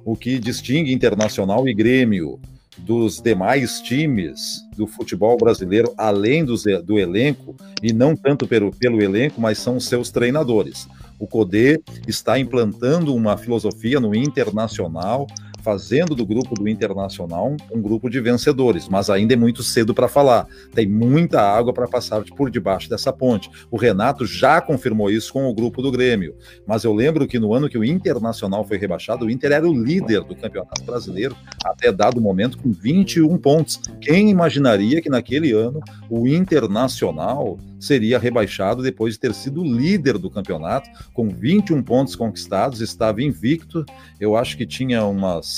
[0.06, 2.40] o que distingue Internacional e Grêmio
[2.78, 9.02] dos demais times do futebol brasileiro, além do, do elenco, e não tanto pelo, pelo
[9.02, 10.88] elenco, mas são seus treinadores.
[11.20, 15.28] O CODE está implantando uma filosofia no internacional
[15.64, 20.08] fazendo do grupo do Internacional um grupo de vencedores, mas ainda é muito cedo para
[20.08, 20.46] falar.
[20.74, 23.50] Tem muita água para passar por debaixo dessa ponte.
[23.72, 26.36] O Renato já confirmou isso com o grupo do Grêmio,
[26.68, 29.74] mas eu lembro que no ano que o Internacional foi rebaixado, o Inter era o
[29.74, 33.80] líder do Campeonato Brasileiro até dado momento com 21 pontos.
[34.02, 35.80] Quem imaginaria que naquele ano
[36.10, 42.80] o Internacional seria rebaixado depois de ter sido líder do campeonato, com 21 pontos conquistados,
[42.80, 43.86] estava invicto.
[44.20, 45.53] Eu acho que tinha umas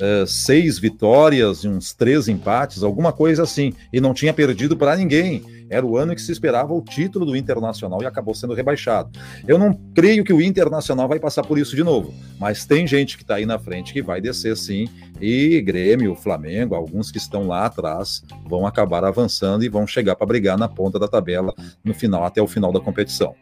[0.00, 4.96] uh, seis vitórias e uns três empates, alguma coisa assim, e não tinha perdido para
[4.96, 5.42] ninguém.
[5.70, 9.10] Era o ano em que se esperava o título do Internacional e acabou sendo rebaixado.
[9.46, 13.16] Eu não creio que o Internacional vai passar por isso de novo, mas tem gente
[13.16, 14.88] que está aí na frente que vai descer sim,
[15.20, 20.26] e Grêmio, Flamengo, alguns que estão lá atrás vão acabar avançando e vão chegar para
[20.26, 21.52] brigar na ponta da tabela
[21.84, 23.34] no final, até o final da competição.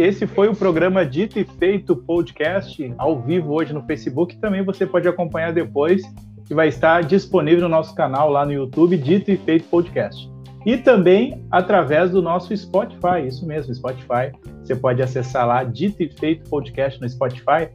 [0.00, 4.34] Esse foi o programa Dito e Feito Podcast, ao vivo hoje no Facebook.
[4.38, 6.00] Também você pode acompanhar depois,
[6.46, 10.30] que vai estar disponível no nosso canal lá no YouTube, Dito e Feito Podcast
[10.64, 14.32] e também através do nosso Spotify, isso mesmo, Spotify.
[14.62, 17.68] Você pode acessar lá, dito e feito podcast no Spotify.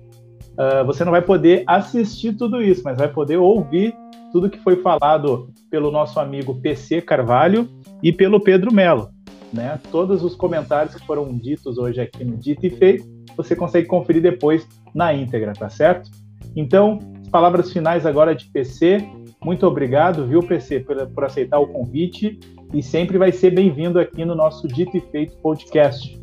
[0.54, 3.94] Uh, você não vai poder assistir tudo isso, mas vai poder ouvir
[4.32, 7.70] tudo que foi falado pelo nosso amigo PC Carvalho
[8.02, 9.15] e pelo Pedro Melo.
[9.56, 9.80] Né?
[9.92, 13.06] Todos os comentários que foram ditos hoje aqui no Dito e Feito,
[13.38, 16.10] você consegue conferir depois na íntegra, tá certo?
[16.56, 17.00] Então,
[17.32, 19.08] palavras finais agora de PC.
[19.44, 22.40] Muito obrigado, viu, PC, por, por aceitar o convite
[22.74, 26.20] e sempre vai ser bem-vindo aqui no nosso Dito e Feito podcast.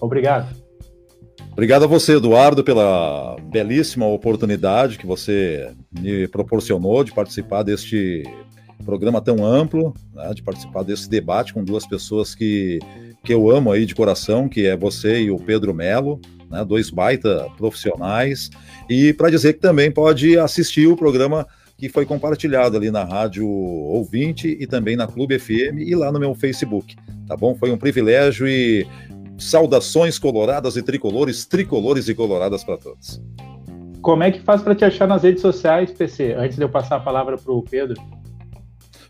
[0.00, 0.54] Obrigado.
[1.52, 8.22] Obrigado a você, Eduardo, pela belíssima oportunidade que você me proporcionou de participar deste
[8.84, 12.78] programa tão amplo, né, de participar desse debate com duas pessoas que,
[13.24, 16.20] que eu amo aí de coração, que é você e o Pedro Melo,
[16.50, 18.50] né, dois baita profissionais,
[18.88, 21.46] e para dizer que também pode assistir o programa
[21.80, 26.20] que foi compartilhado ali na Rádio Ouvinte e também na Clube FM e lá no
[26.20, 26.94] meu Facebook,
[27.26, 27.54] tá bom?
[27.54, 28.86] Foi um privilégio e
[29.38, 33.22] saudações coloradas e tricolores, tricolores e coloradas para todos.
[34.02, 36.34] Como é que faz para te achar nas redes sociais, PC?
[36.34, 38.00] Antes de eu passar a palavra para o Pedro.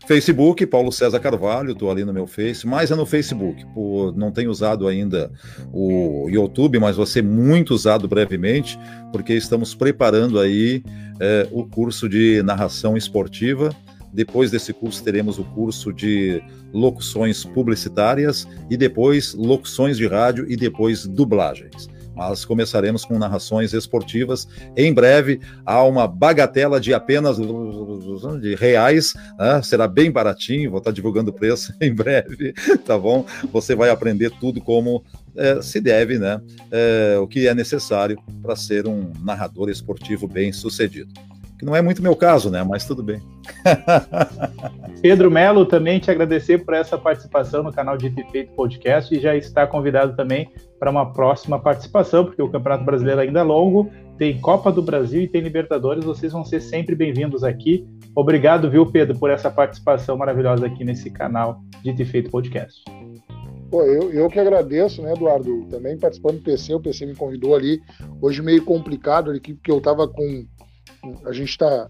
[0.07, 4.31] Facebook, Paulo César Carvalho, estou ali no meu Face, mas é no Facebook, por, não
[4.31, 5.31] tenho usado ainda
[5.71, 8.79] o YouTube, mas vai ser muito usado brevemente,
[9.11, 10.83] porque estamos preparando aí
[11.19, 13.69] é, o curso de narração esportiva.
[14.13, 20.57] Depois desse curso, teremos o curso de locuções publicitárias e depois locuções de rádio e
[20.57, 21.89] depois dublagens.
[22.21, 24.47] Mas começaremos com narrações esportivas.
[24.77, 27.37] Em breve, há uma bagatela de apenas
[28.39, 29.59] de reais, né?
[29.63, 32.53] será bem baratinho, vou estar divulgando o preço em breve,
[32.85, 33.25] tá bom?
[33.51, 35.03] Você vai aprender tudo como
[35.35, 36.39] é, se deve, né?
[36.69, 41.11] É, o que é necessário para ser um narrador esportivo bem sucedido.
[41.61, 42.63] Que não é muito meu caso, né?
[42.63, 43.21] Mas tudo bem.
[44.99, 49.35] Pedro Melo, também te agradecer por essa participação no canal de Feito Podcast e já
[49.35, 54.41] está convidado também para uma próxima participação, porque o Campeonato Brasileiro ainda é longo, tem
[54.41, 57.87] Copa do Brasil e tem Libertadores, vocês vão ser sempre bem-vindos aqui.
[58.15, 62.83] Obrigado, viu, Pedro, por essa participação maravilhosa aqui nesse canal de Feito Podcast.
[63.69, 65.63] Pô, eu, eu que agradeço, né, Eduardo?
[65.69, 67.79] Também participando do PC, o PC me convidou ali.
[68.19, 70.45] Hoje meio complicado ali, porque eu estava com
[71.25, 71.89] a gente está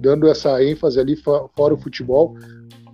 [0.00, 2.34] dando essa ênfase ali fora o futebol.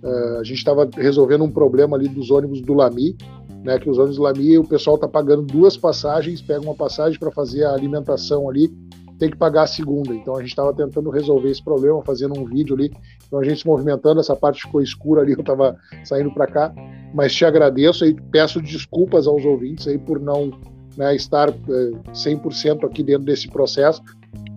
[0.03, 3.17] Uh, a gente estava resolvendo um problema ali dos ônibus do Lami,
[3.63, 3.79] né?
[3.79, 7.31] Que os ônibus do Lami, o pessoal está pagando duas passagens, pega uma passagem para
[7.31, 8.69] fazer a alimentação ali,
[9.17, 10.13] tem que pagar a segunda.
[10.13, 12.91] Então a gente estava tentando resolver esse problema, fazendo um vídeo ali.
[13.25, 16.73] Então a gente se movimentando, essa parte ficou escura ali, eu estava saindo para cá.
[17.13, 20.51] Mas te agradeço e peço desculpas aos ouvintes aí por não
[20.97, 24.01] né, estar eh, 100% aqui dentro desse processo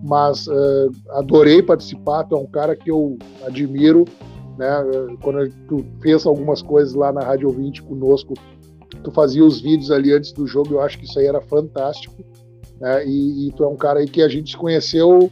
[0.03, 2.23] mas uh, adorei participar.
[2.23, 4.05] Tu é um cara que eu admiro,
[4.57, 4.67] né?
[5.21, 8.33] Quando tu fez algumas coisas lá na Rádio Ouvinte conosco,
[9.03, 12.15] tu fazia os vídeos ali antes do jogo, eu acho que isso aí era fantástico.
[12.79, 13.05] Né?
[13.05, 15.29] E, e tu é um cara aí que a gente se conheceu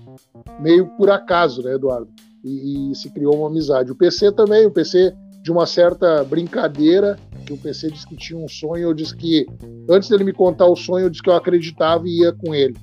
[0.59, 2.09] meio por acaso, né, Eduardo?
[2.43, 3.91] E, e, se criou uma amizade.
[3.91, 8.37] O PC também, o PC de uma certa brincadeira, que o PC disse que tinha
[8.37, 9.45] um sonho, eu disse que
[9.89, 12.75] antes dele me contar o sonho, eu disse que eu acreditava e ia com ele.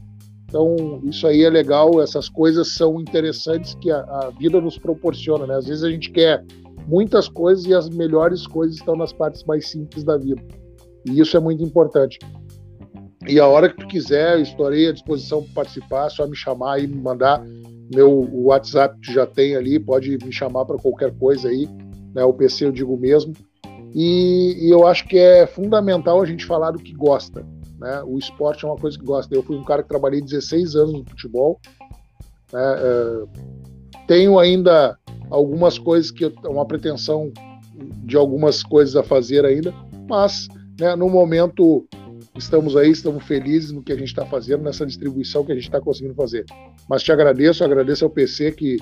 [0.55, 5.49] Então, isso aí é legal, essas coisas são interessantes que a, a, vida nos proporciona,
[5.49, 5.57] né?
[5.57, 6.45] Às vezes a gente quer
[6.87, 10.41] muitas coisas e as melhores coisas estão nas partes mais simples da vida.
[11.07, 12.21] E isso é muito importante.
[13.27, 16.79] E a hora que tu quiser, eu estarei à disposição para participar, só me chamar
[16.79, 17.45] e me mandar
[17.93, 21.69] meu WhatsApp que já tem ali, pode me chamar para qualquer coisa aí,
[22.15, 22.23] né?
[22.23, 23.33] O PC eu digo mesmo.
[23.93, 27.45] E, e eu acho que é fundamental a gente falar do que gosta.
[27.79, 28.03] Né?
[28.05, 29.35] O esporte é uma coisa que gosta.
[29.35, 31.61] Eu fui um cara que trabalhei 16 anos no futebol.
[32.53, 32.61] Né?
[32.79, 33.25] É,
[34.07, 34.99] tenho ainda
[35.31, 37.33] algumas coisas que uma pretensão
[38.05, 39.75] de algumas coisas a fazer ainda,
[40.09, 40.49] mas
[40.79, 41.87] né, no momento
[42.37, 45.65] estamos aí, estamos felizes no que a gente está fazendo, nessa distribuição que a gente
[45.65, 46.45] está conseguindo fazer.
[46.89, 48.77] Mas te agradeço, agradeço ao PC que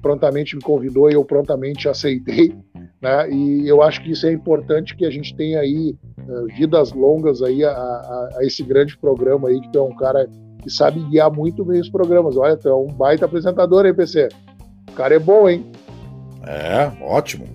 [0.00, 2.54] prontamente me convidou e eu prontamente aceitei.
[3.00, 3.30] Né?
[3.32, 5.96] E eu acho que isso é importante que a gente tenha aí
[6.56, 10.28] vidas longas aí a, a, a, esse grande programa aí, que tu é um cara
[10.62, 12.36] que sabe guiar muito bem os programas.
[12.36, 14.28] Olha, tu é um baita apresentador aí, PC.
[14.90, 15.66] O cara é bom, hein?
[16.46, 17.46] É, ótimo.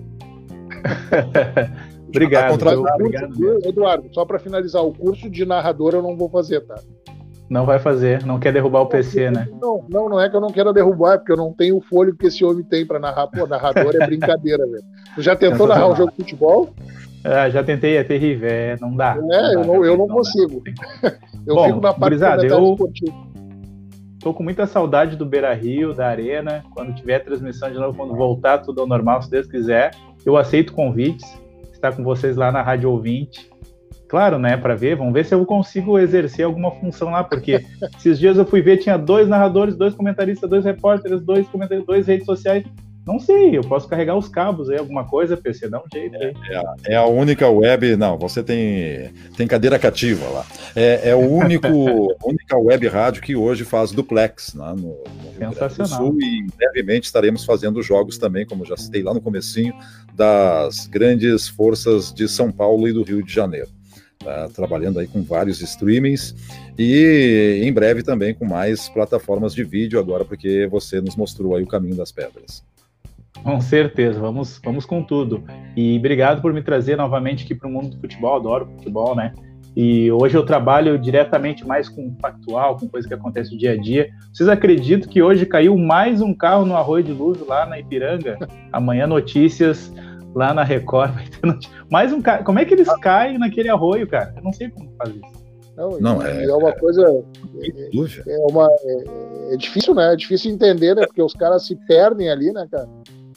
[2.08, 3.66] obrigado, tá obrigado.
[3.66, 6.76] Eduardo, só para finalizar, o curso de narrador eu não vou fazer, tá?
[7.48, 9.48] Não vai fazer, não quer derrubar o PC, né?
[9.60, 11.80] Não, não, não é que eu não quero derrubar, é porque eu não tenho o
[11.80, 13.26] fôlego que esse homem tem para narrar.
[13.28, 14.84] Pô, narrador é brincadeira, velho.
[15.14, 16.68] Tu já tentou narrar um jogo de futebol?
[17.24, 19.16] Ah, já tentei, é terrível, é, não dá.
[19.16, 20.62] É, não dá, eu não, eu não, não consigo.
[21.46, 22.76] eu Bom, fico na parte gurizada, eu
[24.20, 26.64] tô com muita saudade do Beira Rio, da Arena.
[26.74, 29.92] Quando tiver transmissão de novo, quando voltar tudo ao normal, se Deus quiser,
[30.24, 31.26] eu aceito convites.
[31.72, 33.48] Estar com vocês lá na Rádio Ouvinte
[34.08, 37.64] claro, né, para ver, vamos ver se eu consigo exercer alguma função lá, porque
[37.96, 42.06] esses dias eu fui ver, tinha dois narradores, dois comentaristas, dois repórteres, dois comentaristas, dois
[42.06, 42.64] redes sociais.
[43.08, 46.34] Não sei, eu posso carregar os cabos aí, alguma coisa, PC, dá um jeito aí.
[46.50, 50.46] É, é, a, é a única web, não, você tem, tem cadeira cativa lá.
[50.76, 51.66] É, é o único,
[52.22, 55.02] única web rádio que hoje faz duplex né, no,
[55.38, 55.86] no Sensacional.
[55.86, 59.72] Sul, e brevemente estaremos fazendo jogos também, como já citei lá no comecinho,
[60.12, 63.68] das grandes forças de São Paulo e do Rio de Janeiro.
[64.22, 66.34] Tá trabalhando aí com vários streamings
[66.78, 71.62] e em breve também com mais plataformas de vídeo agora, porque você nos mostrou aí
[71.62, 72.67] o caminho das pedras.
[73.48, 75.42] Com certeza, vamos, vamos com tudo.
[75.74, 79.32] E obrigado por me trazer novamente aqui para o mundo do futebol, adoro futebol, né?
[79.74, 83.76] E hoje eu trabalho diretamente mais com factual, com coisa que acontece no dia a
[83.78, 84.10] dia.
[84.34, 88.36] Vocês acreditam que hoje caiu mais um carro no Arroio de Luz lá na Ipiranga?
[88.70, 89.90] Amanhã notícias
[90.34, 91.14] lá na Record.
[91.90, 92.44] Mais um cara.
[92.44, 94.34] Como é que eles caem naquele arroio, cara?
[94.36, 95.48] Eu não sei como fazer isso.
[95.74, 97.02] Não, não é, é uma coisa.
[97.62, 100.12] É, é uma, é, é, difícil, né?
[100.12, 101.06] É difícil entender, né?
[101.06, 102.86] Porque os caras se perdem ali, né, cara?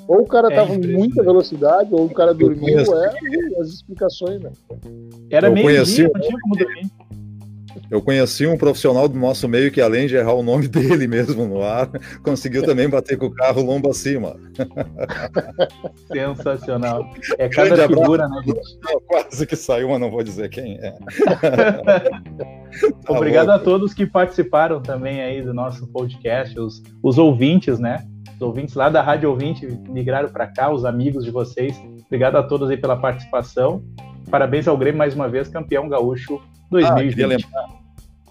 [0.08, 4.42] Ou o cara é tava em muita velocidade, ou o cara dormiu, é, as explicações,
[4.42, 4.52] né?
[5.30, 6.92] Era meio conheci, dia, não tinha como dormir.
[7.90, 11.46] Eu conheci um profissional do nosso meio que, além de errar o nome dele mesmo
[11.46, 11.90] no ar,
[12.24, 14.36] conseguiu também bater com o carro lombo acima.
[16.08, 17.10] Sensacional.
[17.38, 18.80] É cada figura, né, gente?
[19.08, 20.92] Quase que saiu, mas não vou dizer quem é.
[23.06, 23.62] tá Obrigado louco.
[23.62, 28.06] a todos que participaram também aí do nosso podcast, os, os ouvintes, né?
[28.36, 31.80] Os ouvintes lá da Rádio Ouvinte migraram para cá, os amigos de vocês.
[32.06, 33.84] Obrigado a todos aí pela participação.
[34.30, 37.48] Parabéns ao Grêmio mais uma vez, campeão gaúcho 2020.
[37.54, 37.68] Ah,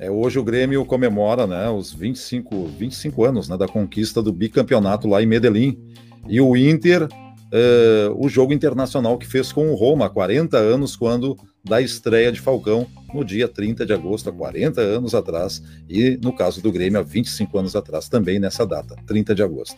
[0.01, 5.07] é, hoje o Grêmio comemora né, os 25, 25 anos né, da conquista do bicampeonato
[5.07, 5.79] lá em Medellín.
[6.27, 10.97] E o Inter, uh, o jogo internacional que fez com o Roma há 40 anos,
[10.97, 16.19] quando da estreia de Falcão no dia 30 de agosto, há 40 anos atrás, e
[16.23, 19.77] no caso do Grêmio, há 25 anos atrás, também nessa data, 30 de agosto.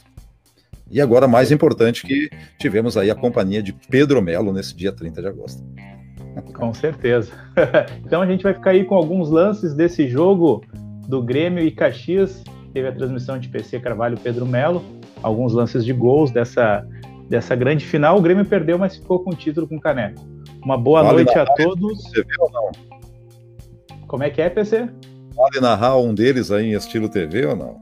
[0.90, 2.28] E agora, mais importante, que
[2.58, 5.64] tivemos aí a companhia de Pedro Melo nesse dia 30 de agosto.
[6.54, 7.32] Com certeza.
[8.04, 10.62] então a gente vai ficar aí com alguns lances desse jogo
[11.08, 12.44] do Grêmio e Caxias.
[12.74, 14.84] Teve a transmissão de PC Carvalho Pedro Melo,
[15.22, 16.86] alguns lances de gols dessa,
[17.28, 18.18] dessa grande final.
[18.18, 20.20] O Grêmio perdeu, mas ficou com o título com caneco.
[20.64, 22.02] Uma boa vale noite a todos.
[22.04, 22.70] Você viu ou não?
[24.06, 24.88] Como é que é, PC?
[25.34, 27.80] Pode narrar um deles aí em estilo TV ou não?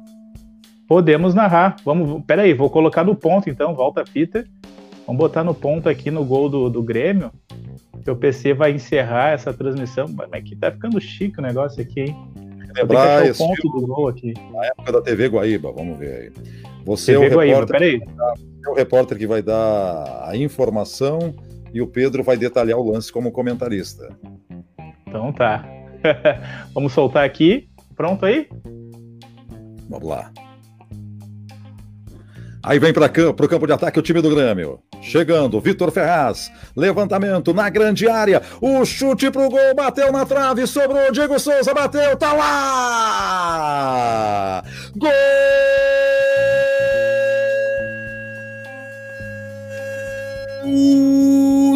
[0.89, 1.77] Podemos narrar.
[1.85, 4.47] Vamos, peraí, vou colocar no ponto então, volta a fita.
[5.07, 7.31] Vamos botar no ponto aqui no gol do, do Grêmio
[8.02, 10.07] que o PC vai encerrar essa transmissão.
[10.09, 12.16] Mas aqui tá ficando chique o negócio aqui, hein?
[12.74, 14.32] Lembrar esse ponto do gol aqui.
[14.52, 16.32] Na época da TV Guaíba, vamos ver aí.
[16.85, 18.01] Você TV é o Guaíba, peraí.
[18.65, 21.35] É o repórter que vai dar a informação
[21.73, 24.09] e o Pedro vai detalhar o lance como comentarista.
[25.07, 25.65] Então tá.
[26.75, 27.69] vamos soltar aqui.
[27.97, 28.49] Pronto aí?
[29.89, 30.31] Vamos lá.
[32.63, 34.81] Aí vem para o campo de ataque o time do Grêmio.
[35.01, 36.53] Chegando, Vitor Ferraz.
[36.77, 38.43] Levantamento na grande área.
[38.61, 41.11] O chute pro gol, bateu na trave, sobrou.
[41.11, 43.43] Diego Souza bateu, tá lá!
[44.97, 45.11] Gol!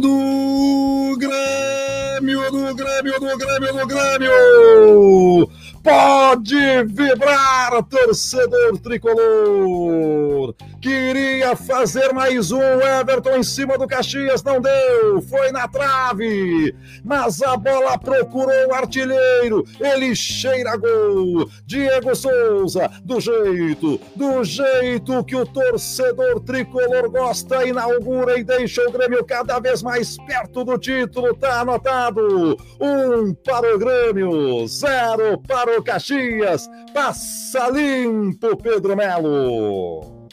[0.01, 5.49] Do Grêmio, do Grêmio, do Grêmio, do Grêmio!
[5.85, 10.55] Pode vibrar, torcedor tricolor!
[10.81, 16.75] Queria fazer mais um Everton em cima do Caxias, não deu, foi na trave,
[17.05, 21.49] mas a bola procurou o artilheiro, ele cheira gol.
[21.67, 28.93] Diego Souza, do jeito, do jeito que o torcedor tricolor gosta, inaugura e deixa o
[28.93, 32.57] Grêmio cada vez mais perto do título, tá anotado.
[32.81, 40.29] Um para o Grêmio, zero para o Caxias, passa limpo Pedro Melo.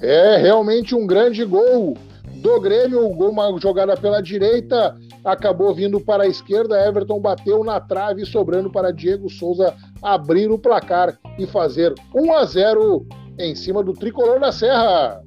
[0.00, 1.96] É realmente um grande gol
[2.42, 7.80] do Grêmio, gol, uma jogada pela direita, acabou vindo para a esquerda, Everton bateu na
[7.80, 13.06] trave, sobrando para Diego Souza abrir o placar e fazer 1 a 0
[13.38, 15.22] em cima do tricolor da Serra.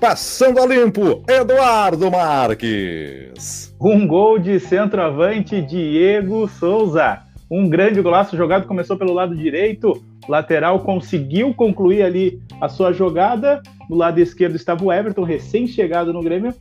[0.00, 3.74] Passando a limpo, Eduardo Marques.
[3.80, 7.20] Um gol de centroavante Diego Souza.
[7.54, 13.60] Um grande golaço jogado começou pelo lado direito, lateral conseguiu concluir ali a sua jogada.
[13.90, 16.54] No lado esquerdo estava o Everton, recém-chegado no Grêmio,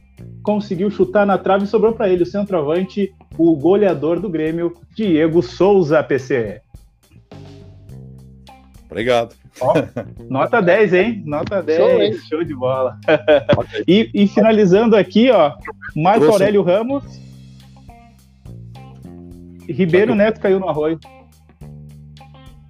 [0.43, 5.41] conseguiu chutar na trave e sobrou para ele o centroavante, o goleador do Grêmio, Diego
[5.41, 6.59] Souza, PC.
[8.89, 9.33] Obrigado.
[9.61, 9.73] Ó,
[10.29, 11.23] nota 10, hein?
[11.25, 11.77] Nota 10,
[12.17, 12.99] show, show de bola.
[13.87, 15.53] e, e, finalizando aqui, ó,
[15.95, 17.30] Marco Aurélio Ramos.
[19.71, 20.99] Ribeiro Neto caiu no arroio.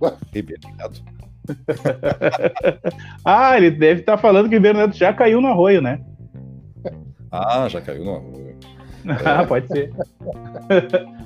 [0.34, 1.03] Ribeiro Neto.
[3.26, 6.02] ah, ele deve estar tá falando que o Ribeiro Neto já caiu no arroio, né?
[7.32, 8.57] Ah, já caiu no arroio.
[9.26, 9.91] ah, pode ser.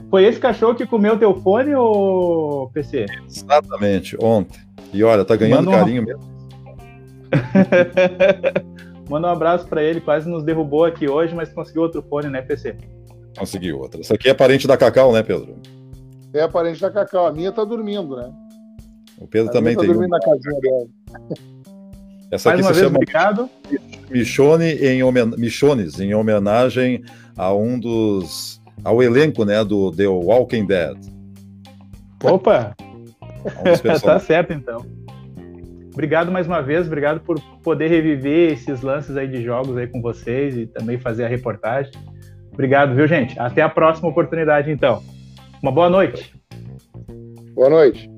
[0.10, 3.06] Foi esse cachorro que comeu teu fone ou PC?
[3.28, 4.60] Exatamente, ontem.
[4.94, 6.24] E olha, tá ganhando Manda carinho mesmo.
[9.10, 12.42] Manda um abraço para ele, quase nos derrubou aqui hoje, mas conseguiu outro fone, né,
[12.42, 12.78] PC?
[13.38, 14.02] Conseguiu outro.
[14.02, 15.56] Isso aqui é parente da Cacau, né, Pedro?
[16.34, 17.28] É parente da Cacau.
[17.28, 18.32] A minha tá dormindo, né?
[19.18, 19.90] O Pedro a também tá tem.
[19.90, 20.18] dormindo um...
[20.18, 20.88] na casinha dela.
[22.32, 23.50] Essa aqui se chama obrigado.
[24.10, 25.28] Michone em homen...
[25.38, 27.04] Michones, em homenagem
[27.38, 28.62] a um dos.
[28.84, 30.98] ao elenco né, do The Walking Dead.
[32.24, 32.76] Opa!
[33.46, 34.86] Um tá certo então.
[35.94, 40.02] Obrigado mais uma vez, obrigado por poder reviver esses lances aí de jogos aí com
[40.02, 41.94] vocês e também fazer a reportagem.
[42.56, 43.38] Obrigado, viu, gente?
[43.38, 45.04] Até a próxima oportunidade, então.
[45.62, 46.34] Uma boa noite.
[47.54, 48.15] Boa noite.